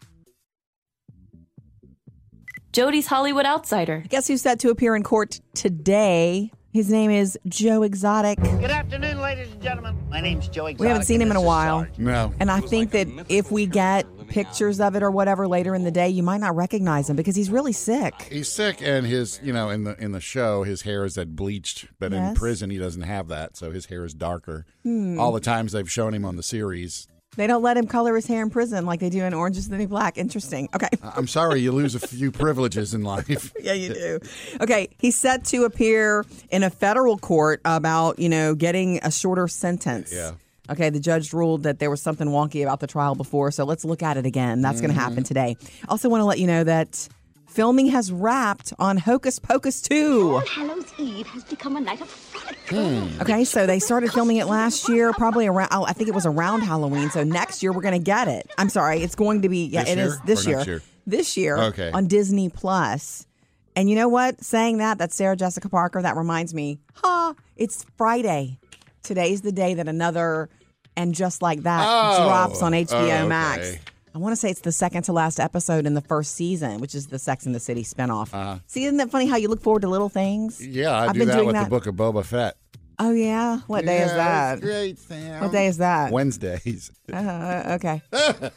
Jody's 2.74 3.06
Hollywood 3.06 3.46
Outsider. 3.46 4.04
Guess 4.10 4.28
who's 4.28 4.42
set 4.42 4.60
to 4.62 4.70
appear 4.70 4.96
in 4.96 5.04
court 5.04 5.40
today? 5.54 6.52
His 6.74 6.90
name 6.90 7.12
is 7.12 7.38
Joe 7.48 7.84
Exotic. 7.84 8.40
Good 8.42 8.72
afternoon, 8.72 9.22
ladies 9.22 9.52
and 9.52 9.62
gentlemen. 9.62 9.96
My 10.10 10.20
name's 10.20 10.48
Joe 10.48 10.66
Exotic. 10.66 10.80
We 10.82 10.88
haven't 10.88 11.04
seen 11.04 11.22
him 11.22 11.30
in 11.30 11.38
a 11.38 11.42
while. 11.42 11.86
No. 12.00 12.34
And 12.40 12.50
I 12.50 12.62
think 12.62 12.90
that 12.92 13.08
if 13.30 13.52
we 13.52 13.68
get 13.68 14.08
pictures 14.28 14.80
of 14.80 14.96
it 14.96 15.04
or 15.04 15.12
whatever 15.12 15.48
later 15.48 15.76
in 15.76 15.84
the 15.84 15.92
day, 15.92 16.10
you 16.10 16.24
might 16.24 16.40
not 16.40 16.56
recognize 16.56 17.08
him 17.08 17.16
because 17.16 17.36
he's 17.36 17.52
really 17.52 17.74
sick. 17.74 18.24
He's 18.24 18.48
sick, 18.52 18.82
and 18.82 19.06
his 19.06 19.40
you 19.44 19.54
know 19.54 19.70
in 19.70 19.84
the 19.84 19.96
in 20.04 20.14
the 20.14 20.20
show 20.20 20.64
his 20.64 20.82
hair 20.82 21.06
is 21.06 21.14
that 21.14 21.36
bleached, 21.36 21.86
but 22.00 22.12
in 22.12 22.24
Yes. 22.24 22.40
prison 22.40 22.72
he 22.72 22.80
doesn't 22.80 23.04
have 23.04 23.28
that, 23.28 23.56
so 23.56 23.70
his 23.72 23.86
hair 23.86 24.04
is 24.04 24.16
darker. 24.16 24.66
Hmm. 24.82 25.20
All 25.20 25.32
the 25.32 25.40
times 25.40 25.74
they've 25.74 25.92
shown 25.92 26.16
him 26.16 26.26
on 26.26 26.38
the 26.38 26.44
series. 26.44 27.08
They 27.36 27.48
don't 27.48 27.64
let 27.64 27.78
him 27.78 27.88
color 27.88 28.16
his 28.16 28.28
hair 28.28 28.42
in 28.42 28.50
prison 28.50 28.86
like 28.86 29.00
they 29.00 29.10
do 29.10 29.24
in 29.24 29.34
Orange 29.34 29.58
is 29.58 29.70
the 29.70 29.78
New 29.78 29.88
Black. 29.88 30.18
Interesting. 30.18 30.70
Okay. 30.76 30.90
I'm 31.02 31.28
sorry, 31.28 31.62
you 31.62 31.72
lose 31.72 31.96
a 31.96 32.00
few 32.08 32.32
privileges 32.32 32.94
in 32.94 33.04
life. 33.04 33.54
yeah, 33.60 33.74
you 33.74 33.94
do. 33.94 34.20
Okay, 34.62 34.90
he's 35.00 35.20
set 35.20 35.46
to 35.46 35.66
appear 35.66 36.26
in 36.50 36.64
a 36.64 36.70
federal 36.70 37.18
court 37.18 37.62
about, 37.66 38.20
you 38.20 38.30
know, 38.30 38.56
getting 38.56 39.00
a 39.04 39.12
shorter 39.12 39.48
sentence. 39.48 40.14
Yeah. 40.14 40.34
Okay, 40.70 40.90
the 40.90 41.00
judge 41.00 41.34
ruled 41.34 41.64
that 41.64 41.80
there 41.80 41.90
was 41.90 42.02
something 42.02 42.28
wonky 42.28 42.64
about 42.64 42.80
the 42.80 42.88
trial 42.88 43.16
before, 43.16 43.52
so 43.52 43.66
let's 43.66 43.84
look 43.84 44.02
at 44.02 44.16
it 44.16 44.26
again. 44.26 44.62
That's 44.62 44.80
going 44.80 44.94
to 44.94 44.98
mm-hmm. 44.98 45.10
happen 45.10 45.24
today. 45.24 45.58
Also, 45.90 46.08
want 46.08 46.22
to 46.22 46.26
let 46.26 46.40
you 46.40 46.48
know 46.48 46.64
that 46.64 47.10
filming 47.54 47.88
has 47.88 48.12
wrapped 48.12 48.74
on 48.80 48.98
Hocus 48.98 49.40
Pocus 49.40 49.82
2. 49.82 50.40
Hallows 50.40 50.86
Eve 50.98 51.28
has 51.28 51.44
become 51.44 51.76
a 51.76 51.82
night 51.82 52.02
of 52.02 52.10
frolic. 52.10 53.22
Okay, 53.22 53.44
so 53.46 53.66
they 53.68 53.80
started 53.80 54.12
filming 54.12 54.38
it 54.38 54.46
last 54.46 54.90
year, 54.90 55.14
probably 55.14 55.46
around. 55.48 55.70
Oh, 55.72 55.86
I 55.86 55.94
think 55.94 56.10
it 56.10 56.16
was 56.16 56.26
around 56.26 56.62
Halloween. 56.62 57.10
So 57.12 57.24
next 57.24 57.62
year 57.62 57.72
we're 57.72 57.82
going 57.82 57.94
to 58.00 58.04
get 58.04 58.28
it. 58.28 58.50
I'm 58.58 58.70
sorry, 58.70 59.02
it's 59.04 59.16
going 59.16 59.44
to 59.44 59.50
be. 59.50 59.66
Yeah, 59.68 59.84
This 59.84 59.92
it 59.94 59.98
is 60.00 60.14
year 60.14 60.22
this 60.26 60.48
year. 60.48 60.62
year? 60.64 60.82
This 61.06 61.38
year, 61.38 61.58
Okay. 61.58 61.92
on 61.92 62.08
Disney 62.08 62.50
Plus. 62.50 63.28
And 63.76 63.90
you 63.90 63.96
know 63.96 64.08
what? 64.08 64.44
Saying 64.44 64.78
that, 64.78 64.98
that's 64.98 65.16
Sarah 65.16 65.36
Jessica 65.36 65.68
Parker. 65.70 66.02
That 66.02 66.16
reminds 66.16 66.54
me. 66.54 66.80
Ha! 66.96 67.34
It's 67.56 67.86
Friday. 67.98 68.58
Today's 69.04 69.42
the 69.42 69.52
day 69.52 69.74
that 69.76 69.88
another 69.88 70.50
and 70.96 71.14
just 71.14 71.42
like 71.42 71.64
that 71.64 71.84
Oh, 71.88 72.24
drops 72.24 72.62
on 72.62 72.72
HBO 72.72 73.24
oh, 73.24 73.28
Max. 73.28 73.78
Okay. 74.14 74.20
I 74.20 74.22
want 74.22 74.34
to 74.34 74.36
say 74.36 74.50
it's 74.50 74.62
the 74.62 74.72
second 74.72 75.04
to 75.04 75.14
last 75.14 75.40
episode 75.40 75.86
in 75.86 75.94
the 75.94 76.02
first 76.02 76.36
season, 76.36 76.80
which 76.80 76.96
is 76.96 77.08
the 77.08 77.20
Sex 77.20 77.46
and 77.46 77.54
the 77.56 77.60
City 77.60 77.84
spinoff. 77.84 78.62
See, 78.68 78.86
isn't 78.86 78.98
that 78.98 79.10
funny 79.12 79.28
how 79.28 79.38
you 79.38 79.48
look 79.48 79.62
forward 79.62 79.82
to 79.82 79.88
little 79.90 80.10
things? 80.10 80.62
Uh-huh. 80.62 80.70
Yeah, 80.72 80.92
I 80.92 81.06
I've 81.08 81.14
do 81.14 81.20
been 81.20 81.28
that 81.30 81.36
doing 81.36 81.48
with 81.48 81.56
that. 81.56 81.64
the 81.66 81.70
book 81.70 81.88
of 81.88 81.96
Boba 81.96 82.26
Fett. 82.26 82.56
Oh 83.00 83.12
yeah, 83.12 83.60
what 83.68 83.86
day 83.86 84.02
is 84.04 84.12
that? 84.12 84.62
Great, 84.62 85.00
Sam. 85.00 85.42
What 85.42 85.52
day 85.52 85.66
is 85.68 85.78
that? 85.78 86.12
Wednesdays. 86.12 86.92
Uh, 87.12 87.78
okay. 87.82 88.02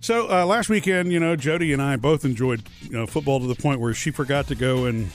So 0.00 0.28
uh, 0.28 0.44
last 0.44 0.68
weekend, 0.68 1.12
you 1.12 1.20
know, 1.20 1.36
Jody 1.36 1.72
and 1.72 1.80
I 1.80 1.94
both 1.94 2.24
enjoyed 2.24 2.64
you 2.80 2.90
know 2.90 3.06
football 3.06 3.38
to 3.38 3.46
the 3.46 3.54
point 3.54 3.78
where 3.80 3.94
she 3.94 4.10
forgot 4.10 4.48
to 4.48 4.56
go 4.56 4.86
and 4.86 5.08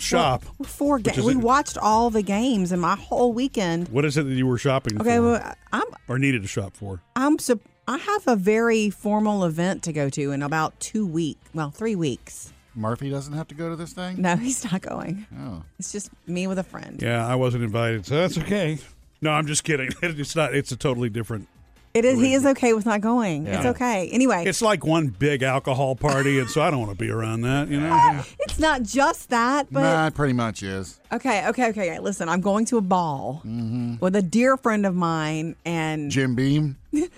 shop. 0.00 0.44
We're 0.58 0.66
four 0.66 0.98
games. 0.98 1.22
We 1.22 1.36
watched 1.36 1.78
all 1.78 2.10
the 2.10 2.22
games 2.22 2.72
and 2.72 2.80
my 2.80 2.96
whole 2.96 3.32
weekend. 3.32 3.88
What 3.88 4.04
is 4.04 4.16
it 4.16 4.24
that 4.24 4.34
you 4.34 4.46
were 4.46 4.58
shopping 4.58 5.00
Okay, 5.00 5.16
for 5.16 5.22
well, 5.22 5.54
I'm 5.72 5.84
or 6.08 6.18
needed 6.18 6.42
to 6.42 6.48
shop 6.48 6.76
for? 6.76 7.00
I'm 7.16 7.38
sup- 7.38 7.60
I 7.88 7.98
have 7.98 8.26
a 8.28 8.36
very 8.36 8.90
formal 8.90 9.44
event 9.44 9.82
to 9.84 9.92
go 9.92 10.08
to 10.10 10.30
in 10.32 10.42
about 10.42 10.78
two 10.80 11.06
weeks. 11.06 11.40
Well, 11.54 11.70
three 11.70 11.96
weeks. 11.96 12.52
Murphy 12.74 13.10
doesn't 13.10 13.32
have 13.32 13.48
to 13.48 13.54
go 13.54 13.68
to 13.68 13.76
this 13.76 13.92
thing? 13.92 14.20
No, 14.22 14.36
he's 14.46 14.70
not 14.70 14.80
going. 14.80 15.26
Oh. 15.38 15.62
It's 15.78 15.90
just 15.92 16.10
me 16.26 16.46
with 16.46 16.58
a 16.58 16.62
friend. 16.64 17.00
Yeah, 17.02 17.26
I 17.26 17.34
wasn't 17.34 17.64
invited, 17.64 18.06
so 18.06 18.14
that's 18.16 18.38
okay. 18.38 18.78
No, 19.20 19.30
I'm 19.32 19.46
just 19.46 19.64
kidding. 19.64 19.90
It's 20.02 20.36
not. 20.36 20.54
It's 20.54 20.72
a 20.72 20.76
totally 20.76 21.08
different. 21.10 21.48
It 21.92 22.04
is. 22.04 22.20
He 22.20 22.34
is 22.34 22.46
okay 22.46 22.72
with 22.72 22.86
not 22.86 23.00
going. 23.00 23.48
It's 23.48 23.66
okay. 23.66 24.08
Anyway, 24.12 24.44
It's 24.46 24.62
like 24.62 24.84
one 24.84 25.08
big 25.08 25.42
alcohol 25.42 25.96
party, 25.96 26.38
and 26.38 26.48
so 26.48 26.62
I 26.62 26.70
don't 26.70 26.78
want 26.78 26.92
to 26.92 26.96
be 26.96 27.10
around 27.10 27.40
that. 27.40 27.68
You 27.68 27.80
know. 27.80 28.22
it's 28.40 28.60
not 28.60 28.84
just 28.84 29.30
that, 29.30 29.66
but 29.72 29.80
nah, 29.80 30.06
it 30.06 30.14
pretty 30.14 30.32
much 30.32 30.62
is. 30.62 31.00
okay, 31.12 31.48
okay, 31.48 31.70
okay. 31.70 31.98
Listen, 31.98 32.28
I'm 32.28 32.40
going 32.40 32.64
to 32.66 32.76
a 32.76 32.80
ball 32.80 33.42
mm-hmm. 33.44 33.96
with 33.98 34.14
a 34.14 34.22
dear 34.22 34.56
friend 34.56 34.86
of 34.86 34.94
mine, 34.94 35.56
and 35.64 36.12
Jim 36.12 36.36
Beam? 36.36 36.76
no, 36.92 37.08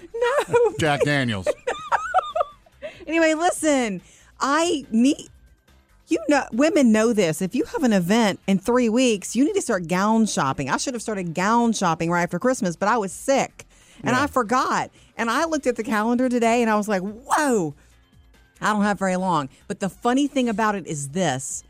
Jack 0.81 1.03
Daniels. 1.03 1.49
Anyway, 3.07 3.35
listen, 3.35 4.01
I 4.41 4.87
need 4.91 5.29
you 6.09 6.19
know 6.31 6.45
women 6.51 6.93
know 6.93 7.13
this. 7.13 7.43
If 7.43 7.55
you 7.55 7.65
have 7.65 7.83
an 7.83 7.93
event 7.93 8.41
in 8.47 8.59
three 8.59 8.89
weeks, 8.89 9.37
you 9.37 9.45
need 9.45 9.55
to 9.55 9.61
start 9.61 9.87
gown 9.87 10.25
shopping. 10.25 10.71
I 10.71 10.79
should 10.79 10.95
have 10.95 11.03
started 11.03 11.35
gown 11.35 11.75
shopping 11.75 12.11
right 12.11 12.23
after 12.23 12.39
Christmas, 12.39 12.75
but 12.75 12.89
I 12.89 12.97
was 12.97 13.13
sick 13.13 13.67
and 14.03 14.15
I 14.17 14.27
forgot. 14.27 14.91
And 15.17 15.31
I 15.31 15.45
looked 15.45 15.67
at 15.67 15.77
the 15.77 15.85
calendar 15.85 16.29
today 16.29 16.63
and 16.63 16.71
I 16.71 16.77
was 16.77 16.89
like, 16.89 17.03
whoa, 17.03 17.75
I 18.61 18.73
don't 18.73 18.83
have 18.83 18.99
very 18.99 19.17
long. 19.17 19.49
But 19.69 19.81
the 19.81 19.89
funny 19.89 20.27
thing 20.27 20.49
about 20.49 20.75
it 20.75 20.87
is 20.87 21.09
this. 21.11 21.65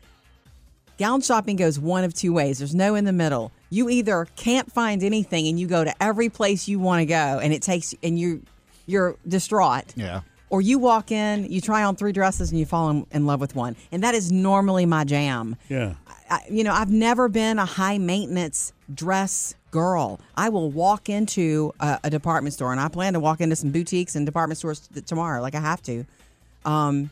Gown 0.99 1.21
shopping 1.21 1.55
goes 1.55 1.79
one 1.79 2.03
of 2.03 2.13
two 2.13 2.33
ways. 2.33 2.59
There's 2.59 2.75
no 2.75 2.95
in 2.95 3.05
the 3.05 3.11
middle. 3.13 3.51
You 3.69 3.89
either 3.89 4.27
can't 4.35 4.71
find 4.71 5.03
anything 5.03 5.47
and 5.47 5.59
you 5.59 5.67
go 5.67 5.83
to 5.83 5.93
every 6.03 6.29
place 6.29 6.67
you 6.67 6.79
want 6.79 7.01
to 7.01 7.05
go 7.05 7.39
and 7.41 7.51
it 7.51 7.61
takes 7.63 7.95
and 8.03 8.17
you 8.19 8.43
you're 8.85 9.15
distraught 9.27 9.93
Yeah. 9.95 10.21
or 10.49 10.61
you 10.61 10.77
walk 10.77 11.09
in, 11.11 11.45
you 11.51 11.61
try 11.61 11.83
on 11.83 11.95
three 11.95 12.11
dresses, 12.11 12.51
and 12.51 12.59
you 12.59 12.65
fall 12.65 12.89
in, 12.89 13.07
in 13.11 13.25
love 13.25 13.39
with 13.39 13.55
one. 13.55 13.75
And 13.93 14.03
that 14.03 14.13
is 14.13 14.29
normally 14.31 14.85
my 14.85 15.03
jam. 15.05 15.55
Yeah. 15.69 15.93
I, 16.29 16.41
you 16.49 16.63
know, 16.65 16.73
I've 16.73 16.91
never 16.91 17.29
been 17.29 17.59
a 17.59 17.65
high 17.65 17.97
maintenance 17.97 18.73
dress 18.93 19.55
girl. 19.73 20.19
I 20.37 20.49
will 20.49 20.69
walk 20.69 21.09
into 21.09 21.73
a, 21.79 21.99
a 22.05 22.09
department 22.09 22.53
store, 22.53 22.71
and 22.71 22.79
I 22.79 22.87
plan 22.87 23.13
to 23.13 23.19
walk 23.19 23.41
into 23.41 23.55
some 23.55 23.71
boutiques 23.71 24.15
and 24.15 24.23
department 24.25 24.59
stores 24.59 24.87
t- 24.87 25.01
tomorrow, 25.01 25.41
like 25.41 25.55
I 25.55 25.59
have 25.59 25.81
to. 25.83 26.05
Um, 26.63 27.09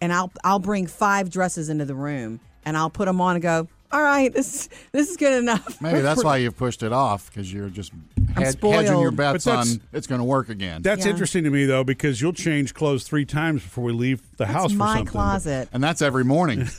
and 0.00 0.12
I'll 0.12 0.30
I'll 0.42 0.58
bring 0.58 0.86
five 0.86 1.30
dresses 1.30 1.70
into 1.70 1.84
the 1.84 1.94
room, 1.94 2.40
and 2.66 2.76
I'll 2.76 2.90
put 2.90 3.06
them 3.06 3.20
on 3.20 3.36
and 3.36 3.42
go. 3.42 3.68
All 3.92 4.02
right, 4.02 4.32
this 4.32 4.68
this 4.90 5.08
is 5.08 5.16
good 5.16 5.40
enough. 5.40 5.80
Maybe 5.80 6.00
that's 6.08 6.24
why 6.24 6.38
you've 6.38 6.56
pushed 6.58 6.82
it 6.82 6.92
off 6.92 7.30
because 7.30 7.50
you're 7.52 7.70
just 7.70 7.92
head, 8.42 8.52
spoiled. 8.52 8.74
hedging 8.84 9.00
your 9.00 9.10
But 9.10 9.32
bets 9.34 9.44
that's- 9.44 9.72
on 9.74 9.80
it's 9.92 10.06
going 10.06 10.18
to 10.20 10.24
work 10.24 10.48
again. 10.48 10.82
That's 10.82 11.04
Yeah. 11.04 11.12
interesting 11.12 11.44
to 11.44 11.50
me 11.50 11.64
though, 11.66 11.84
because 11.84 12.20
you'll 12.20 12.32
change 12.32 12.74
clothes 12.74 13.04
three 13.04 13.24
times 13.24 13.62
before 13.62 13.84
we 13.84 13.92
leave 13.92 14.20
the 14.36 14.46
house 14.46 14.64
That's 14.64 14.72
for 14.74 14.78
my 14.78 14.86
something. 14.96 15.06
closet. 15.06 15.68
and 15.72 15.82
that's 15.82 16.02
every 16.02 16.24
morning. 16.24 16.68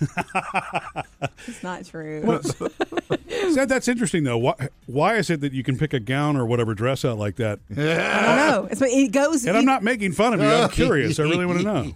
It's 1.47 1.61
not 1.63 1.85
true. 1.85 2.39
So 3.53 3.65
that's 3.65 3.87
interesting 3.87 4.23
though. 4.23 4.37
Why, 4.37 4.53
why 4.87 5.15
is 5.17 5.29
it 5.29 5.41
that 5.41 5.53
you 5.53 5.63
can 5.63 5.77
pick 5.77 5.93
a 5.93 5.99
gown 5.99 6.35
or 6.37 6.45
whatever 6.45 6.73
dress 6.73 7.05
out 7.05 7.17
like 7.19 7.35
that? 7.35 7.59
I 7.71 7.75
don't 7.75 8.37
know. 8.37 8.67
It's, 8.71 8.81
it 8.81 9.11
goes. 9.11 9.45
And 9.45 9.55
I'm 9.57 9.65
not 9.65 9.83
making 9.83 10.13
fun 10.13 10.33
of 10.33 10.39
you. 10.41 10.47
I'm 10.47 10.69
curious. 10.71 11.19
I 11.19 11.23
really 11.23 11.45
want 11.45 11.59
to 11.59 11.63
know. 11.65 11.93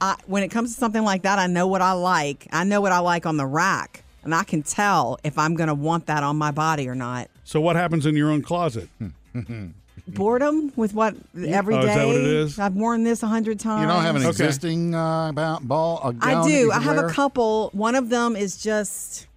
I, 0.00 0.14
when 0.26 0.42
it 0.44 0.48
comes 0.48 0.72
to 0.74 0.78
something 0.78 1.02
like 1.02 1.22
that, 1.22 1.38
I 1.40 1.48
know 1.48 1.66
what 1.66 1.82
I 1.82 1.92
like. 1.92 2.46
I 2.52 2.62
know 2.64 2.80
what 2.80 2.92
I 2.92 3.00
like 3.00 3.26
on 3.26 3.36
the 3.36 3.46
rack, 3.46 4.04
and 4.22 4.32
I 4.32 4.44
can 4.44 4.62
tell 4.62 5.18
if 5.24 5.36
I'm 5.38 5.54
going 5.56 5.68
to 5.68 5.74
want 5.74 6.06
that 6.06 6.22
on 6.22 6.36
my 6.36 6.52
body 6.52 6.88
or 6.88 6.94
not. 6.94 7.28
So 7.48 7.62
what 7.62 7.76
happens 7.76 8.04
in 8.04 8.14
your 8.14 8.30
own 8.30 8.42
closet? 8.42 8.90
Boredom 10.06 10.70
with 10.76 10.92
what 10.92 11.14
every 11.46 11.76
day. 11.76 11.80
Oh, 11.80 11.86
is 11.88 11.94
that 11.94 12.06
what 12.06 12.16
it 12.16 12.24
is? 12.26 12.58
I've 12.58 12.74
worn 12.74 13.04
this 13.04 13.22
a 13.22 13.26
hundred 13.26 13.58
times. 13.58 13.80
You 13.80 13.88
don't 13.88 14.02
have 14.02 14.16
an 14.16 14.22
Okay. 14.22 14.28
existing 14.28 14.94
uh, 14.94 15.32
ba- 15.32 15.58
ball. 15.62 15.98
A 16.04 16.08
I 16.08 16.12
gown 16.12 16.42
that 16.42 16.46
do. 16.46 16.52
you 16.52 16.70
I 16.72 16.74
can 16.74 16.82
have 16.82 16.96
wear? 16.98 17.06
a 17.06 17.10
couple. 17.10 17.70
One 17.72 17.94
of 17.94 18.10
them 18.10 18.36
is 18.36 18.62
just 18.62 19.28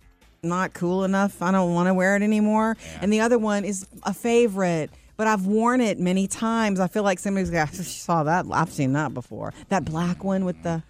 not 0.43 0.74
cool 0.74 1.06
enough. 1.06 1.41
I 1.41 1.54
don't 1.54 1.74
want 1.74 1.88
to 1.88 1.93
wear 1.93 2.17
it 2.17 2.21
anymore. 2.21 2.76
And 3.00 3.13
the 3.13 3.21
other 3.21 3.38
one 3.39 3.63
is 3.63 3.88
a 4.04 4.13
favorite. 4.13 4.89
But 5.15 5.28
I've 5.28 5.45
worn 5.45 5.80
it 5.80 5.97
many 5.97 6.28
times. 6.28 6.82
I 6.82 6.88
feel 6.89 7.04
like 7.04 7.19
somebody's 7.19 7.50
got 7.50 7.74
saw 7.74 8.24
that. 8.24 8.45
I've 8.52 8.71
seen 8.74 8.91
that 8.91 9.13
before. 9.13 9.54
That 9.69 9.86
black 9.86 10.21
one 10.26 10.43
with 10.43 10.62
the. 10.63 10.84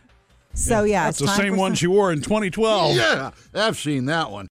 So 0.56 0.86
yeah, 0.86 1.04
That's 1.06 1.22
it's 1.22 1.30
the 1.30 1.36
time 1.38 1.46
same 1.46 1.54
for 1.54 1.60
one 1.60 1.72
some- 1.72 1.76
she 1.76 1.88
wore 1.88 2.12
in 2.12 2.22
2012. 2.22 2.96
Yeah, 2.96 3.30
I've 3.54 3.78
seen 3.78 4.06
that 4.06 4.32
one. 4.32 4.48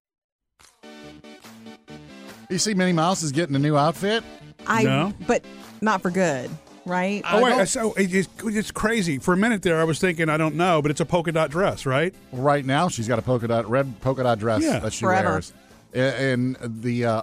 You 2.51 2.57
see, 2.57 2.73
Minnie 2.73 2.91
Mouse 2.93 3.23
is 3.23 3.31
getting 3.31 3.55
a 3.55 3.59
new 3.59 3.77
outfit. 3.77 4.23
I 4.67 4.83
No. 4.83 5.13
but 5.25 5.43
not 5.79 6.01
for 6.01 6.11
good, 6.11 6.49
right? 6.85 7.23
Oh 7.31 7.41
wait, 7.41 7.67
so 7.67 7.93
it- 7.93 8.13
it's, 8.13 8.27
it's 8.43 8.71
crazy. 8.71 9.17
For 9.19 9.33
a 9.33 9.37
minute 9.37 9.61
there, 9.63 9.79
I 9.79 9.85
was 9.85 9.99
thinking 9.99 10.27
I 10.29 10.35
don't 10.37 10.55
know, 10.55 10.81
but 10.81 10.91
it's 10.91 10.99
a 10.99 11.05
polka 11.05 11.31
dot 11.31 11.49
dress, 11.49 11.85
right? 11.85 12.13
Right 12.33 12.65
now, 12.65 12.89
she's 12.89 13.07
got 13.07 13.17
a 13.17 13.21
polka 13.21 13.47
dot 13.47 13.69
red 13.69 13.99
polka 14.01 14.23
dot 14.23 14.37
dress 14.39 14.61
Yeah. 14.63 14.79
that 14.79 14.91
she 14.93 15.05
Forever. 15.05 15.29
wears. 15.29 15.53
A- 15.95 15.99
And 16.33 16.57
the 16.61 17.05
uh, 17.05 17.21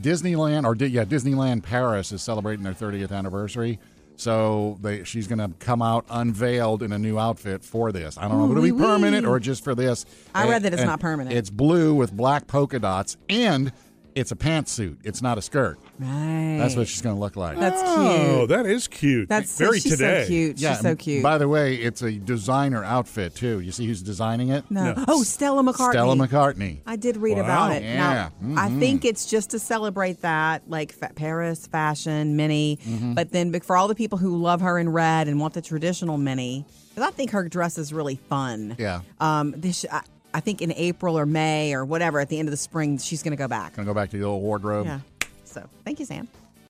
Disneyland 0.00 0.64
or 0.64 0.74
Di- 0.74 0.86
yeah, 0.88 1.04
Disneyland 1.04 1.62
Paris 1.62 2.10
is 2.12 2.20
celebrating 2.22 2.64
their 2.64 2.74
30th 2.74 3.12
anniversary. 3.12 3.78
So 4.16 4.78
they, 4.82 5.04
she's 5.04 5.26
going 5.26 5.38
to 5.38 5.50
come 5.60 5.80
out 5.80 6.04
unveiled 6.10 6.82
in 6.82 6.92
a 6.92 6.98
new 6.98 7.18
outfit 7.18 7.64
for 7.64 7.90
this. 7.90 8.18
I 8.18 8.28
don't 8.28 8.36
know 8.38 8.44
if 8.44 8.50
it'll 8.50 8.62
be 8.62 8.68
Ooh, 8.70 8.74
wee, 8.74 8.80
permanent 8.82 9.26
or 9.26 9.40
just 9.40 9.64
for 9.64 9.74
this. 9.74 10.04
I 10.34 10.46
read 10.46 10.62
that 10.64 10.74
it's 10.74 10.82
And 10.82 10.90
not 10.90 11.00
permanent. 11.00 11.34
It's 11.34 11.48
blue 11.48 11.94
with 11.94 12.12
black 12.12 12.46
polka 12.46 12.78
dots, 12.78 13.16
and 13.30 13.72
it's 14.14 14.32
a 14.32 14.36
pantsuit. 14.36 14.98
It's 15.04 15.22
not 15.22 15.38
a 15.38 15.42
skirt. 15.42 15.78
Right. 15.98 16.56
That's 16.58 16.76
what 16.76 16.88
she's 16.88 17.02
going 17.02 17.14
to 17.16 17.20
look 17.20 17.36
like. 17.36 17.58
That's 17.58 17.80
cute. 17.82 17.96
Oh, 17.98 18.36
cute. 18.38 18.48
that 18.50 18.66
is 18.66 18.88
cute. 18.88 19.28
That's 19.28 19.56
very 19.58 19.80
she's 19.80 19.92
today. 19.92 20.22
so 20.22 20.28
cute. 20.28 20.58
yeah, 20.58 20.72
she's 20.72 20.80
so 20.80 20.96
cute. 20.96 21.22
By 21.22 21.38
the 21.38 21.48
way, 21.48 21.76
it's 21.76 22.02
a 22.02 22.12
designer 22.12 22.82
outfit 22.84 23.34
too. 23.34 23.60
You 23.60 23.72
see 23.72 23.86
who's 23.86 24.02
designing 24.02 24.48
it? 24.50 24.64
no. 24.70 24.92
No. 24.94 25.04
Oh, 25.08 25.22
Stella 25.22 25.62
McCartney. 25.62 25.90
Stella 25.92 26.14
McCartney. 26.16 26.78
I 26.86 26.96
did 26.96 27.16
read 27.16 27.36
Wow. 27.38 27.44
about 27.44 27.72
it. 27.72 27.82
Yeah. 27.82 28.30
Now, 28.40 28.62
I 28.62 28.68
Mhm. 28.68 28.78
think 28.80 29.04
it's 29.04 29.26
just 29.26 29.50
to 29.50 29.58
celebrate 29.58 30.22
that, 30.22 30.62
like 30.68 30.92
fa- 30.92 31.10
Paris 31.14 31.66
fashion, 31.66 32.36
Minnie. 32.36 32.78
Mm-hmm. 32.86 33.14
But 33.14 33.30
then 33.32 33.58
for 33.60 33.76
all 33.76 33.88
the 33.88 33.94
people 33.94 34.18
who 34.18 34.36
love 34.36 34.60
her 34.62 34.78
in 34.78 34.88
red 34.88 35.28
and 35.28 35.38
want 35.40 35.54
the 35.54 35.62
traditional 35.62 36.16
Minnie, 36.18 36.64
because 36.94 37.06
I 37.08 37.12
think 37.12 37.30
her 37.32 37.48
dress 37.48 37.78
is 37.78 37.92
really 37.92 38.16
fun. 38.16 38.76
Yeah. 38.78 39.00
Um. 39.20 39.54
This. 39.56 39.84
I, 39.90 40.00
I 40.32 40.40
think 40.40 40.62
in 40.62 40.72
April 40.72 41.18
or 41.18 41.26
May 41.26 41.74
or 41.74 41.84
whatever 41.84 42.20
at 42.20 42.28
the 42.28 42.38
end 42.38 42.48
of 42.48 42.50
the 42.50 42.56
spring 42.56 42.98
she's 42.98 43.22
going 43.22 43.32
to 43.32 43.36
go 43.36 43.48
back. 43.48 43.74
Gonna 43.74 43.86
go 43.86 43.94
back 43.94 44.10
to 44.10 44.18
the 44.18 44.24
old 44.24 44.42
wardrobe. 44.42 44.86
Yeah. 44.86 45.00
So 45.44 45.68
thank 45.84 45.98
you, 45.98 46.06
Sam. 46.06 46.28